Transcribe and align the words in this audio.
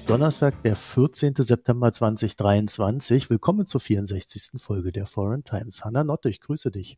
Ist 0.00 0.08
Donnerstag, 0.08 0.62
der 0.62 0.76
14. 0.76 1.34
September 1.36 1.92
2023. 1.92 3.28
Willkommen 3.28 3.66
zur 3.66 3.82
64. 3.82 4.58
Folge 4.58 4.92
der 4.92 5.04
Foreign 5.04 5.44
Times. 5.44 5.84
Hanna 5.84 6.04
Notte, 6.04 6.30
ich 6.30 6.40
grüße 6.40 6.70
dich. 6.70 6.96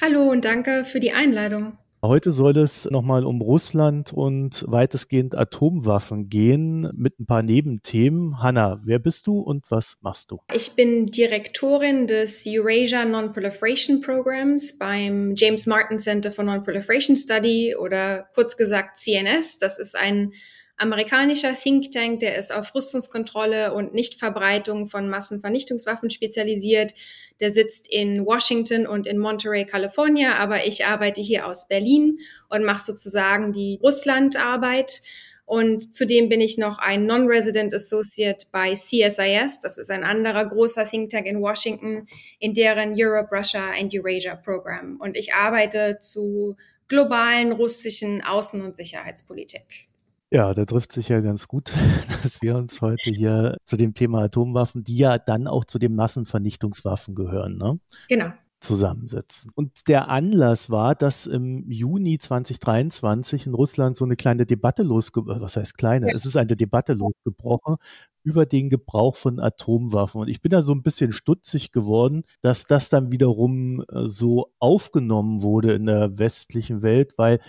Hallo 0.00 0.28
und 0.28 0.44
danke 0.44 0.84
für 0.84 0.98
die 0.98 1.12
Einladung. 1.12 1.78
Heute 2.04 2.32
soll 2.32 2.56
es 2.56 2.90
nochmal 2.90 3.24
um 3.24 3.40
Russland 3.40 4.12
und 4.12 4.64
weitestgehend 4.66 5.38
Atomwaffen 5.38 6.28
gehen 6.28 6.90
mit 6.96 7.20
ein 7.20 7.26
paar 7.26 7.44
Nebenthemen. 7.44 8.42
Hanna, 8.42 8.80
wer 8.82 8.98
bist 8.98 9.28
du 9.28 9.38
und 9.38 9.70
was 9.70 9.98
machst 10.00 10.32
du? 10.32 10.40
Ich 10.52 10.74
bin 10.74 11.06
Direktorin 11.06 12.08
des 12.08 12.44
Eurasia 12.48 13.04
Non-Proliferation 13.04 14.00
Programs 14.00 14.76
beim 14.76 15.36
James 15.36 15.68
Martin 15.68 16.00
Center 16.00 16.32
for 16.32 16.42
Non-Proliferation 16.42 17.14
Study 17.14 17.76
oder 17.76 18.24
kurz 18.34 18.56
gesagt 18.56 18.96
CNS. 18.96 19.58
Das 19.58 19.78
ist 19.78 19.94
ein 19.94 20.32
amerikanischer 20.80 21.52
Think 21.54 21.92
Tank, 21.92 22.20
der 22.20 22.36
ist 22.36 22.52
auf 22.52 22.74
Rüstungskontrolle 22.74 23.74
und 23.74 23.92
Nichtverbreitung 23.92 24.88
von 24.88 25.08
Massenvernichtungswaffen 25.10 26.08
spezialisiert. 26.08 26.94
Der 27.38 27.50
sitzt 27.50 27.86
in 27.90 28.24
Washington 28.24 28.86
und 28.86 29.06
in 29.06 29.18
Monterey, 29.18 29.66
California, 29.66 30.36
aber 30.38 30.66
ich 30.66 30.86
arbeite 30.86 31.20
hier 31.20 31.46
aus 31.46 31.68
Berlin 31.68 32.18
und 32.48 32.64
mache 32.64 32.82
sozusagen 32.82 33.52
die 33.52 33.78
Russlandarbeit. 33.82 35.02
Und 35.44 35.92
zudem 35.92 36.28
bin 36.28 36.40
ich 36.40 36.58
noch 36.58 36.78
ein 36.78 37.06
Non-Resident 37.06 37.74
Associate 37.74 38.46
bei 38.52 38.72
CSIS. 38.72 39.60
Das 39.60 39.78
ist 39.78 39.90
ein 39.90 40.04
anderer 40.04 40.46
großer 40.46 40.84
Think 40.84 41.10
Tank 41.10 41.26
in 41.26 41.40
Washington, 41.42 42.06
in 42.38 42.54
deren 42.54 42.94
Europe, 42.96 43.34
Russia 43.36 43.72
and 43.78 43.92
Eurasia 43.92 44.36
Program. 44.36 44.98
Und 45.00 45.16
ich 45.16 45.34
arbeite 45.34 45.98
zu 46.00 46.56
globalen 46.88 47.52
russischen 47.52 48.22
Außen- 48.22 48.64
und 48.64 48.76
Sicherheitspolitik. 48.76 49.89
Ja, 50.32 50.54
da 50.54 50.64
trifft 50.64 50.92
sich 50.92 51.08
ja 51.08 51.20
ganz 51.20 51.48
gut, 51.48 51.72
dass 52.22 52.40
wir 52.40 52.56
uns 52.56 52.80
heute 52.80 53.10
hier 53.10 53.56
zu 53.64 53.76
dem 53.76 53.94
Thema 53.94 54.22
Atomwaffen, 54.22 54.84
die 54.84 54.96
ja 54.96 55.18
dann 55.18 55.48
auch 55.48 55.64
zu 55.64 55.78
den 55.78 55.94
Massenvernichtungswaffen 55.96 57.14
gehören, 57.14 57.56
ne? 57.56 57.80
Genau. 58.08 58.32
Zusammensetzen. 58.60 59.50
Und 59.54 59.88
der 59.88 60.10
Anlass 60.10 60.68
war, 60.68 60.94
dass 60.94 61.26
im 61.26 61.70
Juni 61.70 62.18
2023 62.18 63.46
in 63.46 63.54
Russland 63.54 63.96
so 63.96 64.04
eine 64.04 64.16
kleine 64.16 64.44
Debatte 64.44 64.82
losgebrochen, 64.82 65.40
was 65.40 65.56
heißt 65.56 65.78
kleine? 65.78 66.08
Ja. 66.08 66.14
Es 66.14 66.26
ist 66.26 66.36
eine 66.36 66.56
Debatte 66.56 66.92
losgebrochen 66.92 67.76
über 68.22 68.44
den 68.44 68.68
Gebrauch 68.68 69.16
von 69.16 69.40
Atomwaffen. 69.40 70.20
Und 70.20 70.28
ich 70.28 70.42
bin 70.42 70.50
da 70.50 70.60
so 70.60 70.72
ein 70.72 70.82
bisschen 70.82 71.12
stutzig 71.12 71.72
geworden, 71.72 72.24
dass 72.42 72.66
das 72.66 72.90
dann 72.90 73.10
wiederum 73.10 73.82
äh, 73.88 74.06
so 74.08 74.52
aufgenommen 74.58 75.40
wurde 75.40 75.72
in 75.72 75.86
der 75.86 76.18
westlichen 76.18 76.82
Welt, 76.82 77.14
weil 77.16 77.40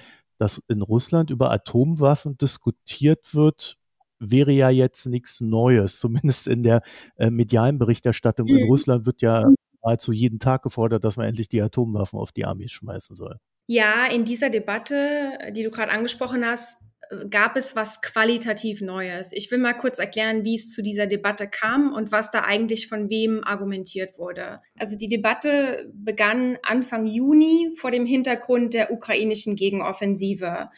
dass 0.41 0.59
in 0.67 0.81
Russland 0.81 1.29
über 1.29 1.51
Atomwaffen 1.51 2.35
diskutiert 2.35 3.35
wird, 3.35 3.77
wäre 4.17 4.51
ja 4.51 4.71
jetzt 4.71 5.05
nichts 5.05 5.39
Neues. 5.39 5.99
Zumindest 5.99 6.47
in 6.47 6.63
der 6.63 6.81
äh, 7.17 7.29
medialen 7.29 7.77
Berichterstattung 7.77 8.47
mhm. 8.47 8.57
in 8.57 8.63
Russland 8.65 9.05
wird 9.05 9.21
ja 9.21 9.51
nahezu 9.83 10.11
jeden 10.11 10.39
Tag 10.39 10.63
gefordert, 10.63 11.03
dass 11.03 11.15
man 11.17 11.27
endlich 11.27 11.47
die 11.47 11.61
Atomwaffen 11.61 12.17
auf 12.17 12.31
die 12.31 12.45
Armee 12.45 12.69
schmeißen 12.69 13.15
soll. 13.15 13.37
Ja, 13.67 14.07
in 14.07 14.25
dieser 14.25 14.49
Debatte, 14.49 15.37
die 15.55 15.61
du 15.61 15.69
gerade 15.69 15.91
angesprochen 15.91 16.43
hast, 16.43 16.81
gab 17.29 17.57
es 17.57 17.75
was 17.75 18.01
qualitativ 18.01 18.81
Neues. 18.81 19.31
Ich 19.33 19.51
will 19.51 19.57
mal 19.57 19.73
kurz 19.73 19.99
erklären, 19.99 20.43
wie 20.43 20.55
es 20.55 20.71
zu 20.71 20.81
dieser 20.81 21.07
Debatte 21.07 21.47
kam 21.47 21.93
und 21.93 22.11
was 22.11 22.31
da 22.31 22.43
eigentlich 22.43 22.87
von 22.87 23.09
wem 23.09 23.43
argumentiert 23.43 24.17
wurde. 24.17 24.61
Also 24.77 24.97
die 24.97 25.09
Debatte 25.09 25.91
begann 25.93 26.57
Anfang 26.63 27.05
Juni 27.05 27.73
vor 27.75 27.91
dem 27.91 28.05
Hintergrund 28.05 28.73
der 28.73 28.91
ukrainischen 28.91 29.55
Gegenoffensive. 29.55 30.69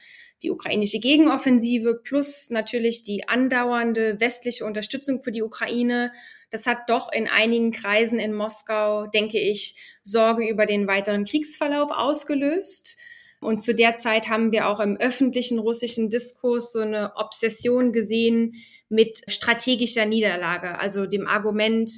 Die 0.41 0.51
ukrainische 0.51 0.99
Gegenoffensive 0.99 2.01
plus 2.03 2.49
natürlich 2.49 3.03
die 3.03 3.27
andauernde 3.27 4.19
westliche 4.19 4.65
Unterstützung 4.65 5.21
für 5.21 5.31
die 5.31 5.43
Ukraine, 5.43 6.11
das 6.53 6.67
hat 6.67 6.87
doch 6.87 7.11
in 7.11 7.27
einigen 7.27 7.71
Kreisen 7.71 8.19
in 8.19 8.33
Moskau, 8.33 9.07
denke 9.07 9.39
ich, 9.39 9.75
Sorge 10.03 10.47
über 10.47 10.67
den 10.67 10.85
weiteren 10.85 11.25
Kriegsverlauf 11.25 11.89
ausgelöst. 11.89 12.99
Und 13.43 13.61
zu 13.61 13.75
der 13.75 13.95
Zeit 13.95 14.29
haben 14.29 14.51
wir 14.51 14.67
auch 14.67 14.79
im 14.79 14.97
öffentlichen 14.97 15.59
russischen 15.59 16.09
Diskurs 16.09 16.71
so 16.71 16.79
eine 16.79 17.15
Obsession 17.15 17.93
gesehen 17.93 18.55
mit 18.89 19.21
strategischer 19.27 20.05
Niederlage, 20.05 20.79
also 20.79 21.05
dem 21.05 21.27
Argument, 21.27 21.91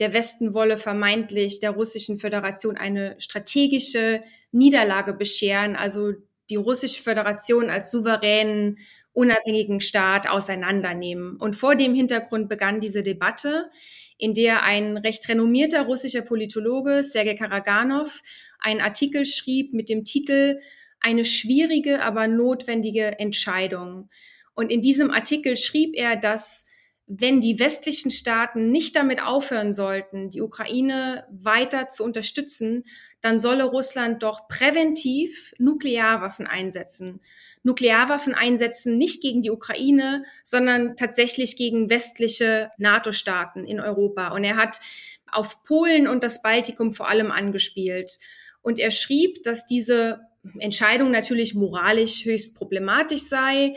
der 0.00 0.12
Westen 0.12 0.54
wolle 0.54 0.76
vermeintlich 0.76 1.60
der 1.60 1.70
russischen 1.70 2.18
Föderation 2.18 2.76
eine 2.76 3.14
strategische 3.18 4.22
Niederlage 4.50 5.12
bescheren, 5.12 5.76
also 5.76 6.12
die 6.50 6.56
russische 6.56 7.02
Föderation 7.02 7.70
als 7.70 7.90
souveränen, 7.90 8.78
unabhängigen 9.12 9.80
Staat 9.80 10.28
auseinandernehmen. 10.28 11.36
Und 11.36 11.56
vor 11.56 11.76
dem 11.76 11.94
Hintergrund 11.94 12.48
begann 12.48 12.80
diese 12.80 13.02
Debatte, 13.02 13.70
in 14.18 14.34
der 14.34 14.62
ein 14.62 14.96
recht 14.96 15.28
renommierter 15.28 15.82
russischer 15.82 16.22
Politologe, 16.22 17.02
Sergei 17.02 17.34
Karaganov, 17.34 18.22
einen 18.58 18.80
Artikel 18.80 19.24
schrieb 19.24 19.72
mit 19.72 19.88
dem 19.88 20.04
Titel 20.04 20.60
eine 21.02 21.24
schwierige, 21.24 22.02
aber 22.02 22.28
notwendige 22.28 23.18
Entscheidung. 23.18 24.08
Und 24.54 24.70
in 24.70 24.80
diesem 24.80 25.10
Artikel 25.10 25.56
schrieb 25.56 25.94
er, 25.96 26.16
dass 26.16 26.66
wenn 27.06 27.40
die 27.40 27.58
westlichen 27.58 28.10
Staaten 28.10 28.70
nicht 28.70 28.96
damit 28.96 29.22
aufhören 29.22 29.74
sollten, 29.74 30.30
die 30.30 30.40
Ukraine 30.40 31.26
weiter 31.30 31.88
zu 31.88 32.04
unterstützen, 32.04 32.84
dann 33.20 33.40
solle 33.40 33.64
Russland 33.64 34.22
doch 34.22 34.48
präventiv 34.48 35.52
Nuklearwaffen 35.58 36.46
einsetzen. 36.46 37.20
Nuklearwaffen 37.64 38.34
einsetzen 38.34 38.98
nicht 38.98 39.20
gegen 39.20 39.42
die 39.42 39.50
Ukraine, 39.50 40.24
sondern 40.42 40.96
tatsächlich 40.96 41.56
gegen 41.56 41.90
westliche 41.90 42.70
NATO-Staaten 42.78 43.64
in 43.64 43.80
Europa. 43.80 44.28
Und 44.28 44.44
er 44.44 44.56
hat 44.56 44.80
auf 45.30 45.62
Polen 45.64 46.08
und 46.08 46.24
das 46.24 46.42
Baltikum 46.42 46.92
vor 46.92 47.08
allem 47.08 47.30
angespielt. 47.30 48.18
Und 48.62 48.78
er 48.78 48.90
schrieb, 48.90 49.42
dass 49.42 49.66
diese 49.66 50.20
Entscheidung 50.58 51.10
natürlich 51.10 51.54
moralisch 51.54 52.24
höchst 52.24 52.56
problematisch 52.56 53.22
sei, 53.22 53.74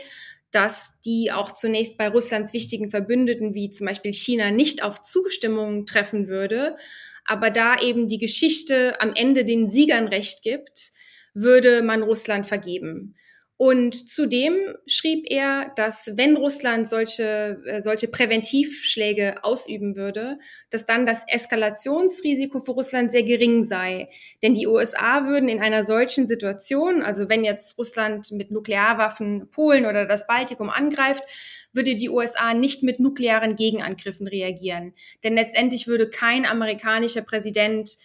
dass 0.50 1.00
die 1.00 1.32
auch 1.32 1.52
zunächst 1.52 1.98
bei 1.98 2.08
Russlands 2.08 2.52
wichtigen 2.52 2.90
Verbündeten 2.90 3.54
wie 3.54 3.70
zum 3.70 3.86
Beispiel 3.86 4.12
China 4.12 4.50
nicht 4.50 4.82
auf 4.82 5.02
Zustimmung 5.02 5.86
treffen 5.86 6.28
würde. 6.28 6.76
Aber 7.24 7.50
da 7.50 7.76
eben 7.80 8.08
die 8.08 8.18
Geschichte 8.18 9.00
am 9.00 9.12
Ende 9.14 9.44
den 9.44 9.68
Siegern 9.68 10.08
recht 10.08 10.42
gibt, 10.42 10.92
würde 11.34 11.82
man 11.82 12.02
Russland 12.02 12.46
vergeben. 12.46 13.16
Und 13.58 14.10
zudem 14.10 14.76
schrieb 14.86 15.24
er, 15.30 15.72
dass 15.76 16.16
wenn 16.16 16.36
Russland 16.36 16.86
solche, 16.86 17.62
äh, 17.64 17.80
solche 17.80 18.08
Präventivschläge 18.08 19.42
ausüben 19.44 19.96
würde, 19.96 20.38
dass 20.68 20.84
dann 20.84 21.06
das 21.06 21.24
Eskalationsrisiko 21.26 22.60
für 22.60 22.72
Russland 22.72 23.10
sehr 23.10 23.22
gering 23.22 23.64
sei. 23.64 24.10
Denn 24.42 24.52
die 24.52 24.66
USA 24.66 25.26
würden 25.26 25.48
in 25.48 25.60
einer 25.60 25.84
solchen 25.84 26.26
Situation, 26.26 27.02
also 27.02 27.30
wenn 27.30 27.44
jetzt 27.44 27.78
Russland 27.78 28.30
mit 28.32 28.50
Nuklearwaffen 28.50 29.48
Polen 29.50 29.86
oder 29.86 30.06
das 30.06 30.26
Baltikum 30.26 30.68
angreift, 30.68 31.22
würde 31.72 31.96
die 31.96 32.10
USA 32.10 32.52
nicht 32.52 32.82
mit 32.82 33.00
nuklearen 33.00 33.56
Gegenangriffen 33.56 34.28
reagieren. 34.28 34.92
Denn 35.24 35.34
letztendlich 35.34 35.86
würde 35.86 36.10
kein 36.10 36.44
amerikanischer 36.44 37.22
Präsident 37.22 37.96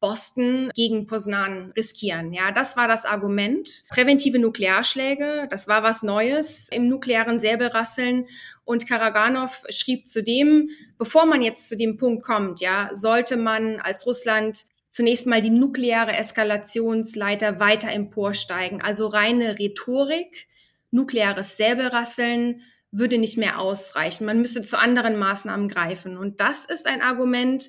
Boston 0.00 0.70
gegen 0.74 1.06
Poznan 1.06 1.72
riskieren. 1.76 2.32
Ja, 2.32 2.52
das 2.52 2.76
war 2.76 2.88
das 2.88 3.04
Argument. 3.04 3.84
Präventive 3.90 4.38
Nuklearschläge, 4.38 5.46
das 5.50 5.68
war 5.68 5.82
was 5.82 6.02
Neues 6.02 6.68
im 6.70 6.88
nuklearen 6.88 7.38
Säbelrasseln. 7.38 8.26
Und 8.64 8.88
Karaganov 8.88 9.62
schrieb 9.68 10.06
zudem, 10.06 10.70
bevor 10.98 11.26
man 11.26 11.42
jetzt 11.42 11.68
zu 11.68 11.76
dem 11.76 11.98
Punkt 11.98 12.24
kommt, 12.24 12.60
ja, 12.60 12.88
sollte 12.92 13.36
man 13.36 13.78
als 13.80 14.06
Russland 14.06 14.66
zunächst 14.88 15.26
mal 15.26 15.40
die 15.40 15.50
nukleare 15.50 16.12
Eskalationsleiter 16.12 17.60
weiter 17.60 17.90
emporsteigen. 17.90 18.80
Also 18.82 19.06
reine 19.06 19.58
Rhetorik, 19.58 20.48
nukleares 20.90 21.56
Säbelrasseln 21.56 22.62
würde 22.90 23.18
nicht 23.18 23.38
mehr 23.38 23.60
ausreichen. 23.60 24.24
Man 24.24 24.40
müsste 24.40 24.62
zu 24.62 24.78
anderen 24.78 25.16
Maßnahmen 25.16 25.68
greifen. 25.68 26.16
Und 26.16 26.40
das 26.40 26.64
ist 26.64 26.88
ein 26.88 27.02
Argument, 27.02 27.68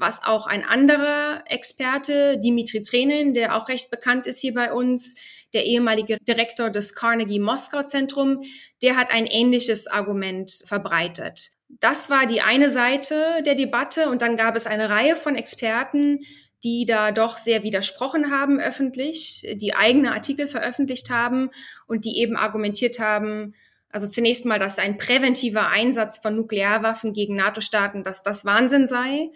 was 0.00 0.24
auch 0.24 0.46
ein 0.46 0.64
anderer 0.64 1.44
Experte, 1.46 2.38
Dimitri 2.38 2.82
Trenin, 2.82 3.34
der 3.34 3.54
auch 3.54 3.68
recht 3.68 3.90
bekannt 3.90 4.26
ist 4.26 4.40
hier 4.40 4.54
bei 4.54 4.72
uns, 4.72 5.16
der 5.52 5.66
ehemalige 5.66 6.16
Direktor 6.26 6.70
des 6.70 6.94
Carnegie 6.94 7.38
Moskau 7.38 7.82
Zentrum, 7.82 8.42
der 8.82 8.96
hat 8.96 9.12
ein 9.12 9.26
ähnliches 9.26 9.86
Argument 9.86 10.50
verbreitet. 10.66 11.50
Das 11.68 12.10
war 12.10 12.26
die 12.26 12.40
eine 12.40 12.68
Seite 12.68 13.42
der 13.44 13.54
Debatte 13.54 14.08
und 14.08 14.22
dann 14.22 14.36
gab 14.36 14.56
es 14.56 14.66
eine 14.66 14.90
Reihe 14.90 15.16
von 15.16 15.36
Experten, 15.36 16.20
die 16.64 16.84
da 16.84 17.10
doch 17.10 17.38
sehr 17.38 17.62
widersprochen 17.62 18.30
haben 18.30 18.60
öffentlich, 18.60 19.46
die 19.54 19.74
eigene 19.74 20.12
Artikel 20.12 20.46
veröffentlicht 20.46 21.10
haben 21.10 21.50
und 21.86 22.04
die 22.04 22.18
eben 22.18 22.36
argumentiert 22.36 22.98
haben, 22.98 23.54
also 23.92 24.06
zunächst 24.06 24.46
mal, 24.46 24.58
dass 24.58 24.78
ein 24.78 24.98
präventiver 24.98 25.68
Einsatz 25.68 26.18
von 26.18 26.36
Nuklearwaffen 26.36 27.12
gegen 27.12 27.34
NATO-Staaten, 27.34 28.04
dass 28.04 28.22
das 28.22 28.44
Wahnsinn 28.44 28.86
sei 28.86 29.30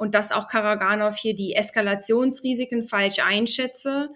und 0.00 0.14
dass 0.14 0.32
auch 0.32 0.48
Karaganov 0.48 1.16
hier 1.16 1.34
die 1.34 1.54
Eskalationsrisiken 1.54 2.84
falsch 2.84 3.18
einschätze. 3.18 4.08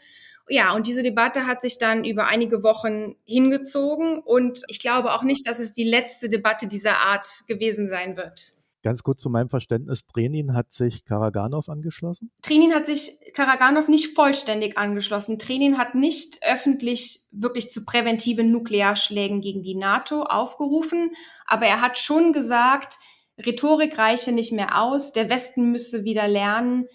Ja, 0.48 0.74
und 0.74 0.86
diese 0.86 1.02
Debatte 1.02 1.46
hat 1.46 1.60
sich 1.60 1.78
dann 1.78 2.04
über 2.04 2.26
einige 2.26 2.62
Wochen 2.62 3.16
hingezogen 3.26 4.20
und 4.20 4.62
ich 4.68 4.80
glaube 4.80 5.12
auch 5.12 5.22
nicht, 5.22 5.46
dass 5.46 5.58
es 5.58 5.72
die 5.72 5.84
letzte 5.84 6.30
Debatte 6.30 6.68
dieser 6.68 6.96
Art 6.98 7.26
gewesen 7.48 7.86
sein 7.86 8.16
wird. 8.16 8.54
Ganz 8.82 9.02
kurz 9.02 9.20
zu 9.20 9.28
meinem 9.28 9.50
Verständnis, 9.50 10.06
Trenin 10.06 10.54
hat 10.54 10.72
sich 10.72 11.04
Karaganov 11.04 11.68
angeschlossen? 11.68 12.30
Trenin 12.42 12.74
hat 12.74 12.86
sich 12.86 13.18
Karaganov 13.34 13.88
nicht 13.88 14.14
vollständig 14.14 14.78
angeschlossen. 14.78 15.38
Trenin 15.38 15.76
hat 15.76 15.94
nicht 15.94 16.40
öffentlich 16.42 17.20
wirklich 17.30 17.70
zu 17.70 17.84
präventiven 17.84 18.50
Nuklearschlägen 18.50 19.42
gegen 19.42 19.62
die 19.62 19.74
NATO 19.74 20.22
aufgerufen, 20.22 21.12
aber 21.46 21.66
er 21.66 21.82
hat 21.82 21.98
schon 21.98 22.32
gesagt, 22.32 22.98
Rhetorik 23.38 23.98
reiche 23.98 24.32
nicht 24.32 24.52
mehr 24.52 24.80
aus, 24.80 25.12
der 25.12 25.28
Westen 25.28 25.72
müsse 25.72 26.04
wieder 26.04 26.28
lernen, 26.28 26.86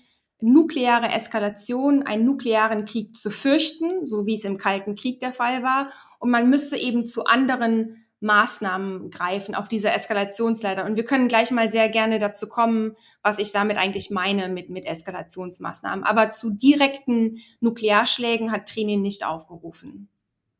nukleare 0.41 1.09
Eskalation, 1.09 2.03
einen 2.03 2.25
nuklearen 2.25 2.85
Krieg 2.85 3.15
zu 3.15 3.29
fürchten, 3.29 4.05
so 4.05 4.25
wie 4.25 4.35
es 4.35 4.45
im 4.45 4.57
Kalten 4.57 4.95
Krieg 4.95 5.19
der 5.19 5.33
Fall 5.33 5.63
war. 5.63 5.91
Und 6.19 6.31
man 6.31 6.49
müsse 6.49 6.77
eben 6.77 7.05
zu 7.05 7.25
anderen 7.25 8.05
Maßnahmen 8.21 9.11
greifen 9.11 9.55
auf 9.55 9.67
dieser 9.67 9.93
Eskalationsleiter. 9.93 10.85
Und 10.85 10.97
wir 10.97 11.05
können 11.05 11.29
gleich 11.29 11.51
mal 11.51 11.69
sehr 11.69 11.89
gerne 11.89 12.19
dazu 12.19 12.49
kommen, 12.49 12.95
was 13.23 13.39
ich 13.39 13.51
damit 13.51 13.77
eigentlich 13.77 14.09
meine 14.09 14.49
mit, 14.49 14.69
mit 14.69 14.85
Eskalationsmaßnahmen. 14.85 16.03
Aber 16.03 16.31
zu 16.31 16.51
direkten 16.51 17.37
Nuklearschlägen 17.61 18.51
hat 18.51 18.67
Training 18.67 19.01
nicht 19.01 19.25
aufgerufen. 19.25 20.09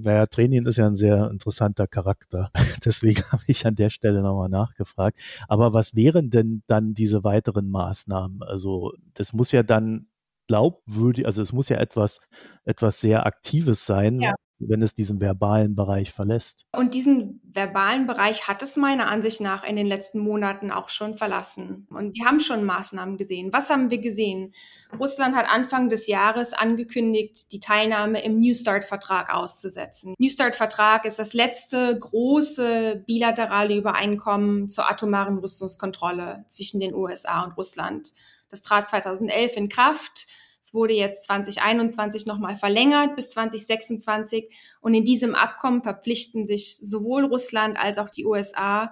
Naja, 0.01 0.27
Training 0.27 0.65
ist 0.65 0.77
ja 0.77 0.87
ein 0.87 0.95
sehr 0.95 1.29
interessanter 1.29 1.85
Charakter. 1.87 2.51
Deswegen 2.85 3.21
habe 3.31 3.43
ich 3.47 3.65
an 3.65 3.75
der 3.75 3.89
Stelle 3.89 4.21
nochmal 4.21 4.49
nachgefragt. 4.49 5.19
Aber 5.47 5.73
was 5.73 5.95
wären 5.95 6.29
denn 6.29 6.63
dann 6.67 6.93
diese 6.93 7.23
weiteren 7.23 7.69
Maßnahmen? 7.69 8.41
Also 8.43 8.93
das 9.13 9.33
muss 9.33 9.51
ja 9.51 9.61
dann 9.61 10.07
glaubwürdig, 10.47 11.25
also 11.25 11.41
es 11.41 11.53
muss 11.53 11.69
ja 11.69 11.77
etwas, 11.77 12.21
etwas 12.65 13.01
sehr 13.01 13.25
Aktives 13.25 13.85
sein, 13.85 14.19
ja 14.21 14.33
wenn 14.59 14.81
es 14.81 14.93
diesen 14.93 15.21
verbalen 15.21 15.75
Bereich 15.75 16.11
verlässt. 16.11 16.65
Und 16.75 16.93
diesen 16.93 17.41
verbalen 17.43 18.07
Bereich 18.07 18.47
hat 18.47 18.61
es 18.61 18.75
meiner 18.75 19.07
Ansicht 19.07 19.41
nach 19.41 19.63
in 19.63 19.75
den 19.75 19.87
letzten 19.87 20.19
Monaten 20.19 20.71
auch 20.71 20.89
schon 20.89 21.15
verlassen. 21.15 21.87
Und 21.89 22.15
wir 22.15 22.25
haben 22.25 22.39
schon 22.39 22.63
Maßnahmen 22.63 23.17
gesehen. 23.17 23.51
Was 23.53 23.69
haben 23.69 23.89
wir 23.89 23.99
gesehen? 23.99 24.53
Russland 24.99 25.35
hat 25.35 25.49
Anfang 25.49 25.89
des 25.89 26.07
Jahres 26.07 26.53
angekündigt, 26.53 27.51
die 27.51 27.59
Teilnahme 27.59 28.23
im 28.23 28.39
New 28.39 28.53
Start-Vertrag 28.53 29.33
auszusetzen. 29.33 30.13
New 30.19 30.29
Start-Vertrag 30.29 31.05
ist 31.05 31.19
das 31.19 31.33
letzte 31.33 31.97
große 31.97 33.03
bilaterale 33.07 33.75
Übereinkommen 33.75 34.69
zur 34.69 34.89
atomaren 34.89 35.37
Rüstungskontrolle 35.37 36.45
zwischen 36.49 36.79
den 36.79 36.93
USA 36.93 37.43
und 37.43 37.57
Russland. 37.57 38.11
Das 38.49 38.61
trat 38.61 38.87
2011 38.87 39.55
in 39.55 39.69
Kraft 39.69 40.27
es 40.69 40.75
wurde 40.75 40.93
jetzt 40.93 41.23
2021 41.23 42.27
nochmal 42.27 42.55
verlängert 42.55 43.15
bis 43.15 43.31
2026. 43.31 44.53
Und 44.81 44.93
in 44.93 45.03
diesem 45.03 45.33
Abkommen 45.33 45.81
verpflichten 45.81 46.45
sich 46.45 46.77
sowohl 46.77 47.25
Russland 47.25 47.79
als 47.79 47.97
auch 47.97 48.09
die 48.09 48.27
USA, 48.27 48.91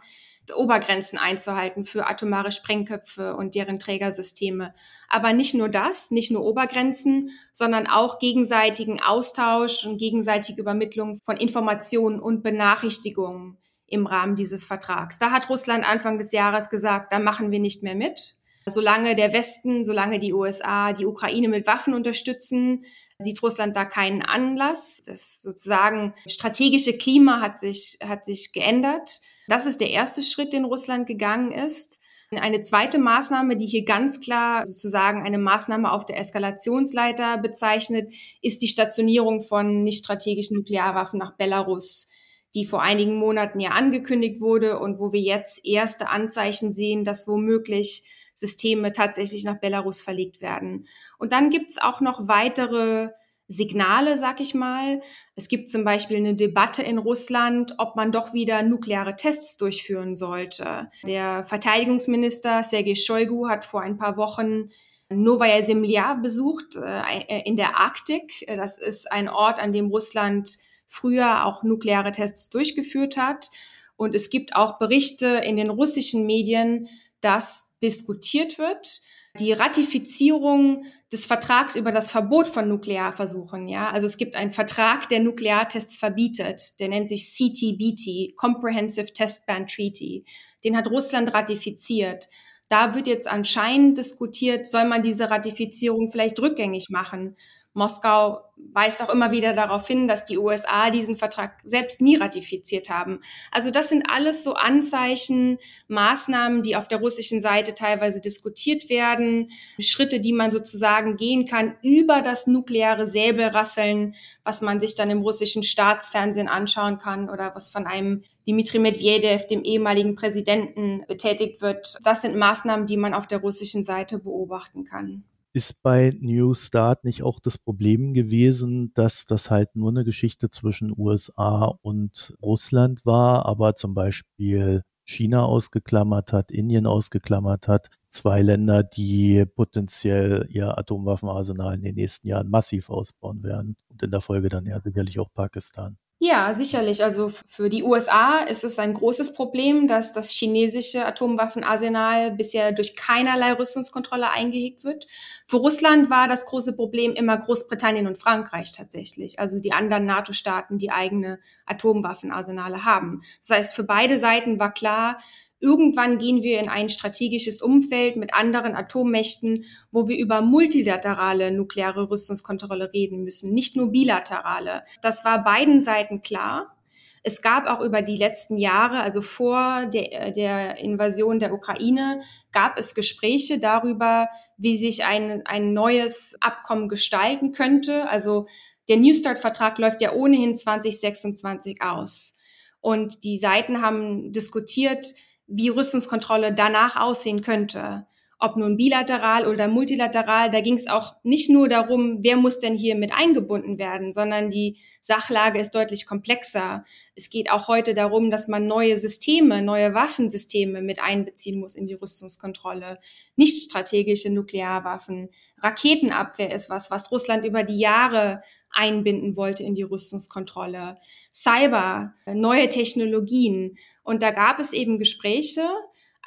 Obergrenzen 0.56 1.20
einzuhalten 1.20 1.86
für 1.86 2.08
atomare 2.08 2.52
Sprengköpfe 2.52 3.36
und 3.36 3.54
deren 3.54 3.78
Trägersysteme. 3.78 4.74
Aber 5.08 5.34
nicht 5.34 5.54
nur 5.54 5.70
das, 5.70 6.10
nicht 6.10 6.32
nur 6.32 6.44
Obergrenzen, 6.46 7.30
sondern 7.54 7.86
auch 7.86 8.18
gegenseitigen 8.18 9.00
Austausch 9.00 9.86
und 9.86 10.00
gegenseitige 10.00 10.62
Übermittlung 10.62 11.20
von 11.26 11.38
Informationen 11.38 12.20
und 12.20 12.42
Benachrichtigungen 12.42 13.58
im 13.86 14.08
Rahmen 14.08 14.36
dieses 14.36 14.66
Vertrags. 14.66 15.20
Da 15.20 15.30
hat 15.30 15.48
Russland 15.50 15.88
Anfang 15.88 16.18
des 16.18 16.32
Jahres 16.32 16.70
gesagt, 16.70 17.14
da 17.14 17.20
machen 17.20 17.52
wir 17.52 17.60
nicht 17.60 17.84
mehr 17.84 17.96
mit. 17.96 18.37
Solange 18.68 19.16
der 19.16 19.34
Westen, 19.34 19.84
solange 19.84 20.20
die 20.20 20.34
USA 20.34 20.94
die 20.94 21.06
Ukraine 21.06 21.48
mit 21.48 21.68
Waffen 21.68 21.94
unterstützen, 21.94 22.86
sieht 23.18 23.42
Russland 23.42 23.76
da 23.76 23.86
keinen 23.86 24.22
Anlass. 24.22 25.00
Das 25.06 25.42
sozusagen 25.42 26.14
strategische 26.28 26.98
Klima 26.98 27.42
hat 27.42 27.60
sich, 27.60 27.98
hat 28.04 28.26
sich 28.26 28.52
geändert. 28.52 29.22
Das 29.48 29.66
ist 29.66 29.80
der 29.80 29.90
erste 29.90 30.22
Schritt, 30.22 30.54
den 30.54 30.66
Russland 30.66 31.08
gegangen 31.08 31.52
ist. 31.52 32.02
Eine 32.30 32.60
zweite 32.60 32.98
Maßnahme, 32.98 33.56
die 33.56 33.66
hier 33.66 33.86
ganz 33.86 34.20
klar 34.20 34.66
sozusagen 34.66 35.26
eine 35.26 35.38
Maßnahme 35.38 35.90
auf 35.90 36.06
der 36.06 36.20
Eskalationsleiter 36.20 37.38
bezeichnet, 37.38 38.14
ist 38.42 38.62
die 38.62 38.68
Stationierung 38.68 39.42
von 39.44 39.84
nicht 39.84 40.04
strategischen 40.04 40.58
Nuklearwaffen 40.58 41.20
nach 41.20 41.38
Belarus, 41.38 42.10
die 42.54 42.66
vor 42.66 42.82
einigen 42.82 43.18
Monaten 43.18 43.62
ja 43.62 43.70
angekündigt 43.70 44.42
wurde 44.42 44.78
und 44.78 45.00
wo 45.00 45.14
wir 45.14 45.22
jetzt 45.22 45.66
erste 45.66 46.10
Anzeichen 46.10 46.74
sehen, 46.74 47.06
dass 47.06 47.30
womöglich 47.30 48.04
Systeme 48.38 48.94
tatsächlich 48.94 49.46
nach 49.46 49.60
Belarus 49.60 50.00
verlegt 50.00 50.42
werden. 50.42 50.88
Und 51.18 51.32
dann 51.32 51.50
gibt's 51.50 51.80
auch 51.80 52.02
noch 52.02 52.28
weitere 52.28 53.10
Signale, 53.48 54.16
sag 54.18 54.40
ich 54.42 54.54
mal. 54.54 55.02
Es 55.36 55.48
gibt 55.48 55.70
zum 55.70 55.84
Beispiel 55.84 56.18
eine 56.18 56.36
Debatte 56.36 56.84
in 56.84 57.00
Russland, 57.00 57.74
ob 57.80 57.96
man 57.96 58.12
doch 58.12 58.34
wieder 58.34 58.62
nukleare 58.62 59.16
Tests 59.16 59.58
durchführen 59.58 60.16
sollte. 60.16 60.92
Der 61.04 61.44
Verteidigungsminister 61.46 62.62
Sergei 62.62 62.94
Shoigu 62.94 63.48
hat 63.48 63.66
vor 63.66 63.82
ein 63.82 63.98
paar 63.98 64.18
Wochen 64.18 64.70
Novaya 65.10 65.64
Zemlya 65.64 66.14
besucht 66.16 66.76
äh, 66.76 67.42
in 67.46 67.56
der 67.56 67.80
Arktik. 67.80 68.46
Das 68.48 68.78
ist 68.78 69.12
ein 69.12 69.30
Ort, 69.30 69.60
an 69.60 69.74
dem 69.74 69.88
Russland 69.88 70.58
früher 70.88 71.46
auch 71.46 71.64
nukleare 71.64 72.12
Tests 72.12 72.52
durchgeführt 72.52 73.18
hat. 73.18 73.50
Und 73.96 74.14
es 74.14 74.30
gibt 74.30 74.56
auch 74.56 74.78
Berichte 74.78 75.26
in 75.26 75.58
den 75.58 75.72
russischen 75.72 76.28
Medien, 76.28 76.88
dass 77.20 77.67
diskutiert 77.82 78.58
wird. 78.58 79.02
Die 79.40 79.54
Ratifizierung 79.54 80.86
des 81.12 81.26
Vertrags 81.26 81.76
über 81.76 81.92
das 81.92 82.12
Verbot 82.12 82.48
von 82.48 82.68
Nuklearversuchen, 82.68 83.68
ja. 83.68 83.92
Also 83.92 84.08
es 84.08 84.18
gibt 84.18 84.36
einen 84.36 84.52
Vertrag, 84.52 85.08
der 85.10 85.20
Nukleartests 85.20 85.98
verbietet. 85.98 86.80
Der 86.80 86.90
nennt 86.90 87.08
sich 87.08 87.32
CTBT, 87.32 88.36
Comprehensive 88.36 89.14
Test 89.14 89.46
Ban 89.46 89.68
Treaty. 89.68 90.26
Den 90.64 90.76
hat 90.76 90.88
Russland 90.88 91.34
ratifiziert. 91.34 92.28
Da 92.70 92.96
wird 92.96 93.08
jetzt 93.08 93.28
anscheinend 93.28 93.98
diskutiert, 93.98 94.68
soll 94.68 94.86
man 94.86 95.02
diese 95.02 95.30
Ratifizierung 95.30 96.12
vielleicht 96.12 96.40
rückgängig 96.40 96.90
machen. 96.90 97.38
Moskau 97.78 98.42
weist 98.74 99.04
auch 99.04 99.10
immer 99.10 99.32
wieder 99.32 99.54
darauf 99.54 99.88
hin, 99.88 100.08
dass 100.08 100.24
die 100.24 100.40
USA 100.40 100.90
diesen 100.90 101.16
Vertrag 101.16 101.60
selbst 101.64 102.02
nie 102.02 102.16
ratifiziert 102.16 102.90
haben. 102.90 103.22
Also 103.52 103.70
das 103.70 103.90
sind 103.90 104.10
alles 104.10 104.44
so 104.44 104.56
Anzeichen, 104.56 105.60
Maßnahmen, 105.88 106.64
die 106.64 106.76
auf 106.76 106.88
der 106.88 106.98
russischen 106.98 107.40
Seite 107.40 107.76
teilweise 107.76 108.20
diskutiert 108.20 108.90
werden, 108.90 109.52
Schritte, 109.80 110.20
die 110.20 110.34
man 110.34 110.50
sozusagen 110.50 111.18
gehen 111.18 111.46
kann 111.46 111.76
über 111.84 112.24
das 112.24 112.48
nukleare 112.48 113.06
Säbelrasseln, 113.06 114.16
was 114.44 114.62
man 114.62 114.80
sich 114.80 114.96
dann 114.96 115.12
im 115.12 115.22
russischen 115.22 115.62
Staatsfernsehen 115.62 116.48
anschauen 116.48 116.98
kann 116.98 117.30
oder 117.30 117.54
was 117.54 117.70
von 117.70 117.86
einem 117.86 118.24
Dmitri 118.48 118.80
Medvedev, 118.80 119.46
dem 119.46 119.64
ehemaligen 119.64 120.16
Präsidenten, 120.16 121.04
betätigt 121.08 121.62
wird. 121.62 122.00
Das 122.04 122.24
sind 122.24 122.36
Maßnahmen, 122.36 122.88
die 122.88 122.98
man 122.98 123.14
auf 123.14 123.28
der 123.28 123.40
russischen 123.40 123.84
Seite 123.84 124.18
beobachten 124.18 124.84
kann. 124.84 125.24
Ist 125.58 125.82
bei 125.82 126.16
New 126.22 126.54
Start 126.54 127.04
nicht 127.04 127.24
auch 127.24 127.40
das 127.40 127.58
Problem 127.58 128.14
gewesen, 128.14 128.92
dass 128.94 129.26
das 129.26 129.50
halt 129.50 129.76
nur 129.76 129.90
eine 129.90 130.04
Geschichte 130.04 130.52
zwischen 130.52 130.94
USA 130.96 131.66
und 131.82 132.38
Russland 132.44 133.08
war, 133.08 133.48
aber 133.48 133.74
zum 133.74 133.96
Beispiel 133.96 134.84
China 135.04 135.46
ausgeklammert 135.46 136.32
hat, 136.32 136.52
Indien 136.52 136.86
ausgeklammert 136.86 137.68
hat, 137.68 137.90
zwei 138.10 138.44
Länder, 138.44 138.84
die 138.84 139.48
potenziell 139.48 140.46
ihr 140.52 140.78
Atomwaffenarsenal 140.78 141.74
in 141.74 141.82
den 141.82 141.96
nächsten 141.96 142.28
Jahren 142.28 142.52
massiv 142.52 142.92
ausbauen 142.92 143.42
werden 143.42 143.78
und 143.90 144.04
in 144.04 144.12
der 144.12 144.22
Folge 144.22 144.50
dann 144.50 144.68
ja 144.68 144.80
sicherlich 144.80 145.18
auch 145.18 145.34
Pakistan. 145.34 145.98
Ja, 146.20 146.52
sicherlich. 146.56 147.04
Also 147.04 147.30
für 147.30 147.70
die 147.70 147.84
USA 147.84 148.40
ist 148.40 148.64
es 148.64 148.80
ein 148.80 148.96
großes 148.96 149.36
Problem, 149.36 149.88
dass 149.88 150.14
das 150.14 150.32
chinesische 150.32 151.06
Atomwaffenarsenal 151.06 152.32
bisher 152.32 152.72
durch 152.72 152.96
keinerlei 152.96 153.54
Rüstungskontrolle 153.54 154.32
eingehegt 154.32 154.84
wird. 154.84 155.06
Für 155.46 155.58
Russland 155.58 156.10
war 156.10 156.28
das 156.28 156.48
große 156.48 156.76
Problem 156.76 157.12
immer 157.14 157.38
Großbritannien 157.38 158.08
und 158.08 158.18
Frankreich 158.18 158.72
tatsächlich, 158.72 159.40
also 159.40 159.60
die 159.60 159.74
anderen 159.74 160.06
NATO-Staaten, 160.06 160.80
die 160.80 160.90
eigene 160.90 161.40
Atomwaffenarsenale 161.68 162.84
haben. 162.84 163.22
Das 163.42 163.56
heißt, 163.56 163.76
für 163.76 163.84
beide 163.84 164.18
Seiten 164.18 164.58
war 164.60 164.74
klar, 164.74 165.20
Irgendwann 165.60 166.20
gehen 166.20 166.44
wir 166.44 166.60
in 166.60 166.70
ein 166.70 166.90
strategisches 166.90 167.62
Umfeld 167.62 168.16
mit 168.16 168.34
anderen 168.34 168.76
Atommächten, 168.76 169.66
wo 169.92 170.08
wir 170.08 170.18
über 170.18 170.42
multilaterale 170.42 171.52
nukleare 171.52 172.10
Rüstungskontrolle 172.10 172.94
reden 172.94 173.24
müssen, 173.24 173.54
nicht 173.54 173.76
nur 173.76 173.92
bilaterale. 173.92 174.84
Das 175.02 175.26
war 175.26 175.44
beiden 175.44 175.80
Seiten 175.80 176.22
klar. 176.22 176.76
Es 177.24 177.42
gab 177.42 177.68
auch 177.68 177.82
über 177.82 178.04
die 178.04 178.16
letzten 178.16 178.58
Jahre, 178.58 179.02
also 179.02 179.22
vor 179.22 179.88
der, 179.88 180.32
der 180.32 180.78
Invasion 180.78 181.40
der 181.40 181.54
Ukraine, 181.54 182.22
gab 182.52 182.78
es 182.78 182.96
Gespräche 182.96 183.60
darüber, 183.60 184.30
wie 184.58 184.78
sich 184.78 185.04
ein, 185.06 185.42
ein 185.46 185.74
neues 185.74 186.38
Abkommen 186.40 186.88
gestalten 186.88 187.52
könnte. 187.52 188.08
Also 188.08 188.48
der 188.88 188.98
New 188.98 189.14
Start-Vertrag 189.14 189.78
läuft 189.80 190.02
ja 190.02 190.14
ohnehin 190.14 190.56
2026 190.56 191.82
aus. 191.82 192.38
Und 192.80 193.24
die 193.24 193.40
Seiten 193.40 193.82
haben 193.82 194.32
diskutiert, 194.32 195.08
wie 195.48 195.70
Rüstungskontrolle 195.70 196.54
danach 196.54 196.96
aussehen 196.96 197.42
könnte. 197.42 198.06
Ob 198.40 198.56
nun 198.56 198.78
bilateral 198.78 199.48
oder 199.48 199.68
multilateral, 199.68 200.52
da 200.52 200.62
ging 200.62 200.76
es 200.76 200.88
auch 200.88 201.16
nicht 201.24 201.50
nur 201.50 201.68
darum, 201.68 202.20
wer 202.22 202.38
muss 202.38 202.60
denn 202.60 202.76
hier 202.76 202.96
mit 202.96 203.12
eingebunden 203.12 203.80
werden, 203.80 204.14
sondern 204.14 204.52
die 204.52 204.78
Sachlage 205.02 205.60
ist 205.60 205.74
deutlich 205.74 206.06
komplexer. 206.06 206.86
Es 207.16 207.32
geht 207.32 207.50
auch 207.50 207.68
heute 207.68 207.96
darum, 207.96 208.30
dass 208.30 208.48
man 208.48 208.68
neue 208.68 208.98
Systeme, 208.98 209.64
neue 209.64 209.96
Waffensysteme 209.96 210.84
mit 210.84 211.02
einbeziehen 211.02 211.60
muss 211.60 211.76
in 211.76 211.88
die 211.88 211.96
Rüstungskontrolle. 211.96 213.00
Nicht 213.36 213.72
strategische 213.72 214.30
Nuklearwaffen. 214.30 215.30
Raketenabwehr 215.64 216.54
ist 216.54 216.70
was, 216.70 216.92
was 216.92 217.12
Russland 217.12 217.44
über 217.44 217.64
die 217.64 217.80
Jahre 217.80 218.44
einbinden 218.70 219.36
wollte 219.36 219.64
in 219.64 219.74
die 219.74 219.84
Rüstungskontrolle. 219.84 220.98
Cyber, 221.32 222.14
neue 222.28 222.70
Technologien. 222.70 223.78
Und 224.04 224.22
da 224.22 224.30
gab 224.30 224.60
es 224.60 224.74
eben 224.74 225.00
Gespräche, 225.00 225.68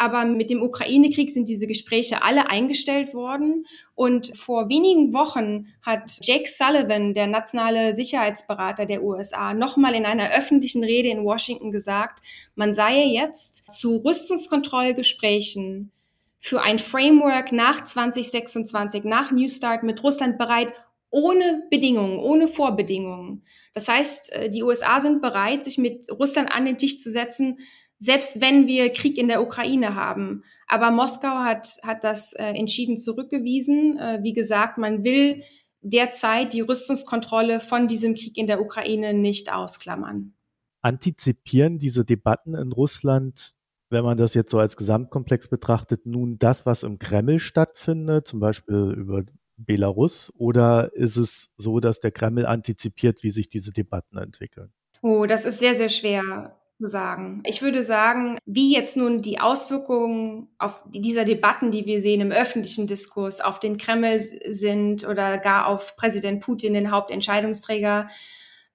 aber 0.00 0.24
mit 0.24 0.48
dem 0.48 0.62
Ukraine-Krieg 0.62 1.30
sind 1.30 1.50
diese 1.50 1.66
Gespräche 1.66 2.22
alle 2.22 2.48
eingestellt 2.48 3.12
worden. 3.12 3.66
Und 3.94 4.34
vor 4.34 4.70
wenigen 4.70 5.12
Wochen 5.12 5.66
hat 5.82 6.10
Jake 6.22 6.48
Sullivan, 6.48 7.12
der 7.12 7.26
nationale 7.26 7.92
Sicherheitsberater 7.92 8.86
der 8.86 9.02
USA, 9.02 9.52
nochmal 9.52 9.94
in 9.94 10.06
einer 10.06 10.32
öffentlichen 10.32 10.82
Rede 10.84 11.10
in 11.10 11.22
Washington 11.22 11.70
gesagt, 11.70 12.20
man 12.54 12.72
sei 12.72 13.04
jetzt 13.04 13.74
zu 13.74 13.98
Rüstungskontrollgesprächen 13.98 15.92
für 16.38 16.62
ein 16.62 16.78
Framework 16.78 17.52
nach 17.52 17.84
2026, 17.84 19.04
nach 19.04 19.30
New 19.30 19.50
Start 19.50 19.82
mit 19.82 20.02
Russland 20.02 20.38
bereit, 20.38 20.72
ohne 21.10 21.64
Bedingungen, 21.70 22.20
ohne 22.20 22.48
Vorbedingungen. 22.48 23.44
Das 23.74 23.86
heißt, 23.86 24.32
äh, 24.32 24.48
die 24.48 24.62
USA 24.62 24.98
sind 25.00 25.20
bereit, 25.20 25.62
sich 25.62 25.76
mit 25.76 26.10
Russland 26.10 26.50
an 26.50 26.64
den 26.64 26.78
Tisch 26.78 26.96
zu 26.96 27.10
setzen, 27.10 27.58
selbst 28.00 28.40
wenn 28.40 28.66
wir 28.66 28.90
Krieg 28.90 29.18
in 29.18 29.28
der 29.28 29.42
Ukraine 29.42 29.94
haben. 29.94 30.42
Aber 30.66 30.90
Moskau 30.90 31.28
hat, 31.28 31.68
hat 31.82 32.02
das 32.02 32.32
äh, 32.32 32.44
entschieden 32.44 32.96
zurückgewiesen. 32.96 33.98
Äh, 33.98 34.20
wie 34.22 34.32
gesagt, 34.32 34.78
man 34.78 35.04
will 35.04 35.42
derzeit 35.82 36.54
die 36.54 36.62
Rüstungskontrolle 36.62 37.60
von 37.60 37.88
diesem 37.88 38.14
Krieg 38.14 38.38
in 38.38 38.46
der 38.46 38.60
Ukraine 38.60 39.12
nicht 39.12 39.52
ausklammern. 39.52 40.34
Antizipieren 40.80 41.78
diese 41.78 42.06
Debatten 42.06 42.54
in 42.54 42.72
Russland, 42.72 43.52
wenn 43.90 44.04
man 44.04 44.16
das 44.16 44.32
jetzt 44.32 44.50
so 44.50 44.58
als 44.58 44.78
Gesamtkomplex 44.78 45.48
betrachtet, 45.48 46.06
nun 46.06 46.38
das, 46.38 46.64
was 46.64 46.84
im 46.84 46.98
Kreml 46.98 47.38
stattfindet, 47.38 48.26
zum 48.26 48.40
Beispiel 48.40 48.94
über 48.96 49.24
Belarus, 49.58 50.32
oder 50.36 50.90
ist 50.94 51.18
es 51.18 51.52
so, 51.58 51.80
dass 51.80 52.00
der 52.00 52.12
Kreml 52.12 52.46
antizipiert, 52.46 53.22
wie 53.22 53.30
sich 53.30 53.50
diese 53.50 53.72
Debatten 53.72 54.16
entwickeln? 54.16 54.72
Oh, 55.02 55.26
das 55.26 55.44
ist 55.44 55.58
sehr, 55.58 55.74
sehr 55.74 55.90
schwer 55.90 56.56
sagen. 56.86 57.42
Ich 57.44 57.62
würde 57.62 57.82
sagen, 57.82 58.38
wie 58.46 58.74
jetzt 58.74 58.96
nun 58.96 59.22
die 59.22 59.40
Auswirkungen 59.40 60.48
auf 60.58 60.82
dieser 60.88 61.24
Debatten, 61.24 61.70
die 61.70 61.86
wir 61.86 62.00
sehen 62.00 62.20
im 62.20 62.32
öffentlichen 62.32 62.86
Diskurs, 62.86 63.40
auf 63.40 63.58
den 63.60 63.76
Kreml 63.76 64.20
sind 64.20 65.06
oder 65.06 65.38
gar 65.38 65.66
auf 65.66 65.96
Präsident 65.96 66.42
Putin, 66.42 66.74
den 66.74 66.90
Hauptentscheidungsträger, 66.90 68.08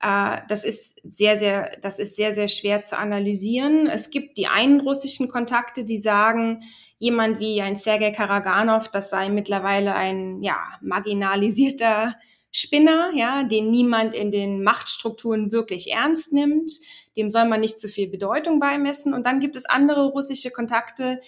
äh, 0.01 0.37
das 0.47 0.63
ist 0.63 0.99
sehr, 1.03 1.37
sehr, 1.37 1.77
das 1.81 1.99
ist 1.99 2.15
sehr, 2.15 2.31
sehr 2.31 2.47
schwer 2.47 2.81
zu 2.81 2.97
analysieren. 2.97 3.87
Es 3.87 4.09
gibt 4.09 4.37
die 4.37 4.47
einen 4.47 4.79
russischen 4.79 5.29
Kontakte, 5.29 5.83
die 5.83 5.97
sagen, 5.97 6.61
jemand 6.97 7.39
wie 7.39 7.61
ein 7.61 7.75
Sergei 7.75 8.11
Karaganov, 8.11 8.89
das 8.89 9.09
sei 9.09 9.29
mittlerweile 9.29 9.95
ein, 9.95 10.41
ja, 10.41 10.57
marginalisierter 10.81 12.15
Spinner, 12.51 13.11
ja, 13.13 13.43
den 13.43 13.69
niemand 13.69 14.13
in 14.13 14.31
den 14.31 14.63
Machtstrukturen 14.63 15.51
wirklich 15.51 15.91
ernst 15.91 16.31
nimmt 16.31 16.71
dem 17.17 17.29
soll 17.29 17.45
man 17.45 17.61
nicht 17.61 17.79
zu 17.79 17.87
viel 17.87 18.07
Bedeutung 18.07 18.59
beimessen. 18.59 19.13
Und 19.13 19.25
dann 19.25 19.39
gibt 19.39 19.55
es 19.55 19.65
andere 19.65 20.07
russische 20.07 20.51
Kontakte, 20.51 21.19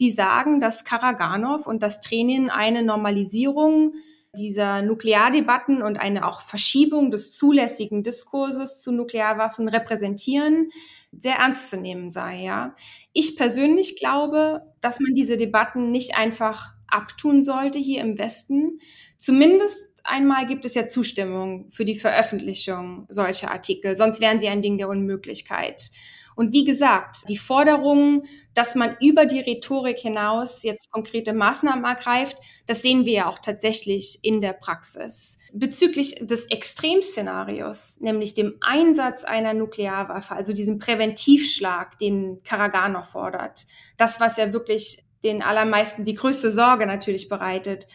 die 0.00 0.10
sagen, 0.10 0.60
dass 0.60 0.84
Karaganov 0.84 1.66
und 1.66 1.82
das 1.82 2.00
Training 2.00 2.50
eine 2.50 2.82
Normalisierung 2.82 3.94
dieser 4.36 4.82
Nukleardebatten 4.82 5.82
und 5.82 5.98
eine 5.98 6.26
auch 6.26 6.42
Verschiebung 6.42 7.10
des 7.10 7.32
zulässigen 7.32 8.02
Diskurses 8.02 8.82
zu 8.82 8.92
Nuklearwaffen 8.92 9.68
repräsentieren, 9.68 10.68
sehr 11.12 11.36
ernst 11.36 11.70
zu 11.70 11.78
nehmen 11.78 12.10
sei, 12.10 12.42
ja. 12.42 12.74
Ich 13.14 13.36
persönlich 13.36 13.96
glaube, 13.98 14.62
dass 14.82 15.00
man 15.00 15.14
diese 15.14 15.38
Debatten 15.38 15.90
nicht 15.90 16.18
einfach 16.18 16.74
abtun 16.86 17.42
sollte 17.42 17.78
hier 17.78 18.02
im 18.02 18.18
Westen. 18.18 18.78
Zumindest 19.16 19.95
einmal 20.08 20.46
gibt 20.46 20.64
es 20.64 20.74
ja 20.74 20.86
Zustimmung 20.86 21.70
für 21.70 21.84
die 21.84 21.98
Veröffentlichung 21.98 23.06
solcher 23.08 23.50
Artikel, 23.50 23.94
sonst 23.94 24.20
wären 24.20 24.40
sie 24.40 24.48
ein 24.48 24.62
Ding 24.62 24.78
der 24.78 24.88
Unmöglichkeit. 24.88 25.90
Und 26.36 26.52
wie 26.52 26.64
gesagt, 26.64 27.28
die 27.30 27.38
Forderung, 27.38 28.24
dass 28.52 28.74
man 28.74 28.96
über 29.00 29.24
die 29.24 29.40
Rhetorik 29.40 29.98
hinaus 29.98 30.62
jetzt 30.62 30.92
konkrete 30.92 31.32
Maßnahmen 31.32 31.84
ergreift, 31.86 32.36
das 32.66 32.82
sehen 32.82 33.06
wir 33.06 33.12
ja 33.12 33.28
auch 33.28 33.38
tatsächlich 33.38 34.18
in 34.22 34.42
der 34.42 34.52
Praxis. 34.52 35.38
Bezüglich 35.54 36.16
des 36.20 36.46
Extremszenarios, 36.50 38.00
nämlich 38.00 38.34
dem 38.34 38.58
Einsatz 38.60 39.24
einer 39.24 39.54
Nuklearwaffe, 39.54 40.34
also 40.34 40.52
diesem 40.52 40.78
Präventivschlag, 40.78 41.98
den 41.98 42.42
Karaganov 42.42 43.08
fordert, 43.08 43.66
das, 43.96 44.20
was 44.20 44.36
ja 44.36 44.52
wirklich 44.52 45.04
den 45.24 45.42
allermeisten 45.42 46.04
die 46.04 46.14
größte 46.14 46.50
Sorge 46.50 46.86
natürlich 46.86 47.30
bereitet, 47.30 47.86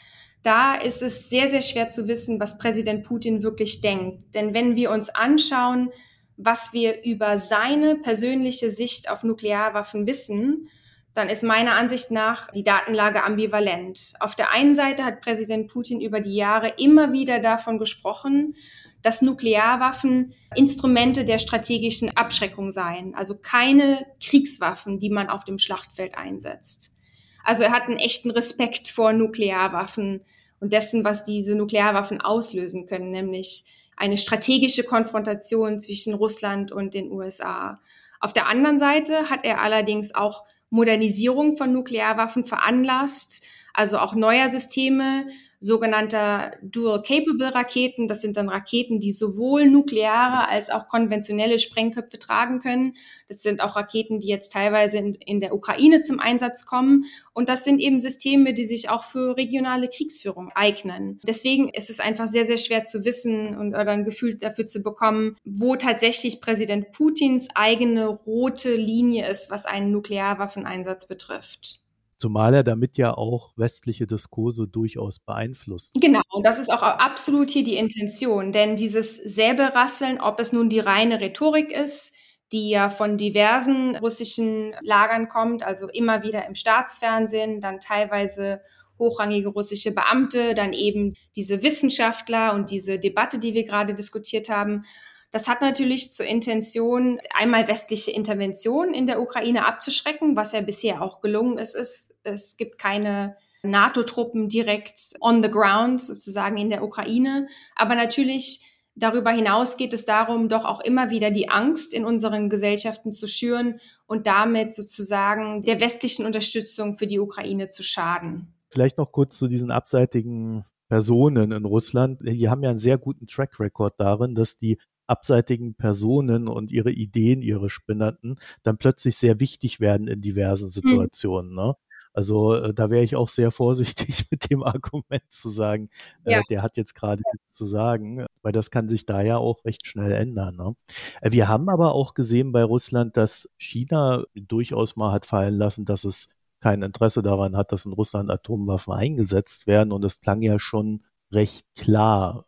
da 0.43 0.75
ist 0.75 1.01
es 1.01 1.29
sehr, 1.29 1.48
sehr 1.48 1.62
schwer 1.62 1.89
zu 1.89 2.07
wissen, 2.07 2.39
was 2.39 2.57
Präsident 2.57 3.05
Putin 3.05 3.43
wirklich 3.43 3.81
denkt. 3.81 4.33
Denn 4.33 4.53
wenn 4.53 4.75
wir 4.75 4.91
uns 4.91 5.10
anschauen, 5.10 5.91
was 6.38 6.74
wir 6.74 7.03
über 7.03 7.38
seine 7.38 7.95
persönliche 7.95 8.69
Sicht 8.69 9.10
auf 9.10 9.24
Nuklearwaffen 9.24 10.07
wissen, 10.07 10.69
dann 11.13 11.29
ist 11.29 11.43
meiner 11.43 11.75
Ansicht 11.75 12.10
nach 12.10 12.50
die 12.51 12.63
Datenlage 12.63 13.24
ambivalent. 13.24 14.13
Auf 14.19 14.33
der 14.33 14.51
einen 14.51 14.74
Seite 14.74 15.03
hat 15.03 15.21
Präsident 15.21 15.69
Putin 15.71 16.00
über 16.00 16.21
die 16.21 16.36
Jahre 16.36 16.74
immer 16.77 17.12
wieder 17.12 17.39
davon 17.39 17.77
gesprochen, 17.77 18.55
dass 19.01 19.21
Nuklearwaffen 19.21 20.33
Instrumente 20.55 21.25
der 21.25 21.38
strategischen 21.38 22.15
Abschreckung 22.15 22.71
seien, 22.71 23.13
also 23.13 23.36
keine 23.36 24.05
Kriegswaffen, 24.24 25.00
die 25.00 25.10
man 25.10 25.29
auf 25.29 25.43
dem 25.43 25.57
Schlachtfeld 25.57 26.15
einsetzt. 26.15 26.95
Also 27.43 27.63
er 27.63 27.71
hat 27.71 27.83
einen 27.83 27.98
echten 27.98 28.31
Respekt 28.31 28.89
vor 28.89 29.13
Nuklearwaffen 29.13 30.21
und 30.60 30.74
dessen, 30.74 31.03
was 31.03 31.24
diese 31.24 31.55
Nuklearwaffen 31.55 32.21
auslösen 32.21 32.86
können, 32.88 33.12
nämlich 33.12 33.65
eine 33.98 34.17
strategische 34.17 34.83
Konfrontation 34.83 35.79
zwischen 35.79 36.13
Russland 36.13 36.71
und 36.71 36.93
den 36.93 37.12
USA. 37.12 37.79
Auf 38.19 38.33
der 38.33 38.48
anderen 38.48 38.77
Seite 38.77 39.29
hat 39.29 39.43
er 39.43 39.62
allerdings 39.62 40.13
auch 40.15 40.43
Modernisierung 40.69 41.57
von 41.57 41.74
Nuklearwaffen 41.74 42.45
veranlasst, 42.45 43.45
also 43.74 43.98
auch 44.00 44.15
neuer 44.15 44.50
Systeme 44.50 45.27
sogenannter 45.62 46.53
Dual-Capable-Raketen. 46.63 48.08
Das 48.08 48.22
sind 48.22 48.36
dann 48.36 48.50
Raketen, 48.50 49.00
die 49.00 49.12
sowohl 49.12 49.70
nukleare 49.70 50.50
als 50.50 50.72
auch 50.72 50.88
konventionelle 50.88 51.60
Sprengköpfe 51.60 52.18
tragen 52.18 52.60
können. 52.60 52.96
Das 53.27 53.44
sind 53.44 53.62
auch 53.62 53.75
Raketen, 53.75 54.20
die 54.20 54.27
jetzt 54.27 54.51
teilweise 54.51 54.98
in, 54.98 55.13
in 55.13 55.39
der 55.39 55.53
Ukraine 55.53 56.01
zum 56.01 56.20
Einsatz 56.20 56.65
kommen. 56.65 57.06
Und 57.34 57.48
das 57.48 57.63
sind 57.63 57.80
eben 57.80 58.00
Systeme, 58.00 58.56
die 58.56 58.65
sich 58.65 58.89
auch 58.89 59.03
für 59.03 59.38
regionale 59.38 59.88
Kriegsführung 59.88 60.51
eignen. 60.56 61.20
Deswegen 61.25 61.70
ist 61.70 61.91
es 61.91 62.00
einfach 62.00 62.25
sehr, 62.27 62.46
sehr 62.46 62.58
schwer 62.58 62.84
zu 62.84 63.06
wissen 63.06 63.56
und 63.56 63.75
oder 63.75 63.91
ein 63.91 64.03
Gefühl 64.03 64.38
dafür 64.38 64.65
zu 64.65 64.82
bekommen, 64.82 65.36
wo 65.46 65.75
tatsächlich 65.75 66.41
Präsident 66.41 66.91
Putins 66.91 67.50
eigene 67.53 68.08
rote 68.08 68.74
Linie 68.74 69.30
ist, 69.30 69.51
was 69.51 69.68
einen 69.68 69.91
Nuklearwaffeneinsatz 69.91 71.08
betrifft. 71.08 71.82
Zumal 72.22 72.54
er 72.54 72.63
damit 72.63 73.00
ja 73.00 73.18
auch 73.18 73.51
westliche 73.58 74.06
Diskurse 74.06 74.68
durchaus 74.68 75.18
beeinflusst. 75.18 75.96
Genau, 76.00 76.22
und 76.30 76.46
das 76.46 76.60
ist 76.60 76.72
auch 76.72 76.84
absolut 76.84 77.50
hier 77.50 77.63
die 77.63 77.78
Intention, 77.78 78.51
denn 78.51 78.75
dieses 78.75 79.16
Säbelrasseln, 79.16 80.22
ob 80.22 80.40
es 80.40 80.54
nun 80.54 80.70
die 80.70 80.80
reine 80.80 81.20
Rhetorik 81.20 81.72
ist, 81.72 82.13
die 82.51 82.70
ja 82.70 82.92
von 82.92 83.18
diversen 83.18 83.96
russischen 83.96 84.75
Lagern 84.82 85.30
kommt, 85.30 85.63
also 85.63 85.88
immer 85.90 86.22
wieder 86.22 86.46
im 86.46 86.54
Staatsfernsehen, 86.54 87.60
dann 87.60 87.80
teilweise 87.80 88.62
hochrangige 89.00 89.50
russische 89.50 89.92
Beamte, 89.92 90.54
dann 90.54 90.74
eben 90.74 91.16
diese 91.36 91.63
Wissenschaftler 91.63 92.54
und 92.54 92.70
diese 92.70 93.00
Debatte, 93.00 93.40
die 93.40 93.56
wir 93.56 93.63
gerade 93.63 93.96
diskutiert 93.96 94.48
haben. 94.48 94.84
Das 95.32 95.48
hat 95.48 95.62
natürlich 95.62 96.12
zur 96.12 96.26
Intention, 96.26 97.20
einmal 97.34 97.68
westliche 97.68 98.12
Intervention 98.12 98.94
in 98.94 99.08
der 99.08 99.22
Ukraine 99.22 99.66
abzuschrecken, 99.66 100.36
was 100.36 100.52
ja 100.52 100.62
bisher 100.62 101.02
auch 101.02 101.22
gelungen 101.22 101.58
ist. 101.58 101.74
Es, 101.74 102.20
es 102.24 102.58
gibt 102.58 102.78
keine 102.78 103.38
NATO-Truppen 103.64 104.50
direkt 104.50 105.14
on 105.22 105.42
the 105.42 105.50
ground 105.50 106.02
sozusagen 106.02 106.58
in 106.58 106.70
der 106.70 106.84
Ukraine. 106.84 107.48
Aber 107.76 107.96
natürlich 107.96 108.62
darüber 108.96 109.32
hinaus 109.32 109.78
geht 109.78 109.94
es 109.94 110.06
darum, 110.06 110.50
doch 110.50 110.66
auch 110.66 110.82
immer 110.82 111.12
wieder 111.12 111.32
die 111.32 111.50
Angst 111.50 111.94
in 111.94 112.04
unseren 112.04 112.50
Gesellschaften 112.50 113.14
zu 113.14 113.28
schüren 113.28 113.80
und 114.08 114.28
damit 114.28 114.76
sozusagen 114.76 115.62
der 115.62 115.80
westlichen 115.80 116.26
Unterstützung 116.26 116.96
für 116.96 117.08
die 117.08 117.20
Ukraine 117.20 117.70
zu 117.70 117.84
schaden. 117.84 118.54
Vielleicht 118.70 118.98
noch 118.98 119.12
kurz 119.12 119.38
zu 119.38 119.48
diesen 119.48 119.72
abseitigen 119.72 120.64
Personen 120.90 121.52
in 121.54 121.66
Russland. 121.66 122.20
Die 122.22 122.50
haben 122.50 122.64
ja 122.64 122.70
einen 122.70 122.80
sehr 122.80 122.98
guten 122.98 123.28
Track 123.28 123.60
Record 123.60 123.94
darin, 123.98 124.36
dass 124.36 124.58
die 124.58 124.78
abseitigen 125.12 125.75
Personen 125.75 126.48
und 126.48 126.72
ihre 126.72 126.91
Ideen, 126.91 127.41
ihre 127.41 127.70
Spinnerten 127.70 128.38
dann 128.63 128.77
plötzlich 128.77 129.18
sehr 129.18 129.39
wichtig 129.39 129.80
werden 129.80 130.08
in 130.08 130.22
diversen 130.22 130.65
mhm. 130.65 130.70
Situationen. 130.70 131.51
Mhm. 131.51 131.58
Ne? 131.58 131.75
Also 132.13 132.56
äh, 132.56 132.74
da 132.74 132.89
wäre 132.89 133.03
ich 133.03 133.15
auch 133.15 133.30
sehr 133.30 133.51
vorsichtig 133.51 134.25
mit 134.32 134.50
dem 134.50 134.63
Argument 134.63 135.24
zu 135.30 135.50
sagen, 135.50 135.89
äh, 136.24 136.32
ja. 136.34 136.39
äh, 136.39 136.44
der 136.50 136.62
hat 136.62 136.77
jetzt 136.77 136.94
gerade 136.96 137.22
ja. 137.25 137.32
nichts 137.34 137.53
zu 137.53 137.65
sagen, 137.65 138.25
weil 138.41 138.51
das 138.51 138.72
kann 138.72 138.89
sich 138.89 139.06
da 139.06 139.22
ja 139.22 139.38
auch 139.38 139.63
recht 139.65 139.88
schnell 139.88 140.12
ändern. 140.12 140.56
Ne? 140.56 140.75
Äh, 141.22 141.32
wir 141.32 141.48
haben 141.48 141.70
aber 141.70 141.94
auch 141.94 142.13
gesehen 142.13 142.51
bei 142.51 142.63
Russland, 142.63 143.18
dass 143.18 143.50
China 143.58 144.24
durchaus 144.34 144.96
mal 144.96 145.12
hat 145.12 145.25
fallen 145.25 145.56
lassen, 145.56 145.86
dass 145.86 146.03
es 146.03 146.36
kein 146.60 146.84
Interesse 146.84 147.24
daran 147.24 147.58
hat, 147.58 147.72
dass 147.72 147.86
in 147.86 147.94
Russland 147.94 148.30
Atomwaffen 148.30 148.94
eingesetzt 148.94 149.68
werden. 149.68 149.91
Und 149.91 150.06
es 150.06 150.22
klang 150.22 150.41
ja 150.41 150.60
schon 150.60 151.03
recht 151.32 151.65
klar. 151.75 152.46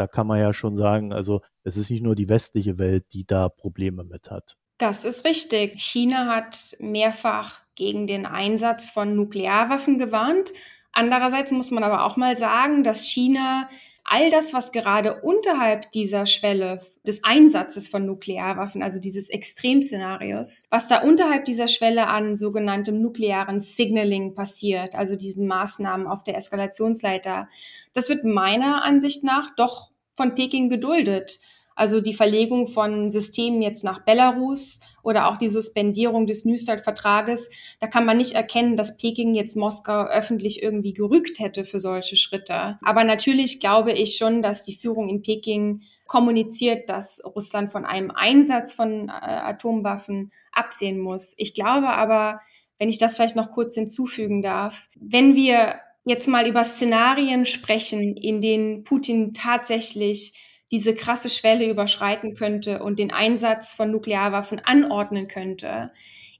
Da 0.00 0.06
kann 0.06 0.26
man 0.26 0.40
ja 0.40 0.54
schon 0.54 0.76
sagen, 0.76 1.12
also 1.12 1.42
es 1.62 1.76
ist 1.76 1.90
nicht 1.90 2.02
nur 2.02 2.14
die 2.14 2.30
westliche 2.30 2.78
Welt, 2.78 3.04
die 3.12 3.26
da 3.26 3.50
Probleme 3.50 4.02
mit 4.02 4.30
hat. 4.30 4.56
Das 4.78 5.04
ist 5.04 5.26
richtig. 5.26 5.74
China 5.76 6.24
hat 6.34 6.74
mehrfach 6.78 7.60
gegen 7.74 8.06
den 8.06 8.24
Einsatz 8.24 8.88
von 8.88 9.14
Nuklearwaffen 9.14 9.98
gewarnt. 9.98 10.54
Andererseits 10.92 11.52
muss 11.52 11.70
man 11.70 11.84
aber 11.84 12.06
auch 12.06 12.16
mal 12.16 12.34
sagen, 12.34 12.82
dass 12.82 13.06
China 13.08 13.68
all 14.04 14.30
das, 14.30 14.54
was 14.54 14.72
gerade 14.72 15.20
unterhalb 15.20 15.92
dieser 15.92 16.24
Schwelle 16.24 16.80
des 17.06 17.22
Einsatzes 17.22 17.88
von 17.88 18.06
Nuklearwaffen, 18.06 18.82
also 18.82 18.98
dieses 18.98 19.28
Extremszenarios, 19.28 20.64
was 20.70 20.88
da 20.88 21.02
unterhalb 21.02 21.44
dieser 21.44 21.68
Schwelle 21.68 22.06
an 22.06 22.36
sogenanntem 22.36 23.02
nuklearen 23.02 23.60
Signaling 23.60 24.34
passiert, 24.34 24.94
also 24.94 25.14
diesen 25.14 25.46
Maßnahmen 25.46 26.06
auf 26.06 26.24
der 26.24 26.36
Eskalationsleiter, 26.36 27.48
das 27.92 28.08
wird 28.08 28.24
meiner 28.24 28.82
Ansicht 28.82 29.24
nach 29.24 29.54
doch 29.56 29.89
von 30.20 30.34
Peking 30.34 30.68
geduldet. 30.68 31.40
Also 31.74 32.02
die 32.02 32.12
Verlegung 32.12 32.66
von 32.66 33.10
Systemen 33.10 33.62
jetzt 33.62 33.84
nach 33.84 34.04
Belarus 34.04 34.80
oder 35.02 35.30
auch 35.30 35.38
die 35.38 35.48
Suspendierung 35.48 36.26
des 36.26 36.44
New 36.44 36.58
Start-Vertrages, 36.58 37.48
da 37.78 37.86
kann 37.86 38.04
man 38.04 38.18
nicht 38.18 38.34
erkennen, 38.34 38.76
dass 38.76 38.98
Peking 38.98 39.34
jetzt 39.34 39.56
Moskau 39.56 40.04
öffentlich 40.04 40.62
irgendwie 40.62 40.92
gerügt 40.92 41.38
hätte 41.38 41.64
für 41.64 41.78
solche 41.78 42.16
Schritte. 42.16 42.78
Aber 42.82 43.02
natürlich 43.04 43.60
glaube 43.60 43.92
ich 43.92 44.18
schon, 44.18 44.42
dass 44.42 44.62
die 44.62 44.76
Führung 44.76 45.08
in 45.08 45.22
Peking 45.22 45.80
kommuniziert, 46.06 46.90
dass 46.90 47.22
Russland 47.24 47.72
von 47.72 47.86
einem 47.86 48.10
Einsatz 48.10 48.74
von 48.74 49.08
äh, 49.08 49.12
Atomwaffen 49.12 50.32
absehen 50.52 50.98
muss. 50.98 51.34
Ich 51.38 51.54
glaube 51.54 51.88
aber, 51.88 52.40
wenn 52.76 52.90
ich 52.90 52.98
das 52.98 53.14
vielleicht 53.14 53.36
noch 53.36 53.52
kurz 53.52 53.74
hinzufügen 53.74 54.42
darf, 54.42 54.90
wenn 55.00 55.34
wir 55.34 55.76
jetzt 56.10 56.26
mal 56.26 56.48
über 56.48 56.64
Szenarien 56.64 57.46
sprechen, 57.46 58.16
in 58.16 58.40
denen 58.40 58.82
Putin 58.82 59.32
tatsächlich 59.32 60.34
diese 60.72 60.92
krasse 60.92 61.30
Schwelle 61.30 61.70
überschreiten 61.70 62.34
könnte 62.34 62.82
und 62.82 62.98
den 62.98 63.12
Einsatz 63.12 63.74
von 63.74 63.92
Nuklearwaffen 63.92 64.58
anordnen 64.58 65.28
könnte. 65.28 65.92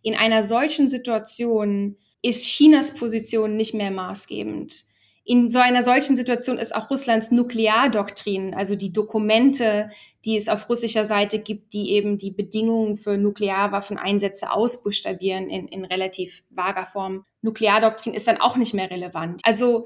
In 0.02 0.16
einer 0.16 0.42
solchen 0.42 0.88
Situation 0.88 1.96
ist 2.20 2.46
Chinas 2.46 2.94
Position 2.94 3.56
nicht 3.56 3.72
mehr 3.72 3.92
maßgebend. 3.92 4.89
In 5.24 5.50
so 5.50 5.58
einer 5.58 5.82
solchen 5.82 6.16
Situation 6.16 6.58
ist 6.58 6.74
auch 6.74 6.90
Russlands 6.90 7.30
Nukleardoktrin, 7.30 8.54
also 8.54 8.74
die 8.74 8.92
Dokumente, 8.92 9.90
die 10.24 10.36
es 10.36 10.48
auf 10.48 10.68
russischer 10.68 11.04
Seite 11.04 11.38
gibt, 11.38 11.72
die 11.72 11.92
eben 11.92 12.18
die 12.18 12.30
Bedingungen 12.30 12.96
für 12.96 13.18
Nuklearwaffeneinsätze 13.18 14.50
ausbuchstabieren 14.50 15.50
in, 15.50 15.68
in 15.68 15.84
relativ 15.84 16.42
vager 16.50 16.86
Form. 16.86 17.24
Nukleardoktrin 17.42 18.14
ist 18.14 18.28
dann 18.28 18.40
auch 18.40 18.56
nicht 18.56 18.74
mehr 18.74 18.90
relevant. 18.90 19.42
Also 19.44 19.84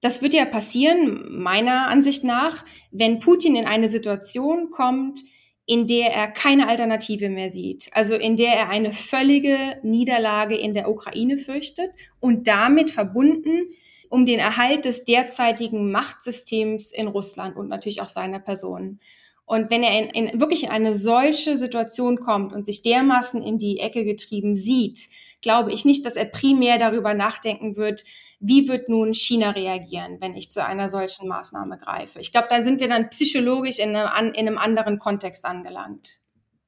das 0.00 0.22
wird 0.22 0.32
ja 0.32 0.44
passieren, 0.44 1.26
meiner 1.28 1.88
Ansicht 1.88 2.22
nach, 2.22 2.64
wenn 2.92 3.18
Putin 3.18 3.56
in 3.56 3.66
eine 3.66 3.88
Situation 3.88 4.70
kommt, 4.70 5.20
in 5.66 5.86
der 5.86 6.12
er 6.14 6.28
keine 6.28 6.68
Alternative 6.68 7.28
mehr 7.28 7.50
sieht, 7.50 7.90
also 7.92 8.14
in 8.14 8.36
der 8.36 8.54
er 8.54 8.70
eine 8.70 8.92
völlige 8.92 9.78
Niederlage 9.82 10.56
in 10.56 10.72
der 10.72 10.88
Ukraine 10.88 11.36
fürchtet 11.36 11.90
und 12.20 12.46
damit 12.46 12.90
verbunden 12.90 13.68
um 14.08 14.26
den 14.26 14.38
Erhalt 14.38 14.84
des 14.84 15.04
derzeitigen 15.04 15.90
Machtsystems 15.90 16.92
in 16.92 17.08
Russland 17.08 17.56
und 17.56 17.68
natürlich 17.68 18.02
auch 18.02 18.08
seiner 18.08 18.38
Person. 18.38 19.00
Und 19.44 19.70
wenn 19.70 19.82
er 19.82 19.98
in, 19.98 20.26
in, 20.26 20.40
wirklich 20.40 20.64
in 20.64 20.70
eine 20.70 20.94
solche 20.94 21.56
Situation 21.56 22.20
kommt 22.20 22.52
und 22.52 22.66
sich 22.66 22.82
dermaßen 22.82 23.42
in 23.42 23.58
die 23.58 23.80
Ecke 23.80 24.04
getrieben 24.04 24.56
sieht, 24.56 25.08
glaube 25.40 25.72
ich 25.72 25.84
nicht, 25.84 26.04
dass 26.04 26.16
er 26.16 26.26
primär 26.26 26.78
darüber 26.78 27.14
nachdenken 27.14 27.76
wird, 27.76 28.04
wie 28.40 28.68
wird 28.68 28.88
nun 28.88 29.14
China 29.14 29.50
reagieren, 29.50 30.18
wenn 30.20 30.34
ich 30.34 30.50
zu 30.50 30.64
einer 30.64 30.88
solchen 30.88 31.28
Maßnahme 31.28 31.78
greife. 31.78 32.20
Ich 32.20 32.30
glaube, 32.30 32.48
da 32.50 32.62
sind 32.62 32.80
wir 32.80 32.88
dann 32.88 33.10
psychologisch 33.10 33.78
in 33.78 33.96
einem, 33.96 34.34
in 34.34 34.46
einem 34.46 34.58
anderen 34.58 34.98
Kontext 34.98 35.44
angelangt. 35.44 36.20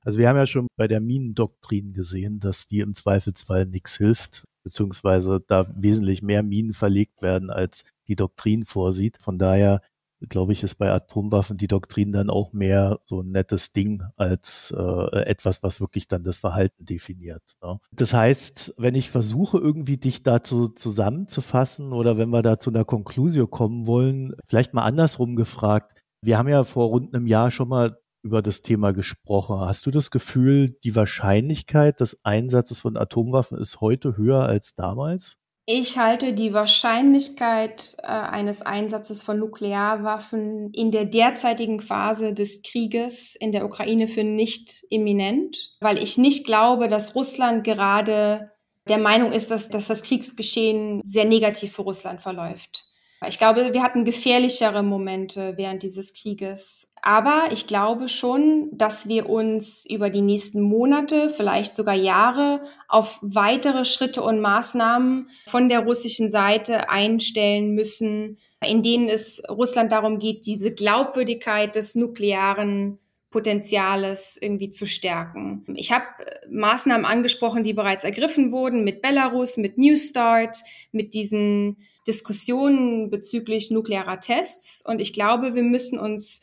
Also 0.02 0.18
wir 0.18 0.28
haben 0.28 0.36
ja 0.36 0.46
schon 0.46 0.66
bei 0.76 0.88
der 0.88 1.00
Minendoktrin 1.00 1.92
gesehen, 1.92 2.40
dass 2.40 2.66
die 2.66 2.80
im 2.80 2.94
Zweifelsfall 2.94 3.66
nichts 3.66 3.98
hilft, 3.98 4.44
beziehungsweise 4.70 5.42
da 5.44 5.66
wesentlich 5.74 6.22
mehr 6.22 6.44
Minen 6.44 6.72
verlegt 6.72 7.22
werden, 7.22 7.50
als 7.50 7.84
die 8.06 8.14
Doktrin 8.14 8.64
vorsieht. 8.64 9.18
Von 9.20 9.36
daher 9.36 9.82
glaube 10.28 10.52
ich, 10.52 10.62
ist 10.62 10.74
bei 10.76 10.92
Atomwaffen 10.92 11.56
die 11.56 11.66
Doktrin 11.66 12.12
dann 12.12 12.30
auch 12.30 12.52
mehr 12.52 13.00
so 13.04 13.22
ein 13.22 13.30
nettes 13.30 13.72
Ding 13.72 14.02
als 14.16 14.72
äh, 14.76 15.22
etwas, 15.22 15.62
was 15.62 15.80
wirklich 15.80 16.08
dann 16.08 16.22
das 16.22 16.38
Verhalten 16.38 16.84
definiert. 16.84 17.56
Ne? 17.62 17.80
Das 17.90 18.12
heißt, 18.12 18.74
wenn 18.76 18.94
ich 18.94 19.10
versuche, 19.10 19.58
irgendwie 19.58 19.96
dich 19.96 20.22
dazu 20.22 20.68
zusammenzufassen 20.68 21.92
oder 21.92 22.18
wenn 22.18 22.30
wir 22.30 22.42
da 22.42 22.58
zu 22.58 22.70
einer 22.70 22.84
Konklusion 22.84 23.50
kommen 23.50 23.86
wollen, 23.86 24.34
vielleicht 24.46 24.74
mal 24.74 24.84
andersrum 24.84 25.36
gefragt. 25.36 25.96
Wir 26.22 26.36
haben 26.36 26.48
ja 26.48 26.64
vor 26.64 26.88
rund 26.88 27.14
einem 27.14 27.26
Jahr 27.26 27.50
schon 27.50 27.68
mal 27.68 27.98
über 28.22 28.42
das 28.42 28.62
Thema 28.62 28.92
gesprochen. 28.92 29.60
Hast 29.60 29.86
du 29.86 29.90
das 29.90 30.10
Gefühl, 30.10 30.76
die 30.84 30.94
Wahrscheinlichkeit 30.94 32.00
des 32.00 32.24
Einsatzes 32.24 32.80
von 32.80 32.96
Atomwaffen 32.96 33.58
ist 33.58 33.80
heute 33.80 34.16
höher 34.16 34.44
als 34.44 34.74
damals? 34.74 35.36
Ich 35.66 35.98
halte 35.98 36.32
die 36.32 36.52
Wahrscheinlichkeit 36.52 37.96
äh, 38.02 38.06
eines 38.06 38.62
Einsatzes 38.62 39.22
von 39.22 39.38
Nuklearwaffen 39.38 40.72
in 40.72 40.90
der 40.90 41.04
derzeitigen 41.04 41.80
Phase 41.80 42.34
des 42.34 42.62
Krieges 42.62 43.36
in 43.36 43.52
der 43.52 43.64
Ukraine 43.64 44.08
für 44.08 44.24
nicht 44.24 44.84
imminent, 44.90 45.76
weil 45.80 45.98
ich 45.98 46.18
nicht 46.18 46.44
glaube, 46.44 46.88
dass 46.88 47.14
Russland 47.14 47.62
gerade 47.62 48.50
der 48.88 48.98
Meinung 48.98 49.30
ist, 49.30 49.52
dass, 49.52 49.68
dass 49.68 49.86
das 49.86 50.02
Kriegsgeschehen 50.02 51.02
sehr 51.04 51.24
negativ 51.24 51.74
für 51.74 51.82
Russland 51.82 52.20
verläuft. 52.20 52.89
Ich 53.26 53.36
glaube, 53.36 53.74
wir 53.74 53.82
hatten 53.82 54.06
gefährlichere 54.06 54.82
Momente 54.82 55.52
während 55.56 55.82
dieses 55.82 56.14
Krieges. 56.14 56.90
Aber 57.02 57.48
ich 57.50 57.66
glaube 57.66 58.08
schon, 58.08 58.70
dass 58.72 59.08
wir 59.08 59.28
uns 59.28 59.84
über 59.88 60.08
die 60.08 60.22
nächsten 60.22 60.62
Monate, 60.62 61.28
vielleicht 61.28 61.74
sogar 61.74 61.94
Jahre, 61.94 62.62
auf 62.88 63.18
weitere 63.20 63.84
Schritte 63.84 64.22
und 64.22 64.40
Maßnahmen 64.40 65.28
von 65.46 65.68
der 65.68 65.80
russischen 65.80 66.30
Seite 66.30 66.88
einstellen 66.88 67.74
müssen, 67.74 68.38
in 68.64 68.82
denen 68.82 69.08
es 69.08 69.42
Russland 69.50 69.92
darum 69.92 70.18
geht, 70.18 70.46
diese 70.46 70.72
Glaubwürdigkeit 70.72 71.76
des 71.76 71.94
nuklearen 71.94 72.98
Potenziales 73.30 74.36
irgendwie 74.40 74.70
zu 74.70 74.86
stärken. 74.86 75.64
Ich 75.74 75.92
habe 75.92 76.04
äh, 76.18 76.48
Maßnahmen 76.50 77.06
angesprochen, 77.06 77.62
die 77.62 77.72
bereits 77.72 78.04
ergriffen 78.04 78.50
wurden 78.50 78.82
mit 78.84 79.02
Belarus, 79.02 79.56
mit 79.56 79.78
New 79.78 79.96
Start, 79.96 80.58
mit 80.90 81.14
diesen 81.14 81.76
Diskussionen 82.06 83.08
bezüglich 83.08 83.70
nuklearer 83.70 84.20
Tests. 84.20 84.82
Und 84.84 85.00
ich 85.00 85.12
glaube, 85.12 85.54
wir 85.54 85.62
müssen 85.62 85.98
uns 85.98 86.42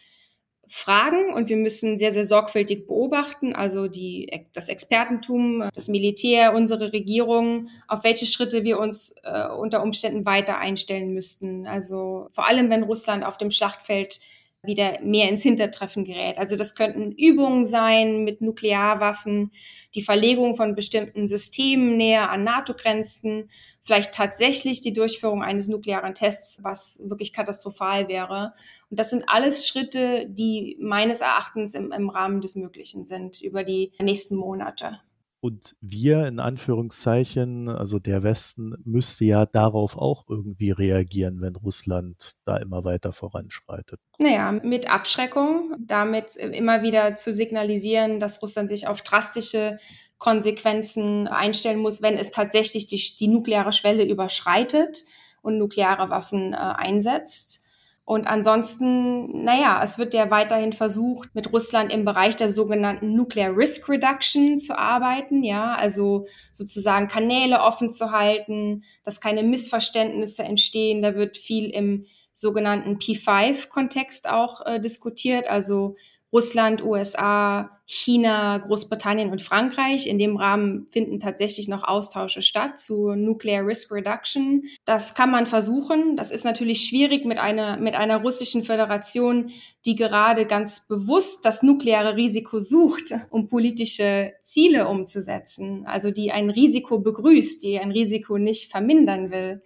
fragen 0.70 1.34
und 1.34 1.50
wir 1.50 1.58
müssen 1.58 1.98
sehr, 1.98 2.12
sehr 2.12 2.26
sorgfältig 2.26 2.88
beobachten, 2.88 3.56
also 3.56 3.88
die, 3.88 4.30
das 4.54 4.68
Expertentum, 4.68 5.70
das 5.74 5.88
Militär, 5.88 6.54
unsere 6.54 6.92
Regierung, 6.92 7.70
auf 7.88 8.04
welche 8.04 8.26
Schritte 8.26 8.64
wir 8.64 8.80
uns 8.80 9.16
äh, 9.24 9.48
unter 9.48 9.82
Umständen 9.82 10.26
weiter 10.26 10.58
einstellen 10.58 11.14
müssten. 11.14 11.68
Also 11.68 12.28
vor 12.34 12.48
allem, 12.48 12.70
wenn 12.70 12.84
Russland 12.84 13.24
auf 13.24 13.38
dem 13.38 13.52
Schlachtfeld 13.52 14.20
wieder 14.64 15.00
mehr 15.02 15.30
ins 15.30 15.44
Hintertreffen 15.44 16.04
gerät. 16.04 16.38
Also 16.38 16.56
das 16.56 16.76
könnten 16.76 17.12
Übungen 17.12 17.64
sein 17.64 18.24
mit 18.24 18.42
Nuklearwaffen, 18.42 19.52
die 19.96 20.02
Verlegung 20.02 20.56
von 20.56 20.76
bestimmten 20.76 21.28
Systemen 21.28 21.96
näher 21.96 22.30
an 22.30 22.44
NATO-Grenzen, 22.44 23.50
vielleicht 23.82 24.14
tatsächlich 24.14 24.82
die 24.82 24.94
Durchführung 24.94 25.42
eines 25.42 25.70
nuklearen 25.70 26.14
Tests, 26.14 26.60
was 26.62 27.02
wirklich 27.06 27.32
katastrophal 27.32 28.08
wäre. 28.08 28.54
Und 28.90 29.00
das 29.00 29.10
sind 29.12 29.24
alles 29.28 29.68
Schritte, 29.68 30.28
die 30.30 30.78
meines 30.82 31.22
Erachtens 31.22 31.74
im, 31.74 31.92
im 31.92 32.10
Rahmen 32.10 32.42
des 32.42 32.56
Möglichen 32.56 33.06
sind 33.06 33.42
über 33.42 33.64
die 33.64 33.94
nächsten 34.00 34.36
Monate. 34.36 35.00
Und 35.40 35.76
wir 35.82 36.28
in 36.28 36.40
Anführungszeichen, 36.40 37.70
also 37.70 38.00
der 38.00 38.24
Westen, 38.24 38.76
müsste 38.84 39.26
ja 39.26 39.46
darauf 39.46 39.98
auch 39.98 40.26
irgendwie 40.28 40.72
reagieren, 40.72 41.42
wenn 41.42 41.56
Russland 41.56 42.32
da 42.46 42.58
immer 42.58 42.84
weiter 42.84 43.14
voranschreitet. 43.14 44.00
Naja, 44.18 44.52
mit 44.52 44.90
Abschreckung, 44.90 45.76
damit 45.80 46.36
immer 46.38 46.82
wieder 46.82 47.16
zu 47.16 47.32
signalisieren, 47.32 48.20
dass 48.20 48.42
Russland 48.42 48.70
sich 48.70 48.88
auf 48.88 49.04
drastische 49.04 49.78
Konsequenzen 50.18 51.28
einstellen 51.28 51.80
muss, 51.80 52.02
wenn 52.02 52.18
es 52.18 52.32
tatsächlich 52.32 52.88
die, 52.88 53.02
die 53.20 53.28
nukleare 53.28 53.72
Schwelle 53.72 54.04
überschreitet 54.04 55.06
und 55.44 55.60
nukleare 55.60 56.10
Waffen 56.10 56.54
äh, 56.54 56.58
einsetzt. 56.58 57.67
Und 58.08 58.26
ansonsten, 58.26 59.44
naja, 59.44 59.82
es 59.84 59.98
wird 59.98 60.14
ja 60.14 60.32
weiterhin 60.32 60.72
versucht, 60.72 61.36
mit 61.36 61.52
Russland 61.52 61.92
im 61.92 62.06
Bereich 62.06 62.38
der 62.38 62.48
sogenannten 62.48 63.14
Nuclear 63.14 63.54
Risk 63.54 63.90
Reduction 63.90 64.60
zu 64.60 64.80
arbeiten, 64.80 65.44
ja, 65.44 65.76
also 65.76 66.26
sozusagen 66.54 67.10
Kanäle 67.10 67.60
offen 67.60 67.92
zu 67.92 68.14
halten, 68.14 68.86
dass 69.04 69.20
keine 69.20 69.44
Missverständnisse 69.44 70.44
entstehen. 70.44 71.02
Da 71.02 71.16
wird 71.16 71.36
viel 71.36 71.70
im 71.70 72.06
sogenannten 72.32 72.96
P5-Kontext 72.96 74.30
auch 74.30 74.66
äh, 74.66 74.80
diskutiert, 74.80 75.50
also 75.50 75.98
Russland, 76.34 76.84
USA, 76.84 77.78
China, 77.90 78.58
Großbritannien 78.58 79.32
und 79.32 79.42
Frankreich. 79.42 80.08
In 80.08 80.18
dem 80.18 80.36
Rahmen 80.36 80.88
finden 80.92 81.22
tatsächlich 81.22 81.70
noch 81.70 81.86
Austausche 81.86 82.42
statt 82.42 82.80
zu 82.80 83.16
Nuclear 83.16 83.66
Risk 83.66 83.94
Reduction. 83.94 84.64
Das 84.84 85.16
kann 85.16 85.32
man 85.32 85.46
versuchen. 85.46 86.18
Das 86.18 86.30
ist 86.30 86.44
natürlich 86.44 86.82
schwierig 86.82 87.24
mit 87.24 87.38
einer, 87.38 87.78
mit 87.78 87.96
einer 87.96 88.18
russischen 88.18 88.64
Föderation, 88.64 89.52
die 89.86 89.96
gerade 89.96 90.46
ganz 90.46 90.86
bewusst 90.86 91.46
das 91.46 91.64
nukleare 91.64 92.18
Risiko 92.18 92.60
sucht, 92.60 93.14
um 93.30 93.48
politische 93.48 94.34
Ziele 94.44 94.90
umzusetzen. 94.90 95.86
Also 95.86 96.12
die 96.12 96.34
ein 96.34 96.50
Risiko 96.50 97.00
begrüßt, 97.00 97.64
die 97.64 97.80
ein 97.80 97.92
Risiko 97.92 98.38
nicht 98.38 98.70
vermindern 98.70 99.32
will. 99.32 99.62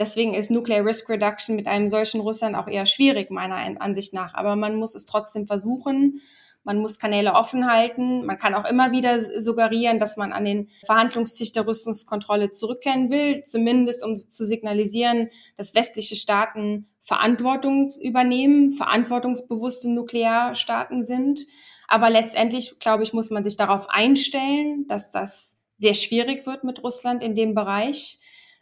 Deswegen 0.00 0.32
ist 0.32 0.50
Nuclear 0.50 0.82
Risk 0.82 1.10
Reduction 1.10 1.56
mit 1.56 1.66
einem 1.66 1.90
solchen 1.90 2.22
Russland 2.22 2.56
auch 2.56 2.66
eher 2.66 2.86
schwierig, 2.86 3.30
meiner 3.30 3.56
Ansicht 3.82 4.14
nach. 4.14 4.32
Aber 4.32 4.56
man 4.56 4.76
muss 4.76 4.94
es 4.94 5.04
trotzdem 5.04 5.46
versuchen. 5.46 6.22
Man 6.64 6.78
muss 6.78 6.98
Kanäle 6.98 7.34
offen 7.34 7.70
halten. 7.70 8.24
Man 8.24 8.38
kann 8.38 8.54
auch 8.54 8.64
immer 8.64 8.92
wieder 8.92 9.18
suggerieren, 9.18 9.98
dass 9.98 10.16
man 10.16 10.32
an 10.32 10.46
den 10.46 10.68
Verhandlungstisch 10.86 11.52
der 11.52 11.66
Rüstungskontrolle 11.66 12.48
zurückkehren 12.48 13.10
will, 13.10 13.44
zumindest 13.44 14.02
um 14.02 14.16
zu 14.16 14.46
signalisieren, 14.46 15.28
dass 15.58 15.74
westliche 15.74 16.16
Staaten 16.16 16.86
Verantwortung 17.02 17.90
übernehmen, 18.00 18.70
verantwortungsbewusste 18.70 19.90
Nuklearstaaten 19.90 21.02
sind. 21.02 21.46
Aber 21.88 22.08
letztendlich, 22.08 22.78
glaube 22.78 23.02
ich, 23.02 23.12
muss 23.12 23.28
man 23.28 23.44
sich 23.44 23.58
darauf 23.58 23.90
einstellen, 23.90 24.86
dass 24.88 25.10
das 25.10 25.60
sehr 25.76 25.94
schwierig 25.94 26.46
wird 26.46 26.64
mit 26.64 26.82
Russland 26.82 27.22
in 27.22 27.34
dem 27.34 27.54
Bereich 27.54 28.18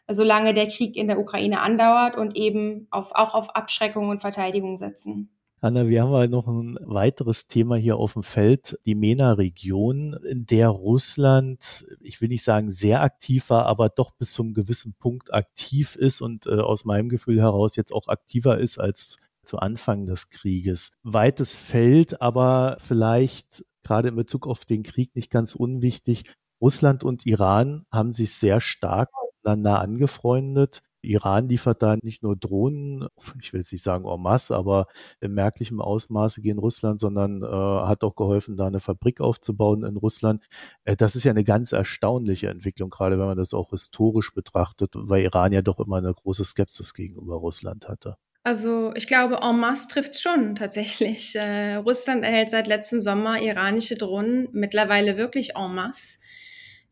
solange 0.08 0.54
der 0.54 0.68
Krieg 0.68 0.96
in 0.96 1.08
der 1.08 1.18
Ukraine 1.18 1.60
andauert 1.60 2.16
und 2.16 2.36
eben 2.36 2.86
auf, 2.90 3.12
auch 3.12 3.34
auf 3.34 3.54
Abschreckung 3.54 4.08
und 4.08 4.20
Verteidigung 4.20 4.76
setzen. 4.76 5.30
Anna, 5.60 5.88
wir 5.88 6.02
haben 6.02 6.12
halt 6.12 6.30
noch 6.30 6.46
ein 6.46 6.78
weiteres 6.82 7.48
Thema 7.48 7.74
hier 7.74 7.96
auf 7.96 8.12
dem 8.12 8.22
Feld, 8.22 8.78
die 8.86 8.94
MENA-Region, 8.94 10.14
in 10.24 10.46
der 10.46 10.68
Russland, 10.68 11.84
ich 12.00 12.20
will 12.20 12.28
nicht 12.28 12.44
sagen 12.44 12.70
sehr 12.70 13.02
aktiv 13.02 13.50
war, 13.50 13.66
aber 13.66 13.88
doch 13.88 14.12
bis 14.12 14.32
zum 14.32 14.54
gewissen 14.54 14.94
Punkt 14.94 15.34
aktiv 15.34 15.96
ist 15.96 16.20
und 16.20 16.46
äh, 16.46 16.60
aus 16.60 16.84
meinem 16.84 17.08
Gefühl 17.08 17.40
heraus 17.40 17.74
jetzt 17.74 17.92
auch 17.92 18.06
aktiver 18.06 18.58
ist 18.58 18.78
als 18.78 19.18
zu 19.42 19.58
Anfang 19.58 20.06
des 20.06 20.30
Krieges. 20.30 20.92
Weites 21.02 21.56
Feld, 21.56 22.22
aber 22.22 22.76
vielleicht 22.78 23.64
gerade 23.82 24.10
in 24.10 24.16
Bezug 24.16 24.46
auf 24.46 24.64
den 24.64 24.84
Krieg 24.84 25.16
nicht 25.16 25.30
ganz 25.30 25.56
unwichtig. 25.56 26.22
Russland 26.60 27.02
und 27.02 27.26
Iran 27.26 27.84
haben 27.90 28.12
sich 28.12 28.34
sehr 28.34 28.60
stark 28.60 29.10
miteinander 29.48 29.80
angefreundet. 29.80 30.82
Iran 31.00 31.48
liefert 31.48 31.80
da 31.80 31.96
nicht 32.02 32.24
nur 32.24 32.36
Drohnen, 32.36 33.06
ich 33.40 33.52
will 33.52 33.60
jetzt 33.60 33.72
nicht 33.72 33.84
sagen 33.84 34.04
en 34.04 34.20
masse, 34.20 34.56
aber 34.56 34.86
in 35.20 35.32
merklichem 35.32 35.80
Ausmaße 35.80 36.42
gegen 36.42 36.58
Russland, 36.58 36.98
sondern 36.98 37.42
äh, 37.42 37.46
hat 37.46 38.02
auch 38.02 38.16
geholfen, 38.16 38.56
da 38.56 38.66
eine 38.66 38.80
Fabrik 38.80 39.20
aufzubauen 39.20 39.84
in 39.84 39.96
Russland. 39.96 40.44
Äh, 40.84 40.96
das 40.96 41.14
ist 41.14 41.22
ja 41.22 41.30
eine 41.30 41.44
ganz 41.44 41.70
erstaunliche 41.70 42.48
Entwicklung, 42.48 42.90
gerade 42.90 43.16
wenn 43.18 43.26
man 43.26 43.38
das 43.38 43.54
auch 43.54 43.70
historisch 43.70 44.34
betrachtet, 44.34 44.94
weil 44.96 45.22
Iran 45.22 45.52
ja 45.52 45.62
doch 45.62 45.78
immer 45.78 45.98
eine 45.98 46.12
große 46.12 46.44
Skepsis 46.44 46.92
gegenüber 46.94 47.36
Russland 47.36 47.88
hatte. 47.88 48.16
Also 48.42 48.92
ich 48.94 49.06
glaube, 49.06 49.36
en 49.42 49.60
masse 49.60 49.88
trifft 49.88 50.12
es 50.12 50.20
schon 50.20 50.56
tatsächlich. 50.56 51.36
Äh, 51.36 51.76
Russland 51.76 52.24
erhält 52.24 52.50
seit 52.50 52.66
letztem 52.66 53.00
Sommer 53.00 53.40
iranische 53.40 53.96
Drohnen 53.96 54.48
mittlerweile 54.52 55.16
wirklich 55.16 55.54
en 55.54 55.74
masse 55.74 56.18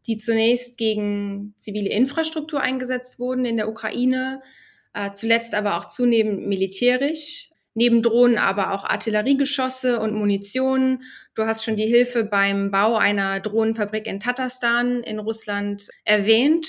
die 0.06 0.16
zunächst 0.16 0.78
gegen 0.78 1.54
zivile 1.56 1.90
Infrastruktur 1.90 2.60
eingesetzt 2.60 3.18
wurden 3.18 3.44
in 3.44 3.56
der 3.56 3.68
Ukraine, 3.68 4.40
äh, 4.94 5.10
zuletzt 5.10 5.54
aber 5.54 5.76
auch 5.76 5.86
zunehmend 5.86 6.46
militärisch. 6.46 7.50
Neben 7.74 8.02
Drohnen 8.02 8.38
aber 8.38 8.72
auch 8.72 8.84
Artilleriegeschosse 8.84 10.00
und 10.00 10.14
Munition. 10.14 11.02
Du 11.34 11.44
hast 11.44 11.62
schon 11.62 11.76
die 11.76 11.84
Hilfe 11.84 12.24
beim 12.24 12.70
Bau 12.70 12.96
einer 12.96 13.40
Drohnenfabrik 13.40 14.06
in 14.06 14.18
Tatarstan 14.18 15.02
in 15.02 15.18
Russland 15.18 15.88
erwähnt. 16.04 16.66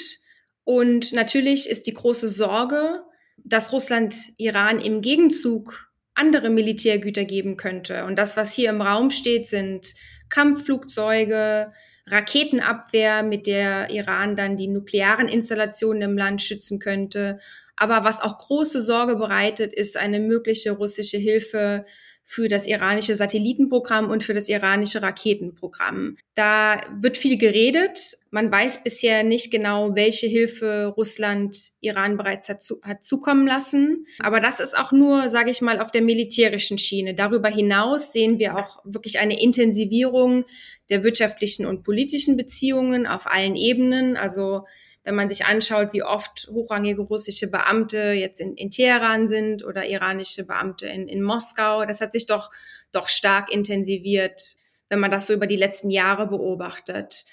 Und 0.65 1.13
natürlich 1.13 1.69
ist 1.69 1.87
die 1.87 1.93
große 1.93 2.27
Sorge, 2.27 3.03
dass 3.37 3.71
Russland 3.71 4.15
Iran 4.37 4.81
im 4.81 4.99
Gegenzug 4.99 5.89
andere 6.13 6.49
Militärgüter 6.49 7.23
geben 7.23 7.55
könnte. 7.55 8.03
Und 8.03 8.17
das, 8.17 8.35
was 8.35 8.51
hier 8.51 8.69
im 8.69 8.81
Raum 8.81 9.11
steht, 9.11 9.45
sind 9.45 9.93
Kampfflugzeuge, 10.29 11.71
Raketenabwehr, 12.07 13.23
mit 13.23 13.47
der 13.47 13.89
Iran 13.89 14.35
dann 14.35 14.57
die 14.57 14.67
nuklearen 14.67 15.27
Installationen 15.27 16.01
im 16.03 16.17
Land 16.17 16.41
schützen 16.41 16.79
könnte. 16.79 17.39
Aber 17.75 18.03
was 18.03 18.21
auch 18.21 18.37
große 18.37 18.81
Sorge 18.81 19.15
bereitet, 19.15 19.73
ist 19.73 19.97
eine 19.97 20.19
mögliche 20.19 20.71
russische 20.71 21.17
Hilfe 21.17 21.85
für 22.29 22.49
das 22.49 22.67
iranische 22.67 23.15
Satellitenprogramm 23.15 24.09
und 24.09 24.21
für 24.21 24.33
das 24.33 24.49
iranische 24.49 25.01
Raketenprogramm. 25.01 26.17
Da 26.35 26.81
wird 26.99 27.15
viel 27.15 27.37
geredet. 27.37 28.17
Man 28.31 28.51
weiß 28.51 28.83
bisher 28.83 29.23
nicht 29.23 29.49
genau, 29.49 29.95
welche 29.95 30.27
Hilfe 30.27 30.93
Russland 30.97 31.55
Iran 31.79 32.17
bereits 32.17 32.49
hat, 32.49 32.61
zu, 32.61 32.81
hat 32.83 33.05
zukommen 33.05 33.47
lassen. 33.47 34.05
Aber 34.19 34.41
das 34.41 34.59
ist 34.59 34.77
auch 34.77 34.91
nur, 34.91 35.29
sage 35.29 35.51
ich 35.51 35.61
mal, 35.61 35.79
auf 35.79 35.89
der 35.89 36.01
militärischen 36.01 36.77
Schiene. 36.77 37.13
Darüber 37.13 37.47
hinaus 37.47 38.11
sehen 38.11 38.39
wir 38.39 38.57
auch 38.57 38.81
wirklich 38.83 39.19
eine 39.19 39.41
Intensivierung 39.41 40.43
der 40.89 41.03
wirtschaftlichen 41.03 41.65
und 41.65 41.83
politischen 41.83 42.37
Beziehungen 42.37 43.07
auf 43.07 43.27
allen 43.27 43.55
Ebenen. 43.55 44.17
Also 44.17 44.65
wenn 45.03 45.15
man 45.15 45.29
sich 45.29 45.45
anschaut, 45.45 45.93
wie 45.93 46.03
oft 46.03 46.49
hochrangige 46.51 47.01
russische 47.01 47.49
Beamte 47.49 48.11
jetzt 48.11 48.41
in, 48.41 48.55
in 48.55 48.69
Teheran 48.69 49.27
sind 49.27 49.63
oder 49.63 49.87
iranische 49.87 50.45
Beamte 50.45 50.87
in, 50.87 51.07
in 51.07 51.23
Moskau, 51.23 51.85
das 51.85 52.01
hat 52.01 52.11
sich 52.11 52.25
doch, 52.25 52.49
doch 52.91 53.07
stark 53.07 53.51
intensiviert, 53.51 54.57
wenn 54.89 54.99
man 54.99 55.11
das 55.11 55.27
so 55.27 55.33
über 55.33 55.47
die 55.47 55.55
letzten 55.55 55.89
Jahre 55.89 56.27
beobachtet. 56.27 57.25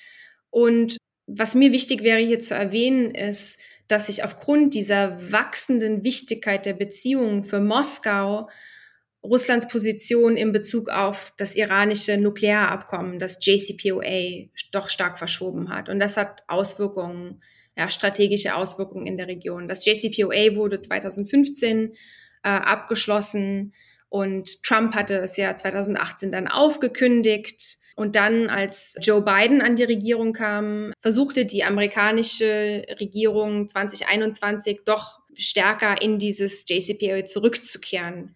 Und 0.50 0.98
was 1.26 1.54
mir 1.54 1.72
wichtig 1.72 2.02
wäre 2.02 2.20
hier 2.20 2.38
zu 2.38 2.54
erwähnen, 2.54 3.10
ist, 3.10 3.60
dass 3.88 4.06
sich 4.06 4.24
aufgrund 4.24 4.74
dieser 4.74 5.32
wachsenden 5.32 6.04
Wichtigkeit 6.04 6.66
der 6.66 6.74
Beziehungen 6.74 7.42
für 7.42 7.60
Moskau 7.60 8.48
Russlands 9.24 9.68
Position 9.68 10.36
in 10.36 10.52
Bezug 10.52 10.90
auf 10.90 11.32
das 11.38 11.56
iranische 11.56 12.18
Nuklearabkommen, 12.18 13.18
das 13.18 13.44
JCPOA, 13.44 14.48
doch 14.70 14.90
stark 14.90 15.18
verschoben 15.18 15.70
hat. 15.70 15.88
Und 15.88 15.98
das 15.98 16.16
hat 16.16 16.42
Auswirkungen, 16.46 17.42
ja, 17.76 17.88
strategische 17.90 18.54
Auswirkungen 18.54 19.06
in 19.06 19.16
der 19.16 19.26
Region. 19.26 19.66
Das 19.66 19.84
JCPOA 19.86 20.54
wurde 20.56 20.78
2015 20.78 21.94
äh, 22.42 22.48
abgeschlossen 22.48 23.72
und 24.10 24.62
Trump 24.62 24.94
hatte 24.94 25.16
es 25.16 25.36
ja 25.36 25.56
2018 25.56 26.30
dann 26.30 26.46
aufgekündigt. 26.46 27.78
Und 27.96 28.16
dann, 28.16 28.48
als 28.48 28.96
Joe 29.00 29.22
Biden 29.22 29.62
an 29.62 29.76
die 29.76 29.84
Regierung 29.84 30.32
kam, 30.32 30.92
versuchte 31.00 31.46
die 31.46 31.64
amerikanische 31.64 32.84
Regierung 33.00 33.68
2021 33.68 34.80
doch 34.84 35.20
stärker 35.34 36.00
in 36.02 36.18
dieses 36.18 36.64
JCPOA 36.68 37.24
zurückzukehren. 37.24 38.34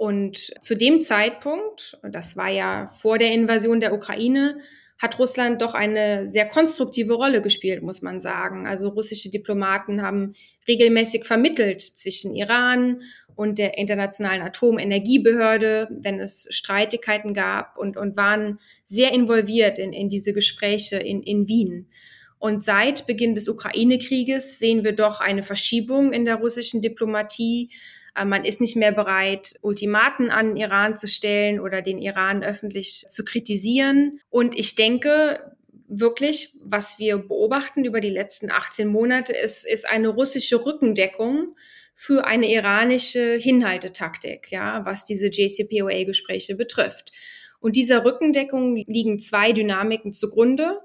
Und 0.00 0.54
zu 0.62 0.78
dem 0.78 1.02
Zeitpunkt, 1.02 1.98
das 2.02 2.34
war 2.34 2.48
ja 2.48 2.88
vor 2.88 3.18
der 3.18 3.32
Invasion 3.32 3.80
der 3.80 3.92
Ukraine, 3.92 4.56
hat 4.96 5.18
Russland 5.18 5.60
doch 5.60 5.74
eine 5.74 6.26
sehr 6.26 6.48
konstruktive 6.48 7.12
Rolle 7.12 7.42
gespielt, 7.42 7.82
muss 7.82 8.00
man 8.00 8.18
sagen. 8.18 8.66
Also 8.66 8.88
russische 8.88 9.30
Diplomaten 9.30 10.00
haben 10.00 10.32
regelmäßig 10.66 11.24
vermittelt 11.24 11.82
zwischen 11.82 12.34
Iran 12.34 13.02
und 13.34 13.58
der 13.58 13.76
Internationalen 13.76 14.40
Atomenergiebehörde, 14.40 15.88
wenn 15.90 16.18
es 16.18 16.48
Streitigkeiten 16.50 17.34
gab 17.34 17.76
und, 17.76 17.98
und 17.98 18.16
waren 18.16 18.58
sehr 18.86 19.12
involviert 19.12 19.78
in, 19.78 19.92
in 19.92 20.08
diese 20.08 20.32
Gespräche 20.32 20.96
in, 20.96 21.22
in 21.22 21.46
Wien. 21.46 21.90
Und 22.38 22.64
seit 22.64 23.06
Beginn 23.06 23.34
des 23.34 23.50
Ukraine-Krieges 23.50 24.58
sehen 24.58 24.82
wir 24.82 24.92
doch 24.92 25.20
eine 25.20 25.42
Verschiebung 25.42 26.14
in 26.14 26.24
der 26.24 26.36
russischen 26.36 26.80
Diplomatie 26.80 27.68
man 28.16 28.44
ist 28.44 28.60
nicht 28.60 28.76
mehr 28.76 28.92
bereit, 28.92 29.54
Ultimaten 29.62 30.30
an 30.30 30.56
Iran 30.56 30.96
zu 30.96 31.08
stellen 31.08 31.60
oder 31.60 31.82
den 31.82 31.98
Iran 31.98 32.42
öffentlich 32.42 33.06
zu 33.08 33.24
kritisieren. 33.24 34.20
Und 34.30 34.58
ich 34.58 34.74
denke, 34.74 35.56
wirklich, 35.88 36.56
was 36.62 36.98
wir 36.98 37.18
beobachten 37.18 37.84
über 37.84 38.00
die 38.00 38.10
letzten 38.10 38.50
18 38.50 38.88
Monate, 38.88 39.32
ist, 39.32 39.66
ist 39.66 39.88
eine 39.88 40.08
russische 40.08 40.64
Rückendeckung 40.64 41.56
für 41.94 42.24
eine 42.24 42.50
iranische 42.50 43.34
Hinhaltetaktik, 43.34 44.50
ja, 44.50 44.84
was 44.86 45.04
diese 45.04 45.28
JCPOA-Gespräche 45.28 46.56
betrifft. 46.56 47.12
Und 47.60 47.76
dieser 47.76 48.04
Rückendeckung 48.04 48.76
liegen 48.76 49.18
zwei 49.18 49.52
Dynamiken 49.52 50.12
zugrunde. 50.12 50.78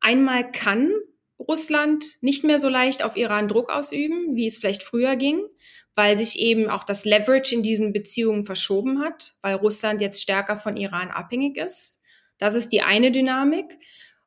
Einmal 0.00 0.52
kann 0.52 0.92
Russland 1.38 2.04
nicht 2.20 2.44
mehr 2.44 2.58
so 2.58 2.68
leicht 2.68 3.02
auf 3.02 3.16
Iran 3.16 3.48
Druck 3.48 3.70
ausüben, 3.70 4.36
wie 4.36 4.46
es 4.46 4.58
vielleicht 4.58 4.82
früher 4.82 5.16
ging 5.16 5.42
weil 5.98 6.16
sich 6.16 6.38
eben 6.38 6.70
auch 6.70 6.84
das 6.84 7.04
Leverage 7.04 7.52
in 7.52 7.64
diesen 7.64 7.92
Beziehungen 7.92 8.44
verschoben 8.44 9.00
hat, 9.00 9.34
weil 9.42 9.56
Russland 9.56 10.00
jetzt 10.00 10.22
stärker 10.22 10.56
von 10.56 10.76
Iran 10.76 11.10
abhängig 11.10 11.56
ist. 11.56 12.02
Das 12.38 12.54
ist 12.54 12.68
die 12.68 12.82
eine 12.82 13.10
Dynamik. 13.10 13.80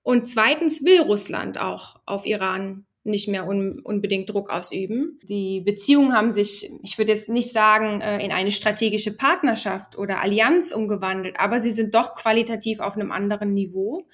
Und 0.03 0.27
zweitens 0.27 0.83
will 0.83 0.99
Russland 0.99 1.57
auch 1.61 2.01
auf 2.05 2.25
Iran 2.25 2.85
nicht 3.05 3.29
mehr 3.29 3.47
un 3.47 3.79
unbedingt 3.79 4.29
Druck 4.29 4.49
ausüben. 4.49 5.17
Die 5.23 5.61
Beziehungen 5.61 6.11
haben 6.11 6.33
sich, 6.33 6.69
ich 6.83 6.97
würde 6.97 7.13
jetzt 7.13 7.29
nicht 7.29 7.53
sagen, 7.53 8.01
äh, 8.01 8.21
in 8.21 8.33
eine 8.33 8.51
strategische 8.51 9.15
Partnerschaft 9.15 9.97
oder 9.97 10.19
Allianz 10.21 10.73
umgewandelt, 10.73 11.35
aber 11.39 11.61
sie 11.61 11.71
sind 11.71 11.95
doch 11.95 12.15
qualitativ 12.15 12.81
auf 12.81 12.95
einem 12.95 13.13
anderen 13.13 13.53
Niveau. 13.53 14.09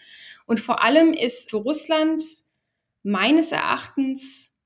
Und 0.46 0.60
vor 0.60 0.84
allem 0.84 1.12
ist 1.12 1.50
für 1.50 1.58
Russland 1.58 2.22
meines 3.02 3.52
Erachtens 3.52 4.57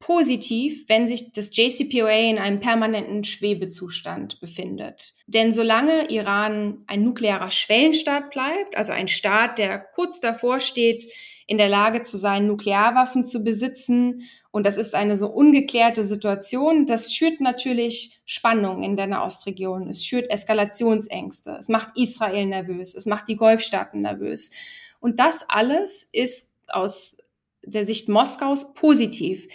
positiv, 0.00 0.84
wenn 0.88 1.06
sich 1.06 1.32
das 1.32 1.56
JCPOA 1.56 2.30
in 2.30 2.38
einem 2.38 2.60
permanenten 2.60 3.24
Schwebezustand 3.24 4.40
befindet. 4.40 5.14
Denn 5.26 5.52
solange 5.52 6.10
Iran 6.10 6.84
ein 6.86 7.02
nuklearer 7.02 7.50
Schwellenstaat 7.50 8.30
bleibt, 8.30 8.76
also 8.76 8.92
ein 8.92 9.08
Staat, 9.08 9.58
der 9.58 9.78
kurz 9.78 10.20
davor 10.20 10.60
steht, 10.60 11.06
in 11.46 11.58
der 11.58 11.68
Lage 11.68 12.02
zu 12.02 12.16
sein, 12.16 12.46
Nuklearwaffen 12.46 13.26
zu 13.26 13.42
besitzen, 13.42 14.28
und 14.50 14.64
das 14.64 14.76
ist 14.76 14.94
eine 14.94 15.16
so 15.16 15.28
ungeklärte 15.28 16.02
Situation, 16.02 16.86
das 16.86 17.14
schürt 17.14 17.40
natürlich 17.40 18.18
Spannung 18.24 18.82
in 18.82 18.96
der 18.96 19.06
Nahostregion, 19.06 19.88
es 19.88 20.04
schürt 20.04 20.30
Eskalationsängste, 20.30 21.56
es 21.58 21.68
macht 21.68 21.96
Israel 21.96 22.46
nervös, 22.46 22.94
es 22.94 23.06
macht 23.06 23.28
die 23.28 23.36
Golfstaaten 23.36 24.02
nervös. 24.02 24.50
Und 25.00 25.20
das 25.20 25.44
alles 25.48 26.08
ist 26.12 26.56
aus 26.68 27.18
der 27.62 27.84
Sicht 27.84 28.08
Moskaus 28.08 28.74
positiv 28.74 29.48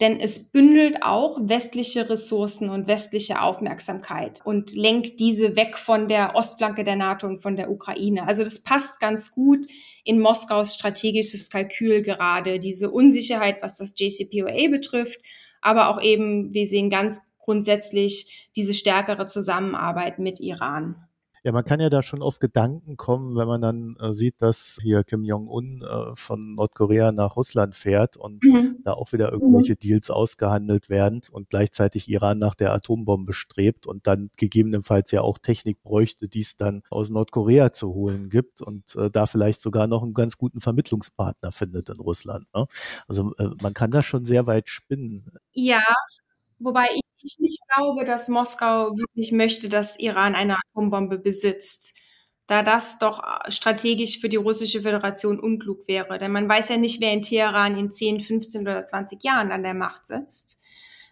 denn 0.00 0.20
es 0.20 0.50
bündelt 0.50 1.02
auch 1.02 1.38
westliche 1.42 2.08
Ressourcen 2.08 2.70
und 2.70 2.86
westliche 2.86 3.42
Aufmerksamkeit 3.42 4.40
und 4.44 4.72
lenkt 4.74 5.18
diese 5.18 5.56
weg 5.56 5.76
von 5.76 6.06
der 6.06 6.36
Ostflanke 6.36 6.84
der 6.84 6.96
NATO 6.96 7.26
und 7.26 7.42
von 7.42 7.56
der 7.56 7.70
Ukraine. 7.70 8.26
Also 8.28 8.44
das 8.44 8.60
passt 8.62 9.00
ganz 9.00 9.32
gut 9.32 9.66
in 10.04 10.20
Moskaus 10.20 10.74
strategisches 10.74 11.50
Kalkül 11.50 12.02
gerade, 12.02 12.60
diese 12.60 12.90
Unsicherheit, 12.90 13.60
was 13.60 13.76
das 13.76 13.94
JCPOA 13.96 14.70
betrifft, 14.70 15.18
aber 15.60 15.88
auch 15.88 16.00
eben, 16.00 16.54
wir 16.54 16.66
sehen 16.66 16.90
ganz 16.90 17.20
grundsätzlich 17.40 18.48
diese 18.54 18.74
stärkere 18.74 19.26
Zusammenarbeit 19.26 20.18
mit 20.18 20.38
Iran. 20.38 21.07
Ja, 21.48 21.52
man 21.52 21.64
kann 21.64 21.80
ja 21.80 21.88
da 21.88 22.02
schon 22.02 22.20
auf 22.20 22.40
Gedanken 22.40 22.98
kommen, 22.98 23.34
wenn 23.34 23.48
man 23.48 23.62
dann 23.62 23.96
äh, 24.00 24.12
sieht, 24.12 24.42
dass 24.42 24.78
hier 24.82 25.02
Kim 25.02 25.24
Jong-un 25.24 25.80
äh, 25.80 26.14
von 26.14 26.56
Nordkorea 26.56 27.10
nach 27.10 27.36
Russland 27.36 27.74
fährt 27.74 28.18
und 28.18 28.44
mhm. 28.44 28.80
da 28.84 28.92
auch 28.92 29.12
wieder 29.14 29.32
irgendwelche 29.32 29.72
mhm. 29.72 29.78
Deals 29.78 30.10
ausgehandelt 30.10 30.90
werden 30.90 31.22
und 31.32 31.48
gleichzeitig 31.48 32.06
Iran 32.10 32.38
nach 32.38 32.54
der 32.54 32.74
Atombombe 32.74 33.32
strebt 33.32 33.86
und 33.86 34.06
dann 34.06 34.28
gegebenenfalls 34.36 35.10
ja 35.10 35.22
auch 35.22 35.38
Technik 35.38 35.82
bräuchte, 35.82 36.28
die 36.28 36.40
es 36.40 36.58
dann 36.58 36.82
aus 36.90 37.08
Nordkorea 37.08 37.72
zu 37.72 37.94
holen 37.94 38.28
gibt 38.28 38.60
und 38.60 38.94
äh, 38.96 39.10
da 39.10 39.24
vielleicht 39.24 39.62
sogar 39.62 39.86
noch 39.86 40.02
einen 40.02 40.12
ganz 40.12 40.36
guten 40.36 40.60
Vermittlungspartner 40.60 41.50
findet 41.50 41.88
in 41.88 41.98
Russland. 41.98 42.46
Ne? 42.54 42.66
Also 43.06 43.32
äh, 43.38 43.48
man 43.62 43.72
kann 43.72 43.90
da 43.90 44.02
schon 44.02 44.26
sehr 44.26 44.46
weit 44.46 44.68
spinnen. 44.68 45.32
Ja, 45.54 45.82
Wobei 46.58 46.86
ich, 46.94 47.02
ich 47.22 47.36
nicht 47.38 47.60
glaube, 47.74 48.04
dass 48.04 48.28
Moskau 48.28 48.96
wirklich 48.96 49.32
möchte, 49.32 49.68
dass 49.68 49.98
Iran 49.98 50.34
eine 50.34 50.56
Atombombe 50.56 51.18
besitzt, 51.18 51.96
da 52.46 52.62
das 52.62 52.98
doch 52.98 53.22
strategisch 53.48 54.18
für 54.20 54.28
die 54.28 54.36
russische 54.36 54.82
Föderation 54.82 55.38
unklug 55.38 55.86
wäre. 55.86 56.18
Denn 56.18 56.32
man 56.32 56.48
weiß 56.48 56.70
ja 56.70 56.76
nicht, 56.76 57.00
wer 57.00 57.12
in 57.12 57.22
Teheran 57.22 57.78
in 57.78 57.90
10, 57.90 58.20
15 58.20 58.62
oder 58.62 58.84
20 58.86 59.22
Jahren 59.22 59.52
an 59.52 59.62
der 59.62 59.74
Macht 59.74 60.06
sitzt. 60.06 60.58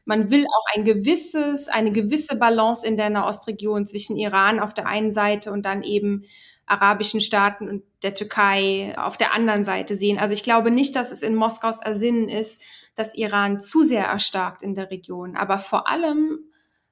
Man 0.05 0.31
will 0.31 0.45
auch 0.47 0.77
ein 0.77 0.85
gewisses, 0.85 1.69
eine 1.69 1.93
gewisse 1.93 2.37
Balance 2.39 2.87
in 2.87 2.97
der 2.97 3.11
Nahostregion 3.11 3.87
zwischen 3.87 4.17
Iran 4.17 4.61
auf 4.61 4.73
der 4.73 4.87
einen 4.87 5.11
Seite 5.11 5.53
und 5.53 5.65
dann 5.67 5.83
eben 5.83 6.25
arabischen 6.65 7.21
Staaten 7.21 7.69
und 7.69 7.83
der 8.03 8.15
Türkei 8.15 8.95
auf 8.99 9.17
der 9.17 9.33
anderen 9.35 9.65
Seite 9.65 9.95
sehen. 9.95 10.19
Also 10.19 10.33
ich 10.33 10.43
glaube 10.43 10.71
nicht, 10.71 10.97
dass 10.97 11.13
es 11.13 11.23
in 11.23 11.35
Moskaus 11.35 11.81
Ersinnen 11.81 12.29
ist, 12.29 12.63
dass 12.97 13.15
Iran 13.15 13.61
zu 13.61 13.83
sehr 13.83 14.05
erstarkt 14.05 14.63
in 14.63 14.75
der 14.75 14.91
Region. 14.91 15.37
Aber 15.37 15.59
vor 15.59 15.89
allem 15.89 16.39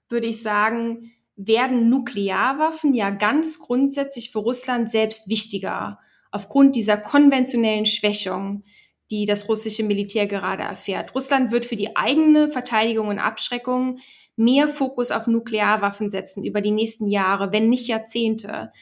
würde 0.09 0.29
ich 0.29 0.43
sagen, 0.43 1.12
werden 1.37 1.88
Nuklearwaffen 1.88 2.95
ja 2.95 3.11
ganz 3.11 3.59
grundsätzlich 3.59 4.31
für 4.31 4.38
Russland 4.38 4.90
selbst 4.90 5.29
wichtiger 5.29 5.99
aufgrund 6.31 6.77
dieser 6.77 6.97
konventionellen 6.97 7.87
Schwächung, 7.87 8.64
die 9.11 9.25
das 9.25 9.49
russische 9.49 9.83
Militär 9.83 10.27
gerade 10.27 10.62
erfährt. 10.62 11.14
Russland 11.14 11.51
wird 11.51 11.64
für 11.64 11.77
die 11.77 11.97
eigene 11.97 12.49
Verteidigung 12.49 13.09
und 13.09 13.19
Abschreckung 13.19 13.99
mehr 14.37 14.67
Fokus 14.67 15.11
auf 15.11 15.27
Nuklearwaffen 15.27 16.11
setzen 16.11 16.45
über 16.45 16.61
die 16.61 16.71
nächsten 16.71 17.09
Jahre, 17.09 17.53
wenn 17.53 17.69
nicht 17.69 17.87
Jahrzehnte. 17.87 18.73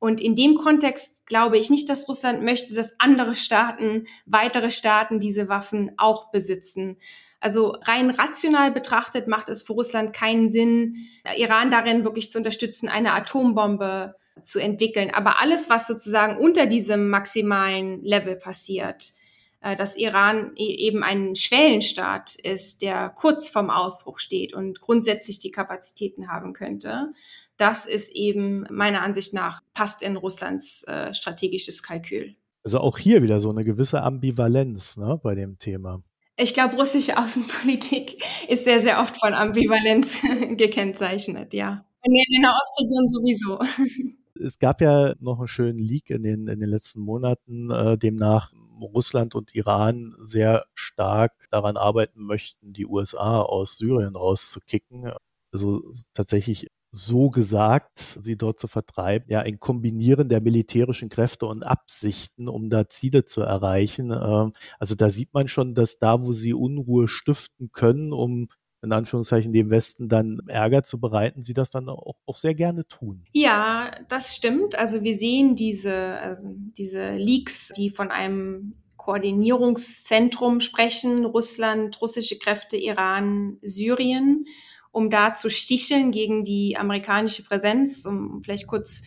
Und 0.00 0.20
in 0.20 0.34
dem 0.34 0.56
Kontext 0.56 1.26
glaube 1.26 1.58
ich 1.58 1.70
nicht, 1.70 1.88
dass 1.88 2.08
Russland 2.08 2.42
möchte, 2.42 2.74
dass 2.74 2.98
andere 2.98 3.34
Staaten, 3.34 4.06
weitere 4.24 4.70
Staaten 4.70 5.20
diese 5.20 5.48
Waffen 5.48 5.92
auch 5.98 6.32
besitzen. 6.32 6.96
Also 7.38 7.76
rein 7.82 8.10
rational 8.10 8.72
betrachtet 8.72 9.28
macht 9.28 9.50
es 9.50 9.62
für 9.62 9.74
Russland 9.74 10.14
keinen 10.14 10.48
Sinn, 10.48 11.06
Iran 11.36 11.70
darin 11.70 12.04
wirklich 12.04 12.30
zu 12.30 12.38
unterstützen, 12.38 12.88
eine 12.88 13.12
Atombombe 13.12 14.16
zu 14.42 14.58
entwickeln. 14.58 15.10
Aber 15.10 15.40
alles, 15.40 15.68
was 15.68 15.86
sozusagen 15.86 16.38
unter 16.38 16.64
diesem 16.64 17.10
maximalen 17.10 18.02
Level 18.02 18.36
passiert, 18.36 19.12
äh, 19.60 19.76
dass 19.76 19.96
Iran 19.96 20.52
e-, 20.56 20.62
eben 20.62 21.02
ein 21.02 21.34
Schwellenstaat 21.36 22.36
ist, 22.36 22.80
der 22.80 23.10
kurz 23.10 23.50
vorm 23.50 23.68
Ausbruch 23.68 24.18
steht 24.18 24.54
und 24.54 24.80
grundsätzlich 24.80 25.38
die 25.38 25.50
Kapazitäten 25.50 26.30
haben 26.30 26.54
könnte, 26.54 27.12
das 27.60 27.86
ist 27.86 28.14
eben 28.14 28.66
meiner 28.70 29.02
Ansicht 29.02 29.34
nach 29.34 29.60
passt 29.74 30.02
in 30.02 30.16
Russlands 30.16 30.84
äh, 30.84 31.12
strategisches 31.14 31.82
Kalkül. 31.82 32.36
Also 32.64 32.80
auch 32.80 32.98
hier 32.98 33.22
wieder 33.22 33.40
so 33.40 33.50
eine 33.50 33.64
gewisse 33.64 34.02
Ambivalenz 34.02 34.96
ne, 34.96 35.18
bei 35.22 35.34
dem 35.34 35.58
Thema. 35.58 36.02
Ich 36.36 36.54
glaube, 36.54 36.76
russische 36.76 37.18
Außenpolitik 37.18 38.22
ist 38.48 38.64
sehr, 38.64 38.80
sehr 38.80 39.00
oft 39.00 39.18
von 39.18 39.34
Ambivalenz 39.34 40.20
gekennzeichnet, 40.56 41.52
ja. 41.52 41.84
In 42.02 42.42
der 42.42 42.54
Ostregion 42.54 43.08
sowieso. 43.08 43.58
Es 44.42 44.58
gab 44.58 44.80
ja 44.80 45.12
noch 45.20 45.38
einen 45.38 45.48
schönen 45.48 45.78
Leak 45.78 46.08
in 46.08 46.22
den, 46.22 46.48
in 46.48 46.60
den 46.60 46.68
letzten 46.70 47.02
Monaten, 47.02 47.70
äh, 47.70 47.98
demnach 47.98 48.54
Russland 48.80 49.34
und 49.34 49.54
Iran 49.54 50.14
sehr 50.18 50.64
stark 50.72 51.32
daran 51.50 51.76
arbeiten 51.76 52.22
möchten, 52.22 52.72
die 52.72 52.86
USA 52.86 53.42
aus 53.42 53.76
Syrien 53.76 54.16
rauszukicken. 54.16 55.12
Also 55.52 55.82
tatsächlich 56.14 56.68
so 56.92 57.30
gesagt, 57.30 57.98
sie 57.98 58.36
dort 58.36 58.58
zu 58.58 58.66
vertreiben, 58.66 59.26
ja, 59.30 59.40
ein 59.40 59.60
Kombinieren 59.60 60.28
der 60.28 60.40
militärischen 60.40 61.08
Kräfte 61.08 61.46
und 61.46 61.62
Absichten, 61.62 62.48
um 62.48 62.68
da 62.68 62.88
Ziele 62.88 63.24
zu 63.24 63.42
erreichen. 63.42 64.10
Ähm, 64.10 64.52
also 64.78 64.94
da 64.94 65.10
sieht 65.10 65.32
man 65.32 65.48
schon, 65.48 65.74
dass 65.74 65.98
da, 65.98 66.22
wo 66.22 66.32
sie 66.32 66.52
Unruhe 66.52 67.06
stiften 67.06 67.70
können, 67.72 68.12
um 68.12 68.48
in 68.82 68.92
Anführungszeichen 68.92 69.52
dem 69.52 69.70
Westen 69.70 70.08
dann 70.08 70.40
Ärger 70.46 70.82
zu 70.82 71.00
bereiten, 71.00 71.42
sie 71.44 71.54
das 71.54 71.70
dann 71.70 71.88
auch, 71.88 72.16
auch 72.26 72.36
sehr 72.36 72.54
gerne 72.54 72.86
tun. 72.86 73.24
Ja, 73.32 73.90
das 74.08 74.34
stimmt. 74.34 74.78
Also 74.78 75.02
wir 75.02 75.14
sehen 75.14 75.54
diese, 75.54 75.94
also 75.94 76.44
diese 76.46 77.14
Leaks, 77.14 77.72
die 77.76 77.90
von 77.90 78.10
einem 78.10 78.74
Koordinierungszentrum 78.96 80.60
sprechen, 80.60 81.24
Russland, 81.24 82.00
russische 82.00 82.38
Kräfte, 82.38 82.76
Iran, 82.76 83.58
Syrien 83.62 84.46
um 84.92 85.10
da 85.10 85.34
zu 85.34 85.50
sticheln 85.50 86.10
gegen 86.10 86.44
die 86.44 86.76
amerikanische 86.76 87.44
Präsenz, 87.44 88.04
um 88.06 88.42
vielleicht 88.42 88.66
kurz 88.66 89.04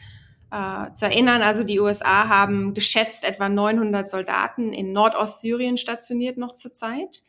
äh, 0.52 0.92
zu 0.94 1.06
erinnern. 1.06 1.42
Also 1.42 1.64
die 1.64 1.80
USA 1.80 2.30
haben 2.30 2.74
geschätzt 2.74 3.26
etwa 3.26 3.50
900 3.50 4.08
Soldaten 4.08 4.72
in 4.72 4.94
Nordostsyrien 4.94 5.78
stationiert 5.78 6.38
noch 6.38 6.54
zurzeit. 6.54 7.24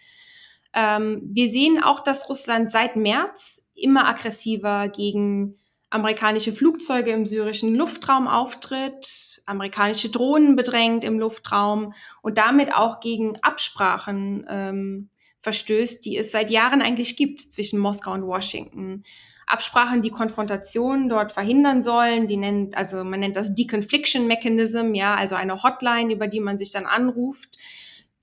Ähm, 0.74 1.22
wir 1.32 1.48
sehen 1.48 1.82
auch, 1.82 2.00
dass 2.00 2.28
Russland 2.28 2.70
seit 2.70 2.96
März 2.96 3.70
immer 3.74 4.06
aggressiver 4.06 4.88
gegen 4.88 5.56
amerikanische 5.90 6.52
Flugzeuge 6.52 7.12
im 7.12 7.24
syrischen 7.24 7.74
Luftraum 7.74 8.26
auftritt, 8.26 9.42
amerikanische 9.46 10.10
Drohnen 10.10 10.56
bedrängt 10.56 11.04
im 11.04 11.20
Luftraum 11.20 11.94
und 12.20 12.36
damit 12.36 12.74
auch 12.74 12.98
gegen 12.98 13.36
Absprachen 13.42 14.44
ähm, 14.48 15.10
verstößt, 15.44 16.04
die 16.04 16.16
es 16.16 16.32
seit 16.32 16.50
Jahren 16.50 16.82
eigentlich 16.82 17.16
gibt 17.16 17.40
zwischen 17.40 17.78
Moskau 17.78 18.12
und 18.12 18.26
Washington. 18.26 19.04
Absprachen, 19.46 20.00
die 20.00 20.10
Konfrontationen 20.10 21.10
dort 21.10 21.30
verhindern 21.30 21.82
sollen, 21.82 22.26
die 22.26 22.38
nennt, 22.38 22.76
also 22.76 23.04
man 23.04 23.20
nennt 23.20 23.36
das 23.36 23.54
Deconfliction 23.54 24.26
Mechanism, 24.26 24.94
ja, 24.94 25.14
also 25.14 25.34
eine 25.34 25.62
Hotline, 25.62 26.12
über 26.12 26.26
die 26.26 26.40
man 26.40 26.56
sich 26.56 26.72
dann 26.72 26.86
anruft, 26.86 27.50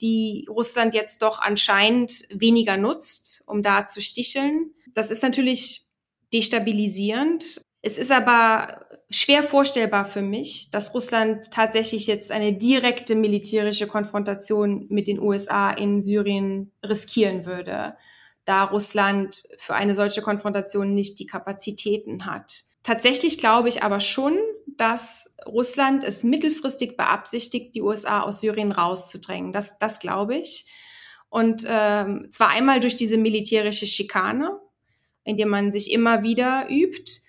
die 0.01 0.47
Russland 0.49 0.95
jetzt 0.95 1.21
doch 1.21 1.39
anscheinend 1.39 2.11
weniger 2.31 2.75
nutzt, 2.75 3.43
um 3.45 3.61
da 3.61 3.85
zu 3.85 4.01
sticheln. 4.01 4.71
Das 4.95 5.11
ist 5.11 5.21
natürlich 5.21 5.83
destabilisierend. 6.33 7.61
Es 7.83 7.99
ist 7.99 8.11
aber 8.11 8.83
schwer 9.11 9.43
vorstellbar 9.43 10.05
für 10.05 10.21
mich, 10.21 10.69
dass 10.71 10.93
Russland 10.93 11.51
tatsächlich 11.51 12.07
jetzt 12.07 12.31
eine 12.31 12.53
direkte 12.53 13.15
militärische 13.15 13.87
Konfrontation 13.87 14.85
mit 14.89 15.07
den 15.07 15.19
USA 15.19 15.71
in 15.71 16.01
Syrien 16.01 16.71
riskieren 16.83 17.45
würde. 17.45 17.95
da 18.43 18.63
Russland 18.63 19.43
für 19.59 19.75
eine 19.75 19.93
solche 19.93 20.23
Konfrontation 20.23 20.95
nicht 20.95 21.19
die 21.19 21.27
Kapazitäten 21.27 22.25
hat. 22.25 22.63
Tatsächlich 22.81 23.37
glaube 23.37 23.69
ich 23.69 23.83
aber 23.83 23.99
schon, 23.99 24.35
dass 24.65 25.37
Russland 25.45 26.03
es 26.03 26.23
mittelfristig 26.23 26.97
beabsichtigt, 26.97 27.75
die 27.75 27.83
USA 27.83 28.21
aus 28.21 28.39
Syrien 28.39 28.71
rauszudrängen. 28.71 29.53
Das, 29.53 29.77
das 29.77 29.99
glaube 29.99 30.35
ich. 30.35 30.65
Und 31.29 31.63
ähm, 31.67 32.27
zwar 32.31 32.49
einmal 32.49 32.79
durch 32.79 32.95
diese 32.95 33.17
militärische 33.17 33.85
Schikane, 33.85 34.59
indem 35.23 35.49
man 35.49 35.71
sich 35.71 35.91
immer 35.91 36.23
wieder 36.23 36.65
übt. 36.69 37.21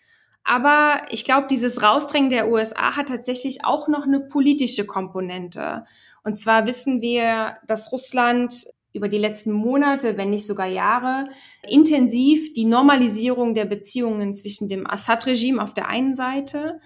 Aber 0.44 1.02
ich 1.11 1.24
glaube, 1.24 1.46
dieses 1.48 1.83
Rausdrängen 1.83 2.31
der 2.31 2.48
USA 2.48 2.96
hat 2.96 3.09
tatsächlich 3.09 3.64
auch 3.64 3.88
noch 3.88 4.07
eine 4.07 4.20
politische 4.20 4.87
Komponente. 4.87 5.85
Und 6.24 6.38
zwar 6.38 6.66
wissen 6.66 7.00
wir, 7.00 7.55
dass 7.66 7.92
Russland 7.92 8.66
über 8.92 9.09
die 9.09 9.18
letzten 9.18 9.52
Monate, 9.52 10.16
wenn 10.16 10.31
nicht 10.31 10.46
sogar 10.46 10.66
Jahre, 10.66 11.28
intensiv 11.66 12.52
die 12.52 12.66
Normalisierung 12.66 13.55
der 13.55 13.64
Beziehungen 13.64 14.35
zwischen 14.35 14.68
dem 14.68 14.87
Assad-Regime 14.87 15.62
auf 15.62 15.72
der 15.74 15.88
einen 15.88 16.12
Seite 16.12 16.81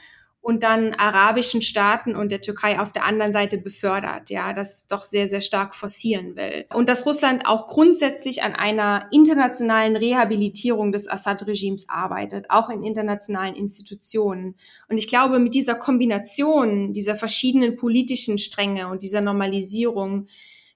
und 0.47 0.63
dann 0.63 0.95
arabischen 0.95 1.61
Staaten 1.61 2.15
und 2.15 2.31
der 2.31 2.41
Türkei 2.41 2.79
auf 2.79 2.93
der 2.93 3.05
anderen 3.05 3.33
Seite 3.33 3.59
befördert, 3.59 4.31
ja, 4.31 4.53
das 4.53 4.87
doch 4.87 5.03
sehr, 5.03 5.27
sehr 5.27 5.41
stark 5.41 5.75
forcieren 5.75 6.37
will. 6.37 6.67
Und 6.73 6.89
dass 6.89 7.05
Russland 7.05 7.47
auch 7.47 7.67
grundsätzlich 7.67 8.45
an 8.45 8.55
einer 8.55 9.09
internationalen 9.11 9.97
Rehabilitierung 9.97 10.93
des 10.93 11.11
Assad-Regimes 11.11 11.89
arbeitet, 11.89 12.47
auch 12.49 12.71
in 12.71 12.85
internationalen 12.85 13.57
Institutionen. 13.57 14.55
Und 14.89 14.99
ich 14.99 15.09
glaube, 15.09 15.41
mit 15.41 15.53
dieser 15.53 15.75
Kombination 15.75 16.93
dieser 16.93 17.17
verschiedenen 17.17 17.75
politischen 17.75 18.39
Stränge 18.39 18.87
und 18.87 19.03
dieser 19.03 19.23
Normalisierung 19.23 20.29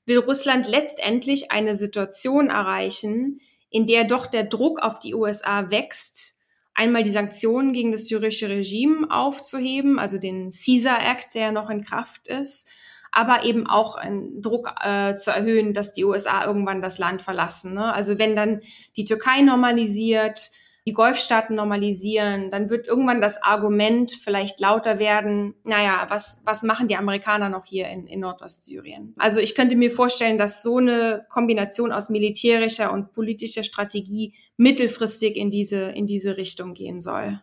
will 0.04 0.18
Russland 0.18 0.66
letztendlich 0.66 1.52
eine 1.52 1.76
Situation 1.76 2.48
erreichen, 2.48 3.38
in 3.70 3.87
der 3.87 4.02
doch 4.02 4.26
der 4.26 4.42
Druck 4.42 4.80
auf 4.83 4.98
die 4.98 5.14
USA 5.14 5.70
wächst, 5.70 6.39
einmal 6.81 7.03
die 7.03 7.11
Sanktionen 7.11 7.73
gegen 7.75 7.93
das 7.93 8.07
syrische 8.07 8.49
Regime 8.49 9.11
aufzuheben, 9.11 9.99
also 9.99 10.16
den 10.16 10.49
Caesar 10.49 10.99
Act, 10.99 11.35
der 11.35 11.53
noch 11.53 11.69
in 11.69 11.85
Kraft 11.85 12.27
ist, 12.27 12.71
aber 13.12 13.45
eben 13.45 13.66
auch 13.66 13.97
einen 13.97 14.40
Druck 14.40 14.73
äh, 14.83 15.14
zu 15.16 15.31
erhöhen, 15.31 15.75
dass 15.75 15.93
die 15.93 16.07
USA 16.07 16.47
irgendwann 16.47 16.81
das 16.81 16.99
Land 16.99 17.21
verlassen. 17.21 17.75
Ne? 17.75 17.93
Also 17.93 18.19
wenn 18.19 18.35
dann 18.35 18.62
die 18.97 19.05
Türkei 19.05 19.43
normalisiert, 19.43 20.53
die 20.87 20.93
Golfstaaten 20.93 21.55
normalisieren, 21.55 22.51
dann 22.51 22.71
wird 22.71 22.87
irgendwann 22.87 23.21
das 23.21 23.43
Argument 23.43 24.11
vielleicht 24.11 24.61
lauter 24.61 24.99
werden, 24.99 25.55
naja, 25.64 26.07
was, 26.09 26.43
was 26.45 26.62
machen 26.62 26.88
die 26.88 26.97
Amerikaner 26.97 27.49
noch 27.49 27.66
hier 27.66 27.88
in, 27.88 28.07
in 28.07 28.21
Nordostsyrien? 28.21 29.14
Also 29.19 29.40
ich 29.40 29.55
könnte 29.55 29.77
mir 29.77 29.90
vorstellen, 29.90 30.38
dass 30.38 30.62
so 30.62 30.79
eine 30.79 31.27
Kombination 31.29 31.93
aus 31.93 32.09
militärischer 32.09 32.93
und 32.93 33.12
politischer 33.12 33.64
Strategie 33.64 34.35
mittelfristig 34.57 35.37
in 35.37 35.51
diese, 35.51 35.90
in 35.90 36.07
diese 36.07 36.37
Richtung 36.37 36.75
gehen 36.75 37.01
soll. 37.01 37.40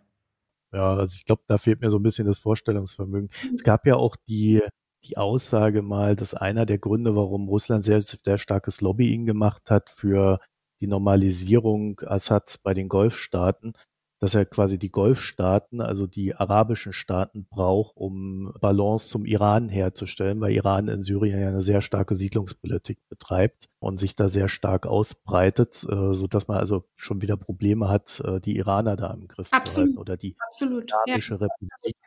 Ja, 0.74 0.96
also 0.96 1.16
ich 1.18 1.26
glaube, 1.26 1.44
da 1.48 1.58
fehlt 1.58 1.82
mir 1.82 1.92
so 1.92 1.98
ein 1.98 2.04
bisschen 2.04 2.28
das 2.28 2.40
Vorstellungsvermögen. 2.40 3.30
Es 3.56 3.64
gab 3.64 3.86
ja 3.88 3.96
auch 3.96 4.16
die, 4.28 4.62
die 5.06 5.18
Aussage 5.18 5.82
mal, 5.82 6.16
dass 6.16 6.34
einer 6.34 6.66
der 6.66 6.78
Gründe, 6.78 7.16
warum 7.16 7.48
Russland 7.48 7.84
sehr, 7.84 8.02
sehr 8.02 8.38
starkes 8.38 8.82
Lobbying 8.82 9.26
gemacht 9.26 9.70
hat 9.70 9.90
für 9.90 10.40
die 10.82 10.88
Normalisierung 10.88 12.00
Assads 12.06 12.58
bei 12.60 12.74
den 12.74 12.90
Golfstaaten, 12.90 13.74
dass 14.20 14.34
er 14.34 14.46
quasi 14.46 14.80
die 14.80 14.90
Golfstaaten, 14.90 15.80
also 15.80 16.08
die 16.08 16.36
arabischen 16.36 16.92
Staaten 16.92 17.46
braucht, 17.46 17.96
um 17.96 18.52
Balance 18.60 19.10
zum 19.10 19.26
Iran 19.26 19.70
herzustellen, 19.70 20.42
weil 20.42 20.54
Iran 20.54 20.88
in 20.88 21.02
Syrien 21.02 21.40
ja 21.40 21.48
eine 21.50 21.62
sehr 21.62 21.82
starke 21.82 22.16
Siedlungspolitik 22.16 23.00
betreibt 23.10 23.70
und 23.80 23.98
sich 23.98 24.16
da 24.16 24.30
sehr 24.30 24.50
stark 24.50 24.88
ausbreitet, 24.88 25.86
äh, 25.90 26.14
so 26.14 26.28
dass 26.28 26.48
man 26.48 26.58
also 26.58 26.86
schon 26.96 27.22
wieder 27.22 27.38
Probleme 27.38 27.90
hat, 27.90 28.20
äh, 28.26 28.40
die 28.40 28.58
Iraner 28.58 28.96
da 28.96 29.14
im 29.14 29.28
Griff 29.28 29.50
Absolut. 29.52 29.68
zu 29.68 29.82
halten 29.82 29.98
oder 30.00 30.18
die 30.18 30.36
Absolut. 30.40 30.92
Arabische 30.94 31.36
ja. 31.36 31.40
Republik 31.40 31.98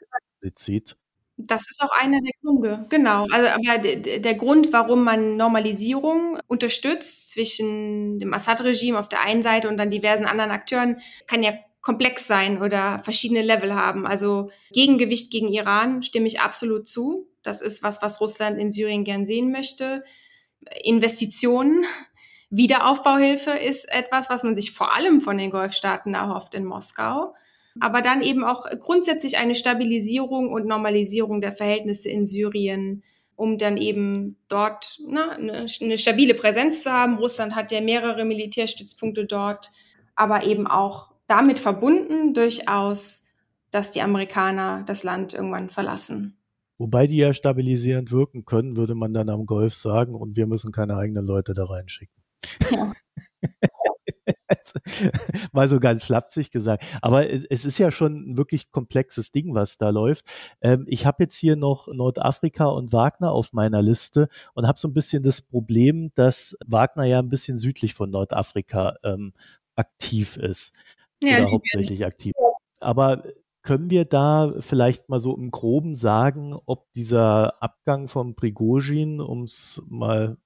explizit. 0.41 0.97
Das 1.47 1.69
ist 1.69 1.83
auch 1.83 1.91
einer 2.01 2.21
der 2.21 2.33
Gründe, 2.41 2.87
genau. 2.89 3.27
Also, 3.31 3.49
aber 3.49 3.79
der, 3.79 4.19
der 4.21 4.35
Grund, 4.35 4.73
warum 4.73 5.05
man 5.05 5.37
Normalisierung 5.37 6.39
unterstützt 6.47 7.31
zwischen 7.31 8.19
dem 8.19 8.33
Assad-Regime 8.35 8.99
auf 8.99 9.09
der 9.09 9.21
einen 9.23 9.43
Seite 9.43 9.69
und 9.69 9.77
dann 9.77 9.91
diversen 9.91 10.27
anderen 10.27 10.51
Akteuren, 10.51 11.01
kann 11.27 11.43
ja 11.43 11.53
komplex 11.81 12.27
sein 12.27 12.63
oder 12.63 13.01
verschiedene 13.01 13.43
Level 13.43 13.75
haben. 13.75 14.07
Also 14.07 14.51
Gegengewicht 14.73 15.31
gegen 15.31 15.49
Iran 15.49 16.03
stimme 16.03 16.27
ich 16.27 16.41
absolut 16.41 16.87
zu. 16.87 17.29
Das 17.43 17.63
ist 17.63 17.83
was, 17.83 18.03
was 18.03 18.21
Russland 18.21 18.59
in 18.59 18.71
Syrien 18.71 19.05
gern 19.05 19.25
sehen 19.25 19.51
möchte. 19.51 20.05
Investitionen, 20.83 21.85
Wiederaufbauhilfe 22.51 23.53
ist 23.53 23.91
etwas, 23.91 24.29
was 24.29 24.43
man 24.43 24.57
sich 24.57 24.73
vor 24.73 24.95
allem 24.95 25.21
von 25.21 25.39
den 25.39 25.51
Golfstaaten 25.51 26.15
erhofft 26.15 26.55
in 26.55 26.65
Moskau 26.65 27.35
aber 27.79 28.03
dann 28.03 28.23
eben 28.23 28.45
auch 28.45 28.67
grundsätzlich 28.81 29.39
eine 29.39 29.55
Stabilisierung 29.55 30.53
und 30.53 30.67
Normalisierung 30.67 31.41
der 31.41 31.53
Verhältnisse 31.53 32.09
in 32.09 32.27
Syrien, 32.27 33.05
um 33.37 33.59
dann 33.59 33.77
eben 33.77 34.37
dort 34.49 34.99
na, 35.07 35.31
eine, 35.31 35.67
eine 35.81 35.99
stabile 35.99 36.35
Präsenz 36.35 36.83
zu 36.83 36.93
haben. 36.93 37.19
Russland 37.19 37.55
hat 37.55 37.73
ja 37.73 37.81
mehrere 37.81 38.25
Militärstützpunkte 38.25 39.27
dort, 39.27 39.71
aber 40.15 40.45
eben 40.45 40.67
auch 40.67 41.13
damit 41.27 41.59
verbunden 41.59 42.35
durchaus, 42.35 43.29
dass 43.71 43.91
die 43.91 44.03
Amerikaner 44.03 44.83
das 44.87 45.05
Land 45.05 45.33
irgendwann 45.33 45.69
verlassen. 45.69 46.37
Wobei 46.77 47.07
die 47.07 47.19
ja 47.19 47.33
stabilisierend 47.33 48.11
wirken 48.11 48.45
können, 48.45 48.77
würde 48.77 48.95
man 48.95 49.13
dann 49.13 49.29
am 49.29 49.47
Golf 49.47 49.75
sagen, 49.75 50.15
und 50.15 50.37
wir 50.37 50.47
müssen 50.47 50.73
keine 50.73 50.97
eigenen 50.97 51.25
Leute 51.25 51.55
da 51.55 51.65
reinschicken. 51.65 52.23
Ja. 52.71 52.93
Mal 55.53 55.69
so 55.69 55.81
ganz 55.81 56.05
flapsig 56.05 56.51
gesagt. 56.51 56.85
Aber 57.03 57.29
es 57.31 57.65
ist 57.65 57.79
ja 57.79 57.91
schon 57.91 58.31
ein 58.31 58.37
wirklich 58.37 58.71
komplexes 58.71 59.33
Ding, 59.33 59.55
was 59.55 59.79
da 59.79 59.91
läuft. 59.91 60.27
Ähm, 60.61 60.85
ich 60.89 61.07
habe 61.07 61.25
jetzt 61.25 61.37
hier 61.37 61.57
noch 61.57 61.89
Nordafrika 61.89 62.67
und 62.67 62.93
Wagner 62.93 63.33
auf 63.33 63.53
meiner 63.53 63.83
Liste 63.83 64.29
und 64.55 64.67
habe 64.67 64.79
so 64.79 64.89
ein 64.89 64.95
bisschen 64.95 65.23
das 65.23 65.43
Problem, 65.43 66.13
dass 66.15 66.57
Wagner 66.67 67.05
ja 67.05 67.19
ein 67.19 67.29
bisschen 67.29 67.59
südlich 67.59 67.95
von 67.95 68.11
Nordafrika 68.11 68.97
ähm, 69.05 69.33
aktiv 69.77 70.37
ist. 70.37 70.75
Ja, 71.23 71.43
oder 71.43 71.53
hauptsächlich 71.53 72.05
aktiv. 72.05 72.33
Aber 72.81 73.25
können 73.63 73.91
wir 73.91 74.07
da 74.07 74.55
vielleicht 74.61 75.09
mal 75.09 75.19
so 75.19 75.37
im 75.37 75.51
Groben 75.51 75.95
sagen, 75.95 76.59
ob 76.65 76.91
dieser 76.93 77.63
Abgang 77.63 78.09
von 78.09 78.35
Prigozhin, 78.35 79.21
um 79.21 79.43
es 79.43 79.83
mal 79.89 80.39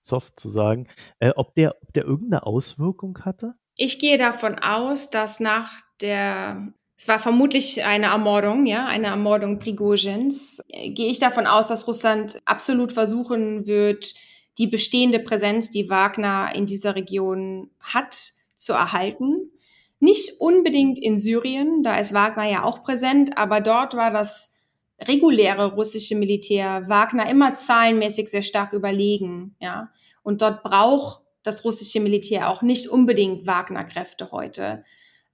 soft 0.00 0.38
zu 0.38 0.48
sagen, 0.48 0.88
äh, 1.18 1.32
ob, 1.36 1.54
der, 1.54 1.76
ob 1.82 1.92
der 1.92 2.04
irgendeine 2.04 2.46
Auswirkung 2.46 3.18
hatte? 3.24 3.54
Ich 3.76 3.98
gehe 3.98 4.18
davon 4.18 4.58
aus, 4.58 5.10
dass 5.10 5.40
nach 5.40 5.72
der 6.00 6.72
es 6.98 7.06
war 7.06 7.20
vermutlich 7.20 7.84
eine 7.84 8.06
Ermordung, 8.06 8.66
ja, 8.66 8.86
eine 8.86 9.06
Ermordung 9.06 9.60
Prigozhins. 9.60 10.60
Äh, 10.68 10.90
gehe 10.90 11.10
ich 11.10 11.20
davon 11.20 11.46
aus, 11.46 11.68
dass 11.68 11.86
Russland 11.86 12.40
absolut 12.44 12.92
versuchen 12.92 13.66
wird, 13.68 14.14
die 14.58 14.66
bestehende 14.66 15.20
Präsenz, 15.20 15.70
die 15.70 15.88
Wagner 15.88 16.50
in 16.56 16.66
dieser 16.66 16.96
Region 16.96 17.70
hat, 17.78 18.32
zu 18.56 18.72
erhalten. 18.72 19.52
Nicht 20.00 20.40
unbedingt 20.40 20.98
in 20.98 21.20
Syrien, 21.20 21.84
da 21.84 21.98
ist 21.98 22.12
Wagner 22.12 22.50
ja 22.50 22.64
auch 22.64 22.82
präsent, 22.82 23.38
aber 23.38 23.60
dort 23.60 23.94
war 23.94 24.10
das 24.10 24.57
reguläre 25.00 25.72
russische 25.74 26.16
Militär 26.16 26.88
Wagner 26.88 27.28
immer 27.30 27.54
zahlenmäßig 27.54 28.28
sehr 28.28 28.42
stark 28.42 28.72
überlegen, 28.72 29.54
ja. 29.60 29.90
Und 30.22 30.42
dort 30.42 30.62
braucht 30.62 31.22
das 31.42 31.64
russische 31.64 32.00
Militär 32.00 32.50
auch 32.50 32.62
nicht 32.62 32.88
unbedingt 32.88 33.46
Wagner-Kräfte 33.46 34.30
heute, 34.32 34.84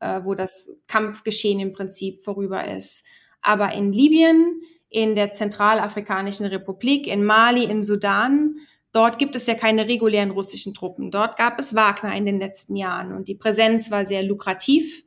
äh, 0.01 0.21
wo 0.23 0.35
das 0.35 0.81
Kampfgeschehen 0.87 1.61
im 1.61 1.73
Prinzip 1.73 2.23
vorüber 2.23 2.69
ist. 2.69 3.07
Aber 3.43 3.73
in 3.73 3.93
Libyen, 3.93 4.63
in 4.89 5.15
der 5.15 5.33
Zentralafrikanischen 5.33 6.47
Republik, 6.47 7.07
in 7.07 7.25
Mali, 7.25 7.65
in 7.65 7.83
Sudan, 7.83 8.57
dort 8.93 9.19
gibt 9.19 9.35
es 9.35 9.47
ja 9.47 9.55
keine 9.55 9.89
regulären 9.89 10.31
russischen 10.31 10.75
Truppen. 10.75 11.11
Dort 11.11 11.37
gab 11.37 11.59
es 11.59 11.75
Wagner 11.75 12.15
in 12.15 12.27
den 12.27 12.39
letzten 12.39 12.77
Jahren 12.77 13.13
und 13.13 13.29
die 13.29 13.35
Präsenz 13.35 13.91
war 13.91 14.05
sehr 14.05 14.23
lukrativ 14.23 15.04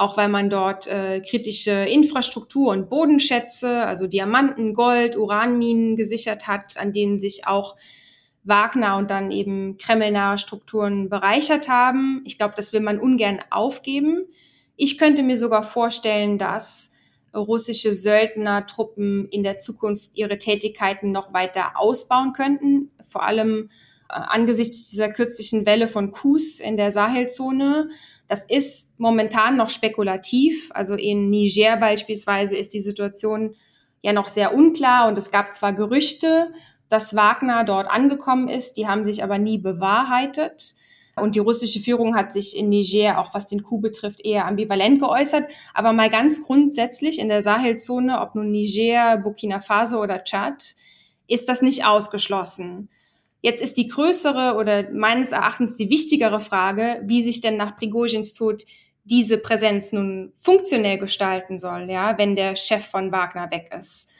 auch 0.00 0.16
weil 0.16 0.30
man 0.30 0.48
dort 0.48 0.86
äh, 0.86 1.20
kritische 1.20 1.72
Infrastruktur 1.72 2.72
und 2.72 2.88
Bodenschätze, 2.88 3.84
also 3.84 4.06
Diamanten, 4.06 4.72
Gold, 4.72 5.14
Uranminen 5.14 5.94
gesichert 5.94 6.46
hat, 6.48 6.78
an 6.78 6.94
denen 6.94 7.20
sich 7.20 7.46
auch 7.46 7.76
Wagner 8.42 8.96
und 8.96 9.10
dann 9.10 9.30
eben 9.30 9.76
kremlnahe 9.76 10.38
Strukturen 10.38 11.10
bereichert 11.10 11.68
haben. 11.68 12.22
Ich 12.24 12.38
glaube, 12.38 12.54
das 12.56 12.72
will 12.72 12.80
man 12.80 12.98
ungern 12.98 13.40
aufgeben. 13.50 14.24
Ich 14.74 14.96
könnte 14.96 15.22
mir 15.22 15.36
sogar 15.36 15.62
vorstellen, 15.62 16.38
dass 16.38 16.94
russische 17.34 17.92
Söldnertruppen 17.92 19.28
in 19.28 19.42
der 19.42 19.58
Zukunft 19.58 20.08
ihre 20.14 20.38
Tätigkeiten 20.38 21.12
noch 21.12 21.34
weiter 21.34 21.72
ausbauen 21.74 22.32
könnten, 22.32 22.90
vor 23.04 23.22
allem 23.22 23.68
äh, 24.08 24.14
angesichts 24.14 24.88
dieser 24.88 25.10
kürzlichen 25.10 25.66
Welle 25.66 25.88
von 25.88 26.10
Coups 26.10 26.58
in 26.58 26.78
der 26.78 26.90
Sahelzone 26.90 27.90
das 28.30 28.44
ist 28.44 28.94
momentan 29.00 29.56
noch 29.56 29.70
spekulativ. 29.70 30.70
Also 30.72 30.94
in 30.94 31.30
Niger 31.30 31.76
beispielsweise 31.78 32.56
ist 32.56 32.72
die 32.72 32.78
Situation 32.78 33.56
ja 34.02 34.12
noch 34.12 34.28
sehr 34.28 34.54
unklar 34.54 35.08
und 35.08 35.18
es 35.18 35.32
gab 35.32 35.52
zwar 35.52 35.72
Gerüchte, 35.72 36.52
dass 36.88 37.16
Wagner 37.16 37.64
dort 37.64 37.90
angekommen 37.90 38.46
ist, 38.46 38.74
die 38.74 38.86
haben 38.86 39.04
sich 39.04 39.24
aber 39.24 39.38
nie 39.38 39.58
bewahrheitet. 39.58 40.74
Und 41.16 41.34
die 41.34 41.40
russische 41.40 41.80
Führung 41.80 42.14
hat 42.14 42.32
sich 42.32 42.56
in 42.56 42.68
Niger, 42.68 43.18
auch 43.18 43.34
was 43.34 43.46
den 43.46 43.64
Coup 43.64 43.82
betrifft, 43.82 44.24
eher 44.24 44.46
ambivalent 44.46 45.00
geäußert. 45.00 45.50
Aber 45.74 45.92
mal 45.92 46.08
ganz 46.08 46.46
grundsätzlich 46.46 47.18
in 47.18 47.28
der 47.28 47.42
Sahelzone, 47.42 48.20
ob 48.20 48.36
nun 48.36 48.52
Niger, 48.52 49.16
Burkina 49.16 49.58
Faso 49.58 50.00
oder 50.00 50.22
Tschad, 50.22 50.76
ist 51.26 51.48
das 51.48 51.62
nicht 51.62 51.84
ausgeschlossen. 51.84 52.90
Jetzt 53.42 53.62
ist 53.62 53.76
die 53.76 53.88
größere 53.88 54.56
oder 54.56 54.90
meines 54.92 55.32
Erachtens 55.32 55.76
die 55.76 55.90
wichtigere 55.90 56.40
Frage, 56.40 57.02
wie 57.04 57.22
sich 57.22 57.40
denn 57.40 57.56
nach 57.56 57.76
Prigozhins 57.76 58.34
Tod 58.34 58.64
diese 59.04 59.38
Präsenz 59.38 59.92
nun 59.92 60.32
funktionell 60.40 60.98
gestalten 60.98 61.58
soll, 61.58 61.90
ja, 61.90 62.18
wenn 62.18 62.36
der 62.36 62.54
Chef 62.56 62.86
von 62.86 63.12
Wagner 63.12 63.50
weg 63.50 63.72
ist. 63.76 64.10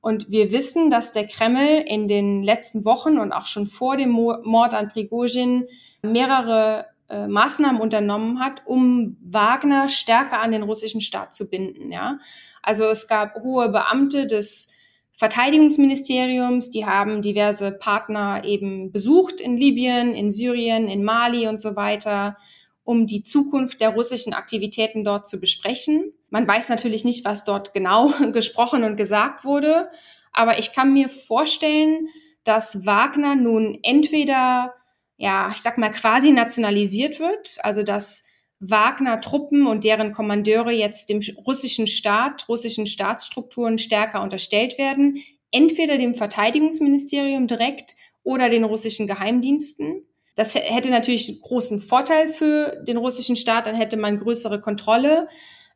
Und 0.00 0.30
wir 0.30 0.52
wissen, 0.52 0.90
dass 0.90 1.12
der 1.12 1.26
Kreml 1.26 1.82
in 1.86 2.08
den 2.08 2.42
letzten 2.42 2.84
Wochen 2.84 3.16
und 3.16 3.32
auch 3.32 3.46
schon 3.46 3.66
vor 3.66 3.96
dem 3.96 4.10
Mord 4.10 4.74
an 4.74 4.90
Prigozhin 4.90 5.66
mehrere 6.02 6.88
äh, 7.08 7.26
Maßnahmen 7.26 7.80
unternommen 7.80 8.38
hat, 8.38 8.60
um 8.66 9.16
Wagner 9.24 9.88
stärker 9.88 10.40
an 10.40 10.52
den 10.52 10.62
russischen 10.62 11.00
Staat 11.00 11.32
zu 11.32 11.48
binden. 11.48 11.90
Ja? 11.90 12.18
Also 12.60 12.84
es 12.84 13.08
gab 13.08 13.36
hohe 13.42 13.70
Beamte 13.70 14.26
des 14.26 14.73
Verteidigungsministeriums, 15.16 16.70
die 16.70 16.86
haben 16.86 17.22
diverse 17.22 17.70
Partner 17.70 18.42
eben 18.44 18.90
besucht 18.90 19.40
in 19.40 19.56
Libyen, 19.56 20.14
in 20.14 20.32
Syrien, 20.32 20.88
in 20.88 21.04
Mali 21.04 21.46
und 21.46 21.60
so 21.60 21.76
weiter, 21.76 22.36
um 22.82 23.06
die 23.06 23.22
Zukunft 23.22 23.80
der 23.80 23.90
russischen 23.90 24.34
Aktivitäten 24.34 25.04
dort 25.04 25.28
zu 25.28 25.38
besprechen. 25.38 26.12
Man 26.30 26.48
weiß 26.48 26.68
natürlich 26.68 27.04
nicht, 27.04 27.24
was 27.24 27.44
dort 27.44 27.72
genau 27.72 28.08
gesprochen 28.32 28.82
und 28.82 28.96
gesagt 28.96 29.44
wurde, 29.44 29.88
aber 30.32 30.58
ich 30.58 30.72
kann 30.72 30.92
mir 30.92 31.08
vorstellen, 31.08 32.08
dass 32.42 32.84
Wagner 32.84 33.36
nun 33.36 33.78
entweder, 33.84 34.74
ja, 35.16 35.50
ich 35.54 35.62
sag 35.62 35.78
mal, 35.78 35.92
quasi 35.92 36.32
nationalisiert 36.32 37.20
wird, 37.20 37.58
also 37.62 37.84
dass 37.84 38.24
Wagner-Truppen 38.70 39.66
und 39.66 39.84
deren 39.84 40.12
Kommandeure 40.12 40.72
jetzt 40.72 41.08
dem 41.08 41.20
russischen 41.46 41.86
Staat, 41.86 42.48
russischen 42.48 42.86
Staatsstrukturen 42.86 43.78
stärker 43.78 44.22
unterstellt 44.22 44.78
werden, 44.78 45.22
entweder 45.50 45.98
dem 45.98 46.14
Verteidigungsministerium 46.14 47.46
direkt 47.46 47.94
oder 48.22 48.50
den 48.50 48.64
russischen 48.64 49.06
Geheimdiensten. 49.06 50.02
Das 50.34 50.54
hätte 50.54 50.90
natürlich 50.90 51.40
großen 51.42 51.80
Vorteil 51.80 52.28
für 52.28 52.82
den 52.86 52.96
russischen 52.96 53.36
Staat, 53.36 53.66
dann 53.66 53.76
hätte 53.76 53.96
man 53.96 54.18
größere 54.18 54.60
Kontrolle. 54.60 55.28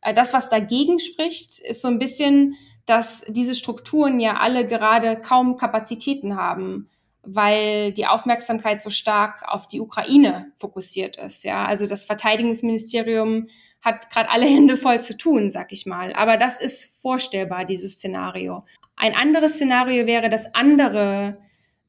Äh, 0.02 0.14
das, 0.14 0.32
was 0.32 0.48
dagegen 0.48 0.98
spricht, 0.98 1.60
ist 1.60 1.82
so 1.82 1.88
ein 1.88 1.98
bisschen, 1.98 2.56
dass 2.86 3.24
diese 3.28 3.54
Strukturen 3.54 4.18
ja 4.18 4.38
alle 4.38 4.66
gerade 4.66 5.20
kaum 5.20 5.56
Kapazitäten 5.56 6.36
haben, 6.36 6.88
weil 7.34 7.92
die 7.92 8.06
Aufmerksamkeit 8.06 8.80
so 8.80 8.90
stark 8.90 9.42
auf 9.46 9.66
die 9.66 9.80
Ukraine 9.80 10.52
fokussiert 10.56 11.16
ist. 11.16 11.44
Ja, 11.44 11.66
also 11.66 11.86
das 11.86 12.04
Verteidigungsministerium 12.04 13.48
hat 13.82 14.10
gerade 14.10 14.30
alle 14.30 14.46
Hände 14.46 14.76
voll 14.76 15.00
zu 15.00 15.16
tun, 15.16 15.50
sag 15.50 15.72
ich 15.72 15.86
mal. 15.86 16.12
Aber 16.14 16.36
das 16.36 16.60
ist 16.60 17.00
vorstellbar, 17.00 17.64
dieses 17.64 17.94
Szenario. 17.94 18.64
Ein 18.96 19.14
anderes 19.14 19.54
Szenario 19.54 20.06
wäre, 20.06 20.28
dass 20.28 20.54
andere 20.54 21.38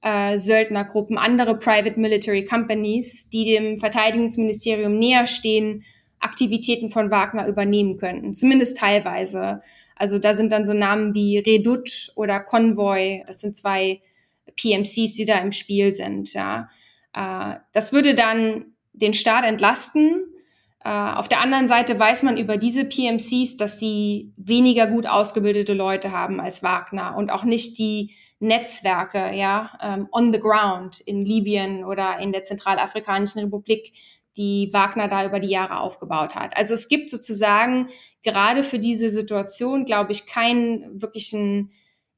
äh, 0.02 0.38
Söldnergruppen, 0.38 1.18
andere 1.18 1.58
Private 1.58 2.00
Military 2.00 2.46
Companies, 2.46 3.30
die 3.30 3.46
dem 3.46 3.80
Verteidigungsministerium 3.80 4.98
näher 4.98 5.26
stehen, 5.26 5.84
Aktivitäten 6.20 6.90
von 6.90 7.12
Wagner 7.12 7.48
übernehmen 7.48 7.98
könnten, 7.98 8.36
zumindest 8.36 8.78
teilweise. 8.78 9.62
Also 9.96 10.20
da 10.20 10.34
sind 10.34 10.52
dann 10.52 10.66
so 10.66 10.74
Namen 10.74 11.14
wie 11.14 11.38
Redut 11.38 12.12
oder 12.16 12.40
Convoy, 12.40 13.24
das 13.26 13.42
sind 13.42 13.56
zwei 13.56 14.02
PMCs, 14.56 15.14
die 15.14 15.26
da 15.26 15.38
im 15.40 15.52
Spiel 15.52 15.94
sind. 15.94 16.34
Ja. 16.34 16.70
Äh, 17.14 17.56
das 17.74 17.94
würde 17.94 18.16
dann 18.16 18.74
den 18.94 19.14
Staat 19.14 19.46
entlasten. 19.46 20.24
Äh, 20.84 20.90
auf 20.90 21.28
der 21.28 21.42
anderen 21.42 21.68
Seite 21.68 22.00
weiß 22.00 22.24
man 22.24 22.38
über 22.38 22.58
diese 22.58 22.86
PMCs, 22.86 23.58
dass 23.58 23.80
sie 23.80 24.34
weniger 24.38 24.88
gut 24.88 25.06
ausgebildete 25.06 25.74
Leute 25.74 26.12
haben 26.12 26.40
als 26.40 26.64
Wagner 26.64 27.16
und 27.18 27.32
auch 27.32 27.44
nicht 27.44 27.78
die 27.80 28.14
Netzwerke, 28.40 29.34
ja, 29.36 29.78
ähm, 29.82 30.08
on 30.12 30.32
the 30.32 30.40
ground 30.40 31.02
in 31.02 31.22
Libyen 31.24 31.84
oder 31.84 32.20
in 32.20 32.32
der 32.32 32.42
Zentralafrikanischen 32.42 33.42
Republik, 33.42 33.92
die 34.38 34.70
Wagner 34.72 35.10
da 35.10 35.26
über 35.26 35.42
die 35.42 35.50
Jahre 35.50 35.82
aufgebaut 35.82 36.36
hat. 36.36 36.56
Also 36.56 36.74
es 36.74 36.88
gibt 36.88 37.10
sozusagen 37.10 37.90
gerade 38.24 38.64
für 38.64 38.80
diese 38.80 39.10
Situation, 39.10 39.84
glaube 39.84 40.14
ich, 40.14 40.26
keinen 40.26 41.02
wirklichen 41.02 41.72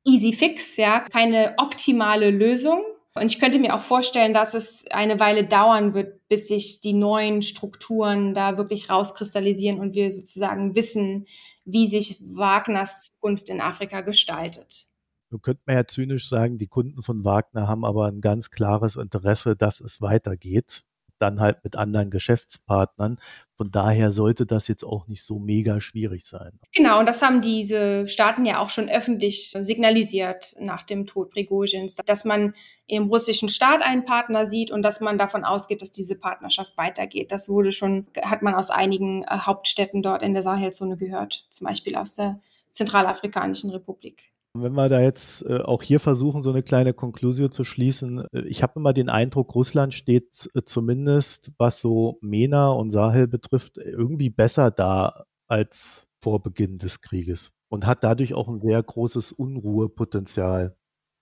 easy 0.06 0.34
fix, 0.34 0.78
ja, 0.78 1.02
keine 1.02 1.56
optimale 1.58 2.32
Lösung. 2.32 2.82
Und 3.14 3.26
ich 3.32 3.40
könnte 3.40 3.60
mir 3.60 3.76
auch 3.76 3.82
vorstellen, 3.82 4.34
dass 4.34 4.54
es 4.54 4.86
eine 4.92 5.20
Weile 5.20 5.46
dauern 5.46 5.94
wird, 5.94 6.28
bis 6.30 6.48
sich 6.48 6.80
die 6.80 6.94
neuen 6.94 7.42
Strukturen 7.42 8.34
da 8.34 8.58
wirklich 8.58 8.90
rauskristallisieren 8.90 9.80
und 9.80 9.96
wir 9.96 10.12
sozusagen 10.12 10.76
wissen, 10.76 11.26
wie 11.66 11.88
sich 11.88 12.22
Wagners 12.22 13.10
Zukunft 13.10 13.50
in 13.50 13.60
Afrika 13.60 14.02
gestaltet. 14.02 14.88
Nun 15.30 15.42
könnte 15.42 15.62
man 15.66 15.76
ja 15.76 15.86
zynisch 15.86 16.28
sagen, 16.28 16.58
die 16.58 16.68
Kunden 16.68 17.02
von 17.02 17.24
Wagner 17.24 17.68
haben 17.68 17.86
aber 17.86 18.08
ein 18.08 18.22
ganz 18.22 18.50
klares 18.50 18.96
Interesse, 18.96 19.56
dass 19.56 19.82
es 19.82 20.02
weitergeht 20.02 20.84
dann 21.22 21.40
halt 21.40 21.64
mit 21.64 21.76
anderen 21.76 22.10
Geschäftspartnern. 22.10 23.20
Von 23.56 23.72
daher 23.72 24.12
sollte 24.12 24.46
das 24.46 24.68
jetzt 24.68 24.84
auch 24.84 25.08
nicht 25.08 25.24
so 25.24 25.38
mega 25.38 25.82
schwierig 25.82 26.26
sein. 26.26 26.60
Genau, 26.74 27.00
und 27.00 27.08
das 27.08 27.22
haben 27.22 27.42
diese 27.42 28.08
Staaten 28.08 28.46
ja 28.46 28.60
auch 28.60 28.70
schon 28.70 28.90
öffentlich 28.90 29.56
signalisiert 29.60 30.56
nach 30.60 30.84
dem 30.84 31.06
Tod 31.06 31.32
Prigozhins, 31.32 31.98
dass 32.06 32.26
man 32.26 32.54
im 32.88 33.08
russischen 33.08 33.50
Staat 33.50 33.82
einen 33.82 34.04
Partner 34.04 34.46
sieht 34.46 34.72
und 34.72 34.82
dass 34.82 35.00
man 35.00 35.18
davon 35.18 35.46
ausgeht, 35.46 35.82
dass 35.82 35.92
diese 35.92 36.16
Partnerschaft 36.16 36.76
weitergeht. 36.76 37.32
Das 37.32 37.50
wurde 37.50 37.72
schon, 37.72 38.08
hat 38.22 38.42
man 38.42 38.56
aus 38.56 38.72
einigen 38.72 39.24
äh, 39.24 39.28
Hauptstädten 39.30 40.02
dort 40.02 40.24
in 40.24 40.34
der 40.34 40.44
Sahelzone 40.44 40.98
gehört, 40.98 41.46
zum 41.50 41.68
Beispiel 41.68 41.96
aus 41.96 42.16
der 42.16 42.40
Zentralafrikanischen 42.72 43.70
Republik. 43.70 44.31
Wenn 44.54 44.74
wir 44.74 44.90
da 44.90 45.00
jetzt 45.00 45.46
äh, 45.46 45.60
auch 45.60 45.82
hier 45.82 46.00
versuchen, 46.00 46.42
so 46.42 46.50
eine 46.50 46.62
kleine 46.62 46.94
Konklusion 46.94 47.52
zu 47.52 47.64
schließen, 47.64 48.26
äh, 48.34 48.42
ich 48.48 48.64
habe 48.64 48.74
immer 48.80 48.94
den 48.94 49.10
Eindruck, 49.10 49.56
Russland 49.56 49.94
steht 49.94 50.50
äh, 50.54 50.64
zumindest, 50.64 51.54
was 51.58 51.80
so 51.80 52.18
MENA 52.22 52.70
und 52.70 52.92
Sahel 52.92 53.28
betrifft, 53.28 53.78
irgendwie 53.78 54.30
besser 54.30 54.70
da 54.70 55.24
als 55.48 56.08
vor 56.22 56.44
Beginn 56.44 56.78
des 56.78 57.02
Krieges 57.02 57.54
und 57.70 57.86
hat 57.86 58.04
dadurch 58.04 58.34
auch 58.34 58.50
ein 58.50 58.60
sehr 58.60 58.84
großes 58.84 59.32
Unruhepotenzial, 59.32 60.76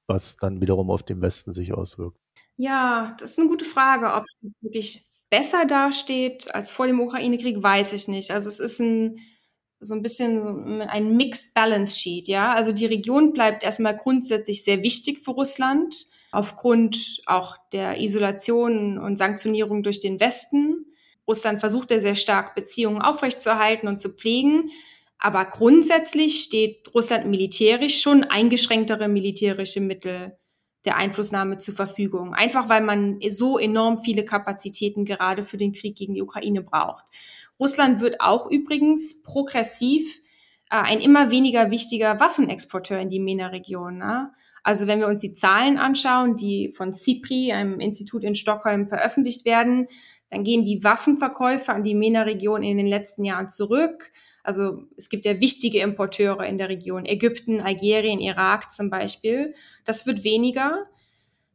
was 0.08 0.38
dann 0.38 0.62
wiederum 0.62 0.90
auf 0.90 1.04
den 1.04 1.22
Westen 1.22 1.54
sich 1.54 1.74
auswirkt. 1.74 2.18
Ja, 2.58 3.16
das 3.20 3.32
ist 3.32 3.40
eine 3.40 3.48
gute 3.48 3.66
Frage, 3.66 4.14
ob 4.14 4.24
es 4.28 4.46
wirklich 4.62 5.06
besser 5.30 5.66
dasteht 5.66 6.54
als 6.54 6.72
vor 6.72 6.88
dem 6.88 7.00
Ukraine-Krieg, 7.00 7.62
weiß 7.62 7.94
ich 7.94 8.08
nicht. 8.08 8.32
Also 8.32 8.50
es 8.50 8.60
ist 8.60 8.80
ein 8.80 9.20
so 9.80 9.94
ein 9.94 10.02
bisschen 10.02 10.40
so 10.40 10.50
ein 10.50 11.16
Mixed 11.16 11.54
Balance 11.54 11.98
Sheet, 11.98 12.28
ja. 12.28 12.54
Also 12.54 12.72
die 12.72 12.86
Region 12.86 13.34
bleibt 13.34 13.64
erstmal 13.64 13.96
grundsätzlich 13.96 14.64
sehr 14.64 14.84
wichtig 14.84 15.24
für 15.24 15.32
Russland 15.32 16.08
aufgrund 16.32 17.22
auch 17.26 17.58
der 17.72 18.00
Isolation 18.02 18.98
und 18.98 19.18
Sanktionierung 19.18 19.84
durch 19.84 20.00
den 20.00 20.20
Westen. 20.20 20.86
Russland 21.28 21.60
versucht 21.60 21.92
ja 21.92 22.00
sehr 22.00 22.16
stark 22.16 22.56
Beziehungen 22.56 23.02
aufrechtzuerhalten 23.02 23.88
und 23.88 24.00
zu 24.00 24.10
pflegen. 24.10 24.72
Aber 25.18 25.46
grundsätzlich 25.46 26.42
steht 26.42 26.94
Russland 26.94 27.28
militärisch 27.28 28.02
schon 28.02 28.24
eingeschränktere 28.24 29.08
militärische 29.08 29.82
Mittel 29.82 30.38
der 30.86 30.96
Einflussnahme 30.96 31.58
zur 31.58 31.76
Verfügung. 31.76 32.34
Einfach 32.34 32.70
weil 32.70 32.82
man 32.82 33.20
so 33.30 33.58
enorm 33.58 33.98
viele 33.98 34.24
Kapazitäten 34.24 35.04
gerade 35.04 35.44
für 35.44 35.58
den 35.58 35.74
Krieg 35.74 35.98
gegen 35.98 36.14
die 36.14 36.22
Ukraine 36.22 36.62
braucht. 36.62 37.04
Russland 37.60 37.99
wird 37.99 38.22
auch 38.22 38.49
übrigens 38.49 39.22
progressiv 39.24 40.22
äh, 40.70 40.76
ein 40.78 41.01
immer 41.01 41.32
weniger 41.32 41.72
wichtiger 41.72 42.20
Waffenexporteur 42.20 42.99
in 42.99 43.10
die 43.10 43.20
MENA-Region. 43.20 43.97
Ne? 43.97 44.32
Also 44.64 44.88
wenn 44.88 44.99
wir 44.99 45.07
uns 45.07 45.22
die 45.22 45.34
Zahlen 45.34 45.78
anschauen, 45.78 46.36
die 46.36 46.74
von 46.76 46.93
CIPRI, 46.93 47.53
einem 47.53 47.80
Institut 47.80 48.24
in 48.24 48.36
Stockholm, 48.36 48.88
veröffentlicht 48.88 49.45
werden, 49.45 49.88
dann 50.30 50.43
gehen 50.43 50.64
die 50.64 50.84
Waffenverkäufe 50.84 51.74
an 51.74 51.84
die 51.84 51.95
MENA-Region 51.95 52.64
in 52.64 52.78
den 52.78 52.88
letzten 52.88 53.26
Jahren 53.26 53.49
zurück. 53.49 54.12
Also 54.43 54.84
es 54.95 55.10
gibt 55.10 55.26
ja 55.26 55.41
wichtige 55.41 55.80
Importeure 55.80 56.45
in 56.45 56.57
der 56.57 56.70
Region, 56.70 57.05
Ägypten, 57.05 57.62
Algerien, 57.62 58.20
Irak 58.20 58.72
zum 58.72 58.89
Beispiel. 58.89 59.53
Das 59.86 60.05
wird 60.05 60.24
weniger. 60.24 60.86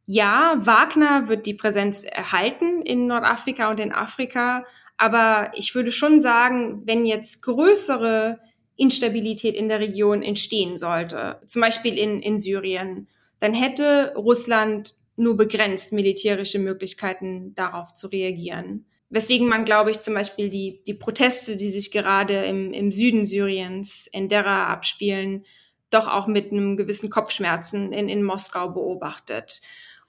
Ja, 0.06 0.54
Wagner 0.58 1.28
wird 1.28 1.46
die 1.46 1.54
Präsenz 1.54 2.04
erhalten 2.04 2.82
in 2.82 3.06
Nordafrika 3.06 3.70
und 3.70 3.80
in 3.80 3.92
Afrika, 3.92 4.64
aber 5.04 5.50
ich 5.54 5.74
würde 5.74 5.92
schon 5.92 6.18
sagen, 6.18 6.80
wenn 6.86 7.04
jetzt 7.04 7.42
größere 7.42 8.40
Instabilität 8.76 9.54
in 9.54 9.68
der 9.68 9.78
Region 9.78 10.22
entstehen 10.22 10.78
sollte, 10.78 11.40
zum 11.46 11.60
Beispiel 11.60 11.98
in, 11.98 12.20
in 12.20 12.38
Syrien, 12.38 13.06
dann 13.38 13.52
hätte 13.52 14.14
Russland 14.16 14.94
nur 15.16 15.36
begrenzt 15.36 15.92
militärische 15.92 16.58
Möglichkeiten, 16.58 17.54
darauf 17.54 17.92
zu 17.92 18.06
reagieren. 18.06 18.86
Weswegen 19.10 19.46
man, 19.46 19.66
glaube 19.66 19.90
ich, 19.90 20.00
zum 20.00 20.14
Beispiel 20.14 20.48
die, 20.48 20.82
die 20.86 20.94
Proteste, 20.94 21.58
die 21.58 21.70
sich 21.70 21.90
gerade 21.90 22.46
im, 22.46 22.72
im 22.72 22.90
Süden 22.90 23.26
Syriens, 23.26 24.06
in 24.10 24.30
Dera 24.30 24.68
abspielen, 24.68 25.44
doch 25.90 26.08
auch 26.08 26.28
mit 26.28 26.50
einem 26.50 26.78
gewissen 26.78 27.10
Kopfschmerzen 27.10 27.92
in, 27.92 28.08
in 28.08 28.24
Moskau 28.24 28.70
beobachtet. 28.70 29.60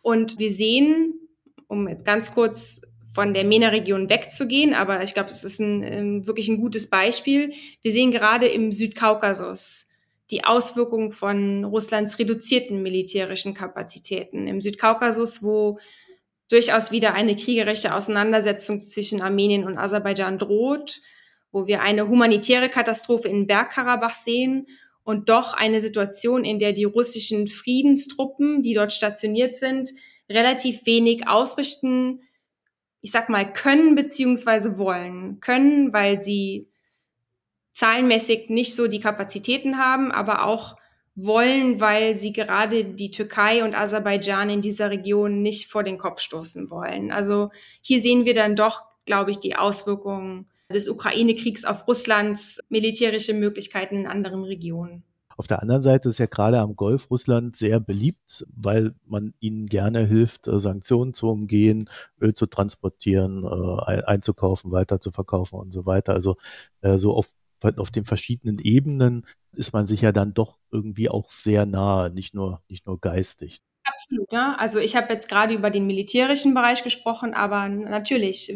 Und 0.01 0.39
wir 0.39 0.51
sehen, 0.51 1.19
um 1.67 1.85
jetzt 1.89 2.05
ganz 2.05 2.33
kurz 2.33 2.83
von 3.16 3.34
der 3.34 3.45
MENA-Region 3.45 4.09
wegzugehen, 4.09 4.74
aber 4.74 5.01
ich 5.01 5.13
glaube, 5.13 5.30
es 5.30 5.45
ist 5.45 5.59
ein, 5.59 5.84
ähm, 5.84 6.28
wirklich 6.28 6.49
ein 6.49 6.59
gutes 6.59 6.89
Beispiel. 6.89 7.53
Wir 7.82 7.93
sehen 7.93 8.11
gerade 8.11 8.45
im 8.45 8.74
Südkaukasus 8.74 9.89
die 10.32 10.43
Auswirkungen 10.43 11.13
von 11.13 11.63
Russlands 11.63 12.20
reduzierten 12.20 12.84
militärischen 12.84 13.53
Kapazitäten. 13.53 14.47
Im 14.47 14.59
Südkaukasus, 14.59 15.41
wo 15.41 15.80
durchaus 16.49 16.91
wieder 16.91 17.13
eine 17.13 17.38
kriegerische 17.38 17.95
Auseinandersetzung 17.95 18.82
zwischen 18.82 19.22
Armenien 19.22 19.63
und 19.63 19.78
Aserbaidschan 19.78 20.38
droht, 20.38 20.99
wo 21.53 21.68
wir 21.68 21.82
eine 21.82 22.09
humanitäre 22.09 22.68
Katastrophe 22.68 23.30
in 23.30 23.47
Bergkarabach 23.47 24.16
sehen 24.16 24.68
und 25.05 25.30
doch 25.30 25.53
eine 25.53 25.80
Situation, 25.80 26.43
in 26.43 26.59
der 26.59 26.74
die 26.74 26.84
russischen 26.84 27.47
Friedenstruppen, 27.47 28.61
die 28.61 28.74
dort 28.74 28.91
stationiert 28.91 29.55
sind, 29.55 29.91
relativ 30.30 30.86
wenig 30.86 31.30
ausrichten, 31.30 32.20
ich 33.05 33.11
sag 33.11 33.29
mal, 33.29 33.53
können 33.53 33.93
beziehungsweise 33.93 34.79
wollen. 34.79 35.39
Können, 35.39 35.93
weil 35.93 36.19
sie 36.19 36.67
zahlenmäßig 37.69 38.49
nicht 38.49 38.73
so 38.73 38.87
die 38.87 38.99
Kapazitäten 38.99 39.77
haben, 39.77 40.11
aber 40.11 40.43
auch 40.43 40.75
wollen, 41.13 41.79
weil 41.79 42.17
sie 42.17 42.33
gerade 42.33 42.83
die 42.83 43.11
Türkei 43.11 43.63
und 43.63 43.75
Aserbaidschan 43.75 44.49
in 44.49 44.61
dieser 44.61 44.89
Region 44.89 45.43
nicht 45.43 45.67
vor 45.67 45.83
den 45.83 45.99
Kopf 45.99 46.19
stoßen 46.19 46.71
wollen. 46.71 47.11
Also 47.11 47.51
hier 47.79 48.01
sehen 48.01 48.25
wir 48.25 48.33
dann 48.33 48.55
doch, 48.55 48.81
glaube 49.05 49.29
ich, 49.29 49.37
die 49.37 49.55
Auswirkungen 49.55 50.47
des 50.73 50.89
Ukraine-Kriegs 50.89 51.63
auf 51.63 51.87
Russlands 51.87 52.59
militärische 52.69 53.35
Möglichkeiten 53.35 53.97
in 53.97 54.07
anderen 54.07 54.43
Regionen. 54.43 55.03
Auf 55.38 55.47
der 55.47 55.61
anderen 55.61 55.81
Seite 55.81 56.09
ist 56.09 56.19
ja 56.19 56.27
gerade 56.27 56.59
am 56.59 56.75
Golf 56.75 57.11
Russland 57.11 57.55
sehr 57.55 57.79
beliebt, 57.79 58.45
weil 58.55 58.95
man 59.05 59.33
ihnen 59.39 59.67
gerne 59.67 60.05
hilft, 60.05 60.47
äh, 60.47 60.59
Sanktionen 60.59 61.13
zu 61.13 61.29
umgehen, 61.29 61.89
Öl 62.21 62.33
zu 62.33 62.45
transportieren, 62.45 63.43
äh, 63.43 64.03
einzukaufen, 64.03 64.71
weiter 64.71 64.99
zu 64.99 65.11
verkaufen 65.11 65.59
und 65.59 65.71
so 65.71 65.86
weiter. 65.86 66.13
Also 66.13 66.38
äh, 66.81 66.97
so 66.97 67.13
auf, 67.13 67.33
auf 67.61 67.91
den 67.91 68.05
verschiedenen 68.05 68.59
Ebenen 68.59 69.25
ist 69.53 69.73
man 69.73 69.88
sich 69.88 70.01
ja 70.01 70.11
dann 70.11 70.33
doch 70.33 70.57
irgendwie 70.71 71.09
auch 71.09 71.27
sehr 71.27 71.65
nahe, 71.65 72.11
nicht 72.11 72.33
nur, 72.33 72.61
nicht 72.69 72.86
nur 72.86 72.99
geistig. 72.99 73.61
Absolut, 73.83 74.31
ja. 74.31 74.55
Also 74.57 74.79
ich 74.79 74.95
habe 74.95 75.13
jetzt 75.13 75.29
gerade 75.29 75.53
über 75.53 75.69
den 75.69 75.86
militärischen 75.86 76.53
Bereich 76.53 76.83
gesprochen, 76.83 77.33
aber 77.33 77.69
natürlich, 77.69 78.51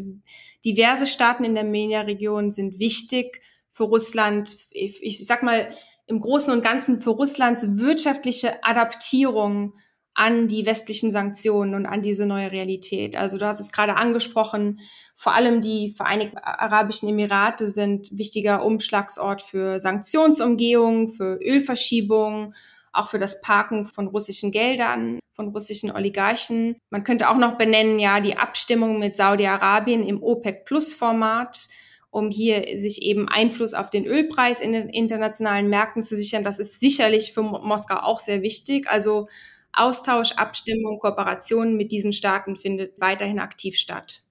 diverse 0.66 1.06
Staaten 1.06 1.44
in 1.44 1.56
der 1.56 1.64
MENA-Region 1.64 2.52
sind 2.52 2.80
wichtig 2.80 3.42
für 3.70 3.84
Russland. 3.84 4.58
Ich 4.72 5.26
sag 5.26 5.44
mal, 5.44 5.70
im 6.10 6.20
Großen 6.20 6.52
und 6.52 6.64
Ganzen 6.64 7.00
für 7.00 7.12
Russlands 7.12 7.78
wirtschaftliche 7.78 8.64
Adaptierung 8.64 9.74
an 10.16 10.48
die 10.48 10.66
westlichen 10.66 11.12
Sanktionen 11.12 11.76
und 11.76 11.86
an 11.86 12.02
diese 12.02 12.26
neue 12.26 12.52
Realität. 12.52 13.16
Also 13.16 13.38
du 13.38 13.46
hast 13.46 13.60
es 13.60 13.72
gerade 13.72 13.96
angesprochen, 13.96 14.80
vor 15.16 15.36
allem 15.36 15.62
die 15.62 15.94
Vereinigten 15.96 16.40
Arabischen 16.40 17.10
Emirate 17.10 17.68
sind 17.68 18.10
wichtiger 18.12 18.66
Umschlagsort 18.66 19.44
für 19.44 19.80
Sanktionsumgehung, 19.80 21.10
für 21.10 21.40
Ölverschiebung, 21.44 22.56
auch 22.92 23.10
für 23.10 23.20
das 23.20 23.42
Parken 23.42 23.86
von 23.86 24.08
russischen 24.08 24.52
Geldern, 24.52 25.20
von 25.36 25.50
russischen 25.50 25.92
Oligarchen. 25.92 26.76
Man 26.90 27.04
könnte 27.04 27.30
auch 27.30 27.38
noch 27.38 27.58
benennen, 27.58 28.00
ja, 28.00 28.20
die 28.20 28.36
Abstimmung 28.36 28.98
mit 28.98 29.16
Saudi-Arabien 29.16 30.04
im 30.04 30.24
OPEC-Plus-Format 30.24 31.68
um 32.12 32.32
hier 32.32 32.78
sich 32.78 33.02
eben 33.04 33.28
Einfluss 33.28 33.74
auf 33.74 33.90
den 33.90 34.06
Ölpreis 34.06 34.62
in 34.62 34.74
den 34.74 34.90
internationalen 34.90 35.70
Märkten 35.70 36.04
zu 36.04 36.16
sichern. 36.16 36.44
Das 36.44 36.60
ist 36.60 36.80
sicherlich 36.80 37.34
für 37.34 37.44
Moskau 37.44 37.98
auch 37.98 38.20
sehr 38.20 38.42
wichtig. 38.42 38.90
Also 38.90 39.28
Austausch, 39.74 40.32
Abstimmung, 40.34 41.00
Kooperation 41.00 41.78
mit 41.78 41.92
diesen 41.92 42.14
Staaten 42.14 42.56
findet 42.56 43.00
weiterhin 43.00 43.40
aktiv 43.40 43.78
statt. 43.78 44.24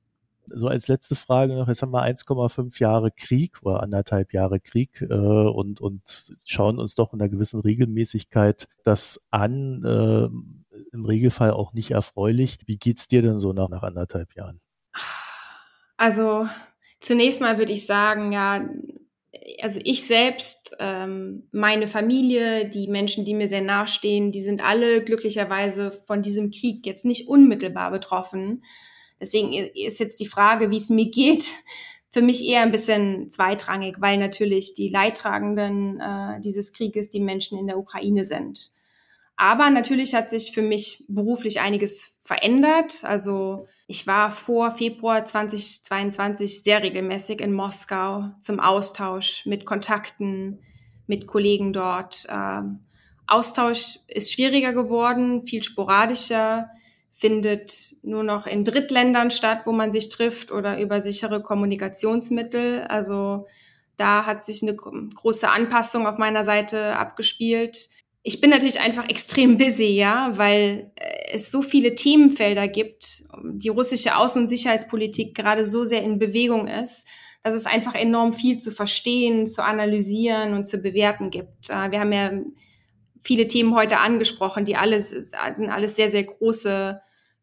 So 0.47 0.67
als 0.67 0.89
letzte 0.89 1.15
Frage 1.15 1.55
noch, 1.55 1.69
jetzt 1.69 1.83
haben 1.83 1.93
wir 1.93 2.03
1,5 2.03 2.81
Jahre 2.81 3.11
Krieg 3.11 3.59
oder 3.63 3.83
anderthalb 3.83 4.33
Jahre 4.33 4.61
Krieg 4.61 5.03
äh, 5.03 5.15
und, 5.15 5.81
und 5.81 6.33
schauen 6.45 6.79
uns 6.79 6.95
doch 6.95 7.13
in 7.13 7.21
einer 7.21 7.29
gewissen 7.29 7.61
Regelmäßigkeit 7.61 8.67
das 8.83 9.21
an, 9.31 9.85
äh, 9.85 10.29
im 10.93 11.05
Regelfall 11.05 11.51
auch 11.51 11.75
nicht 11.75 11.91
erfreulich. 11.91 12.59
Wie 12.67 12.79
geht's 12.79 13.09
dir 13.09 13.21
denn 13.21 13.39
so 13.39 13.53
nach, 13.53 13.69
nach 13.69 13.83
anderthalb 13.83 14.35
Jahren? 14.35 14.61
Also 15.99 16.47
Zunächst 17.01 17.41
mal 17.41 17.59
würde 17.59 17.73
ich 17.73 17.87
sagen, 17.87 18.33
ja, 18.33 18.69
also 19.63 19.81
ich 19.85 20.05
selbst, 20.05 20.77
ähm, 20.79 21.49
meine 21.53 21.87
Familie, 21.87 22.69
die 22.69 22.89
Menschen, 22.89 23.25
die 23.25 23.35
mir 23.35 23.49
sehr 23.49 23.63
nahestehen, 23.63 24.33
die 24.33 24.41
sind 24.41 24.65
alle 24.65 25.03
glücklicherweise 25.03 25.93
von 26.07 26.23
diesem 26.23 26.51
Krieg 26.51 26.87
jetzt 26.87 27.05
nicht 27.05 27.29
unmittelbar 27.29 27.91
betroffen. 27.91 28.63
Deswegen 29.21 29.53
ist 29.53 30.01
jetzt 30.01 30.21
die 30.21 30.27
Frage, 30.27 30.71
wie 30.71 30.77
es 30.77 30.91
mir 30.91 31.11
geht, 31.11 31.45
für 32.11 32.23
mich 32.23 32.45
eher 32.45 32.63
ein 32.63 32.73
bisschen 32.73 33.29
zweitrangig, 33.29 33.97
weil 33.99 34.17
natürlich 34.17 34.75
die 34.75 34.89
Leidtragenden 34.89 36.01
äh, 36.01 36.41
dieses 36.41 36.73
Krieges 36.73 37.11
die 37.11 37.21
Menschen 37.21 37.59
in 37.59 37.67
der 37.67 37.79
Ukraine 37.79 38.25
sind. 38.25 38.73
Aber 39.37 39.71
natürlich 39.71 40.15
hat 40.15 40.31
sich 40.31 40.53
für 40.53 40.63
mich 40.63 41.05
beruflich 41.09 41.61
einiges 41.61 42.19
verändert. 42.23 43.05
Also 43.05 43.67
ich 43.91 44.07
war 44.07 44.31
vor 44.31 44.71
Februar 44.71 45.25
2022 45.25 46.63
sehr 46.63 46.83
regelmäßig 46.83 47.41
in 47.41 47.55
Moskau 47.55 48.31
zum 48.39 48.61
Austausch 48.61 49.47
mit 49.47 49.65
Kontakten, 49.65 50.59
mit 51.07 51.27
Kollegen 51.27 51.73
dort. 51.73 52.27
Ähm, 52.29 52.81
Austausch 53.27 53.99
ist 54.07 54.31
schwieriger 54.31 54.75
geworden, 54.75 55.47
viel 55.47 55.63
sporadischer, 55.63 56.69
findet 57.13 57.97
nur 58.03 58.25
noch 58.25 58.47
in 58.47 58.63
Drittländern 58.63 59.31
statt, 59.31 59.63
wo 59.65 59.73
man 59.73 59.91
sich 59.91 60.11
trifft 60.11 60.53
oder 60.53 60.79
über 60.79 61.01
sichere 61.01 61.43
Kommunikationsmittel. 61.43 62.83
Also 62.83 63.47
da 63.97 64.27
hat 64.27 64.45
sich 64.45 64.63
eine 64.63 64.77
große 64.77 65.51
Anpassung 65.51 66.07
auf 66.07 66.19
meiner 66.19 66.45
Seite 66.45 66.95
abgespielt 66.97 67.89
ich 68.23 68.41
bin 68.41 68.51
natürlich 68.51 68.81
einfach 68.81 69.09
extrem 69.09 69.57
busy, 69.59 69.97
ja, 69.97 70.37
weil 70.37 70.91
äh, 70.97 71.33
es 71.33 71.51
so 71.51 71.63
viele 71.63 71.95
Themenfelder 71.95 72.69
gibt, 72.69 73.25
die 73.43 73.69
russische 73.69 74.17
Außen- 74.17 74.41
und 74.41 74.49
Sicherheitspolitik 74.49 75.35
gerade 75.35 75.65
so 75.65 75.85
sehr 75.85 76.03
in 76.03 76.19
Bewegung 76.19 76.69
ist, 76.69 77.09
dass 77.43 77.55
es 77.55 77.67
einfach 77.67 77.95
enorm 77.95 78.33
viel 78.33 78.59
zu 78.59 78.73
verstehen, 78.73 79.47
zu 79.47 79.63
analysieren 79.63 80.55
und 80.55 80.67
zu 80.67 80.79
bewerten 80.79 81.31
gibt. 81.31 81.71
Äh, 81.71 81.91
wir 81.91 82.01
haben 82.01 82.13
ja 82.13 82.33
viele 83.23 83.47
Themen 83.47 83.75
heute 83.75 83.99
angesprochen, 83.99 84.65
die 84.65 84.77
alles 84.77 85.11
sind 85.11 85.71
alles 85.71 85.97
sehr, 85.97 86.09
sehr 86.09 86.25
große 86.25 87.01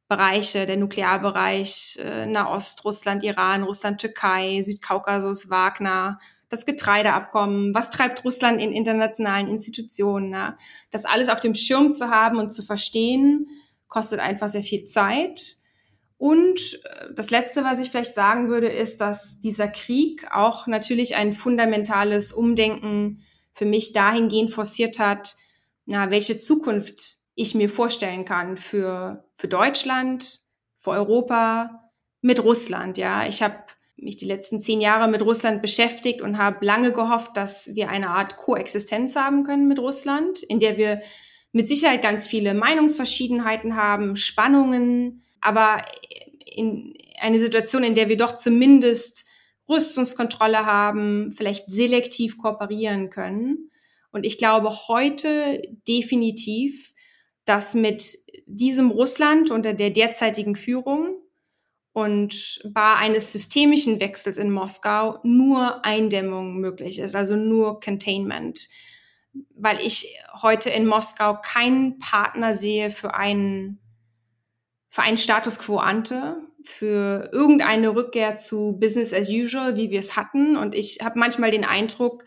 Bereiche, 0.07 0.65
der 0.65 0.77
Nuklearbereich, 0.77 1.97
äh, 1.99 2.25
Nahost, 2.27 2.85
Russland, 2.85 3.23
Iran, 3.23 3.63
Russland, 3.63 3.99
Türkei, 3.99 4.61
Südkaukasus, 4.61 5.49
Wagner, 5.49 6.19
das 6.49 6.65
Getreideabkommen, 6.65 7.73
was 7.73 7.89
treibt 7.89 8.23
Russland 8.23 8.61
in 8.61 8.71
internationalen 8.71 9.47
Institutionen. 9.47 10.29
Na? 10.29 10.57
Das 10.91 11.05
alles 11.05 11.29
auf 11.29 11.39
dem 11.39 11.55
Schirm 11.55 11.91
zu 11.91 12.09
haben 12.09 12.37
und 12.37 12.53
zu 12.53 12.63
verstehen, 12.63 13.47
kostet 13.87 14.19
einfach 14.19 14.47
sehr 14.47 14.63
viel 14.63 14.83
Zeit. 14.83 15.55
Und 16.17 16.79
äh, 16.83 17.13
das 17.13 17.29
Letzte, 17.29 17.63
was 17.63 17.79
ich 17.79 17.89
vielleicht 17.89 18.13
sagen 18.13 18.49
würde, 18.49 18.67
ist, 18.67 19.01
dass 19.01 19.39
dieser 19.39 19.67
Krieg 19.67 20.27
auch 20.31 20.67
natürlich 20.67 21.15
ein 21.15 21.33
fundamentales 21.33 22.31
Umdenken 22.31 23.21
für 23.53 23.65
mich 23.65 23.93
dahingehend 23.93 24.51
forciert 24.51 24.99
hat, 24.99 25.35
na, 25.85 26.09
welche 26.09 26.37
Zukunft 26.37 27.17
ich 27.35 27.53
mir 27.53 27.69
vorstellen 27.69 28.25
kann 28.25 28.57
für, 28.57 29.25
für 29.33 29.47
Deutschland, 29.47 30.39
für 30.77 30.91
Europa, 30.91 31.91
mit 32.21 32.43
Russland. 32.43 32.97
Ja, 32.97 33.27
ich 33.27 33.43
habe 33.43 33.55
mich 33.97 34.17
die 34.17 34.25
letzten 34.25 34.59
zehn 34.59 34.81
Jahre 34.81 35.09
mit 35.09 35.21
Russland 35.21 35.61
beschäftigt 35.61 36.21
und 36.21 36.37
habe 36.37 36.65
lange 36.65 36.91
gehofft, 36.91 37.37
dass 37.37 37.75
wir 37.75 37.89
eine 37.89 38.09
Art 38.09 38.35
Koexistenz 38.35 39.15
haben 39.15 39.43
können 39.43 39.67
mit 39.67 39.79
Russland, 39.79 40.43
in 40.43 40.59
der 40.59 40.77
wir 40.77 41.01
mit 41.51 41.69
Sicherheit 41.69 42.01
ganz 42.01 42.27
viele 42.27 42.53
Meinungsverschiedenheiten 42.53 43.77
haben, 43.77 44.15
Spannungen, 44.15 45.23
aber 45.39 45.85
in 46.45 46.93
eine 47.19 47.39
Situation, 47.39 47.83
in 47.83 47.95
der 47.95 48.09
wir 48.09 48.17
doch 48.17 48.35
zumindest 48.35 49.25
Rüstungskontrolle 49.69 50.65
haben, 50.65 51.31
vielleicht 51.31 51.69
selektiv 51.69 52.37
kooperieren 52.37 53.09
können. 53.09 53.71
Und 54.11 54.25
ich 54.25 54.37
glaube 54.37 54.69
heute 54.87 55.61
definitiv, 55.87 56.93
dass 57.45 57.73
mit 57.75 58.17
diesem 58.45 58.91
Russland 58.91 59.51
unter 59.51 59.73
der 59.73 59.89
derzeitigen 59.89 60.55
Führung 60.55 61.15
und 61.95 62.59
bei 62.65 62.95
eines 62.95 63.31
systemischen 63.31 64.01
Wechsels 64.01 64.35
in 64.35 64.51
Moskau 64.51 65.19
nur 65.23 65.85
Eindämmung 65.85 66.57
möglich 66.57 66.99
ist, 66.99 67.15
also 67.15 67.37
nur 67.37 67.79
Containment, 67.79 68.67
weil 69.55 69.79
ich 69.79 70.13
heute 70.41 70.69
in 70.69 70.87
Moskau 70.87 71.39
keinen 71.41 71.97
Partner 71.97 72.53
sehe 72.53 72.89
für 72.89 73.15
einen, 73.15 73.79
für 74.89 75.03
einen 75.03 75.15
Status 75.15 75.57
quo 75.57 75.77
ante, 75.77 76.35
für 76.63 77.29
irgendeine 77.31 77.95
Rückkehr 77.95 78.35
zu 78.35 78.77
Business 78.77 79.13
as 79.13 79.29
usual, 79.29 79.77
wie 79.77 79.89
wir 79.89 79.99
es 79.99 80.17
hatten. 80.17 80.57
Und 80.57 80.75
ich 80.75 80.97
habe 81.01 81.17
manchmal 81.17 81.51
den 81.51 81.63
Eindruck, 81.63 82.25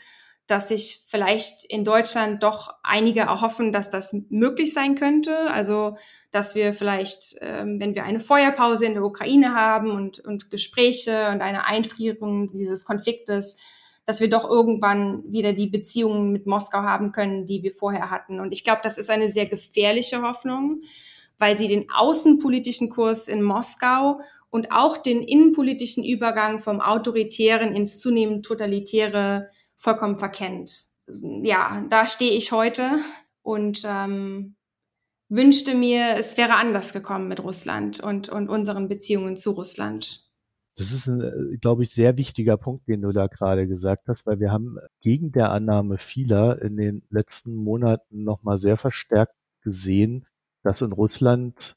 dass 0.49 0.69
sich 0.69 1.03
vielleicht 1.07 1.65
in 1.69 1.85
Deutschland 1.85 2.43
doch 2.43 2.75
einige 2.83 3.21
erhoffen, 3.21 3.71
dass 3.71 3.91
das 3.91 4.17
möglich 4.31 4.73
sein 4.73 4.95
könnte. 4.95 5.39
Also, 5.51 5.97
dass 6.31 6.55
wir 6.55 6.73
vielleicht, 6.73 7.37
ähm, 7.43 7.79
wenn 7.79 7.95
wir 7.95 8.05
eine 8.05 8.19
Feuerpause 8.19 8.87
in 8.87 8.95
der 8.95 9.05
Ukraine 9.05 9.55
haben 9.55 9.91
und, 9.91 10.21
und 10.21 10.51
Gespräche 10.51 11.29
und 11.29 11.43
eine 11.43 11.67
Einfrierung 11.67 12.49
dieses 12.49 12.87
Konfliktes, 12.87 13.59
dass 14.07 14.21
wir 14.21 14.31
doch 14.31 14.49
irgendwann 14.49 15.23
wieder 15.31 15.53
die 15.53 15.67
Beziehungen 15.67 16.33
mit 16.33 16.47
Moskau 16.47 16.79
haben 16.79 17.13
können, 17.13 17.45
die 17.45 17.63
wir 17.63 17.73
vorher 17.73 18.11
hatten. 18.11 18.41
Und 18.41 18.53
ich 18.53 18.65
glaube, 18.65 18.81
das 18.83 18.97
ist 18.97 19.11
eine 19.11 19.29
sehr 19.29 19.45
gefährliche 19.45 20.23
Hoffnung, 20.23 20.81
weil 21.39 21.59
sie 21.59 21.69
den 21.69 21.91
außenpolitischen 21.95 22.89
Kurs 22.89 23.29
in 23.29 23.43
Moskau 23.43 24.21
und 24.49 24.73
auch 24.73 24.97
den 24.97 25.23
innenpolitischen 25.23 26.05
Übergang 26.05 26.59
vom 26.59 26.81
autoritären 26.81 27.77
ins 27.77 28.01
zunehmend 28.01 28.47
totalitäre 28.47 29.51
vollkommen 29.79 30.19
verkennt. 30.19 30.89
Ja, 31.07 31.87
da 31.89 32.07
stehe 32.07 32.33
ich 32.33 32.53
heute 32.53 32.99
und 33.43 33.83
ähm, 33.87 34.57
wünschte 35.31 35.75
mir, 35.75 36.17
es 36.19 36.37
wäre 36.37 36.57
anders 36.57 36.93
gekommen 36.93 37.29
mit 37.29 37.43
Russland 37.43 38.01
und, 38.01 38.29
und 38.29 38.51
unseren 38.51 38.89
Beziehungen 38.89 39.37
zu 39.37 39.53
Russland. 39.53 40.29
Das 40.77 40.93
ist 40.93 41.07
ein, 41.07 41.21
äh, 41.23 41.57
glaube 41.57 41.83
ich, 41.83 41.91
sehr 41.91 42.19
wichtiger 42.19 42.57
Punkt, 42.57 42.87
den 42.89 43.03
du 43.03 43.13
da 43.13 43.27
gerade 43.27 43.67
gesagt 43.67 44.07
hast, 44.09 44.27
weil 44.27 44.39
wir 44.39 44.53
haben 44.53 44.79
gegen 45.01 45.33
der 45.33 45.51
Annahme 45.51 45.99
vieler 45.99 46.61
in 46.61 46.77
den 46.77 47.03
letzten 47.11 47.55
Monaten 47.55 48.23
nochmal 48.23 48.59
sehr 48.59 48.77
verstärkt 48.77 49.35
gesehen, 49.63 50.27
dass 50.63 50.83
in 50.83 50.93
Russland 50.93 51.77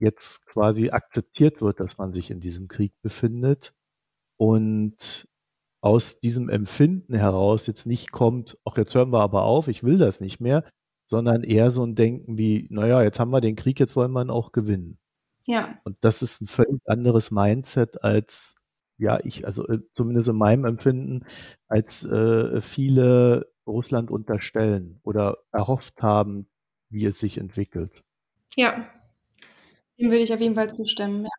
jetzt 0.00 0.46
quasi 0.46 0.90
akzeptiert 0.90 1.60
wird, 1.60 1.78
dass 1.78 1.98
man 1.98 2.12
sich 2.12 2.30
in 2.30 2.40
diesem 2.40 2.66
Krieg 2.66 2.92
befindet 3.02 3.74
und 4.36 5.28
aus 5.82 6.20
diesem 6.20 6.48
Empfinden 6.48 7.14
heraus 7.14 7.66
jetzt 7.66 7.86
nicht 7.86 8.12
kommt, 8.12 8.56
ach, 8.64 8.78
jetzt 8.78 8.94
hören 8.94 9.12
wir 9.12 9.20
aber 9.20 9.42
auf, 9.42 9.68
ich 9.68 9.82
will 9.82 9.98
das 9.98 10.20
nicht 10.20 10.40
mehr, 10.40 10.64
sondern 11.04 11.42
eher 11.42 11.70
so 11.70 11.84
ein 11.84 11.96
Denken 11.96 12.38
wie, 12.38 12.68
naja, 12.70 13.02
jetzt 13.02 13.18
haben 13.18 13.32
wir 13.32 13.40
den 13.40 13.56
Krieg, 13.56 13.80
jetzt 13.80 13.96
wollen 13.96 14.12
wir 14.12 14.22
ihn 14.22 14.30
auch 14.30 14.52
gewinnen. 14.52 14.98
Ja. 15.44 15.78
Und 15.84 15.96
das 16.00 16.22
ist 16.22 16.40
ein 16.40 16.46
völlig 16.46 16.80
anderes 16.86 17.32
Mindset 17.32 18.02
als, 18.04 18.54
ja, 18.96 19.18
ich, 19.24 19.44
also 19.44 19.66
äh, 19.66 19.80
zumindest 19.90 20.30
in 20.30 20.36
meinem 20.36 20.64
Empfinden, 20.64 21.24
als 21.66 22.04
äh, 22.04 22.60
viele 22.60 23.52
Russland 23.66 24.12
unterstellen 24.12 25.00
oder 25.02 25.38
erhofft 25.50 26.00
haben, 26.00 26.48
wie 26.90 27.06
es 27.06 27.18
sich 27.18 27.38
entwickelt. 27.38 28.04
Ja, 28.54 28.86
dem 29.98 30.10
würde 30.10 30.22
ich 30.22 30.32
auf 30.32 30.40
jeden 30.40 30.54
Fall 30.54 30.70
zustimmen. 30.70 31.24
Ja, 31.24 31.30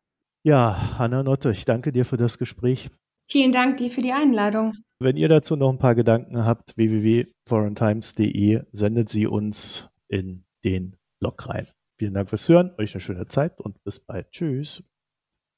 ja 0.43 0.97
Hanna 0.99 1.23
Notte, 1.23 1.51
ich 1.51 1.63
danke 1.63 1.93
dir 1.93 2.03
für 2.03 2.17
das 2.17 2.37
Gespräch. 2.37 2.89
Vielen 3.33 3.51
Dank 3.51 3.77
dir 3.77 3.89
für 3.89 4.03
die 4.03 4.13
Einladung. 4.13 4.75
Wenn 4.99 5.17
ihr 5.17 5.27
dazu 5.27 5.55
noch 5.55 5.71
ein 5.71 5.79
paar 5.79 5.95
Gedanken 5.95 6.45
habt, 6.45 6.77
www.foreigntimes.de 6.77 8.61
sendet 8.71 9.09
sie 9.09 9.25
uns 9.25 9.89
in 10.07 10.45
den 10.63 10.97
Blog 11.19 11.49
rein. 11.49 11.67
Vielen 11.97 12.13
Dank 12.13 12.29
fürs 12.29 12.47
Hören, 12.47 12.75
euch 12.77 12.93
eine 12.93 13.01
schöne 13.01 13.27
Zeit 13.27 13.59
und 13.59 13.83
bis 13.83 13.99
bald. 13.99 14.29
Tschüss. 14.29 14.83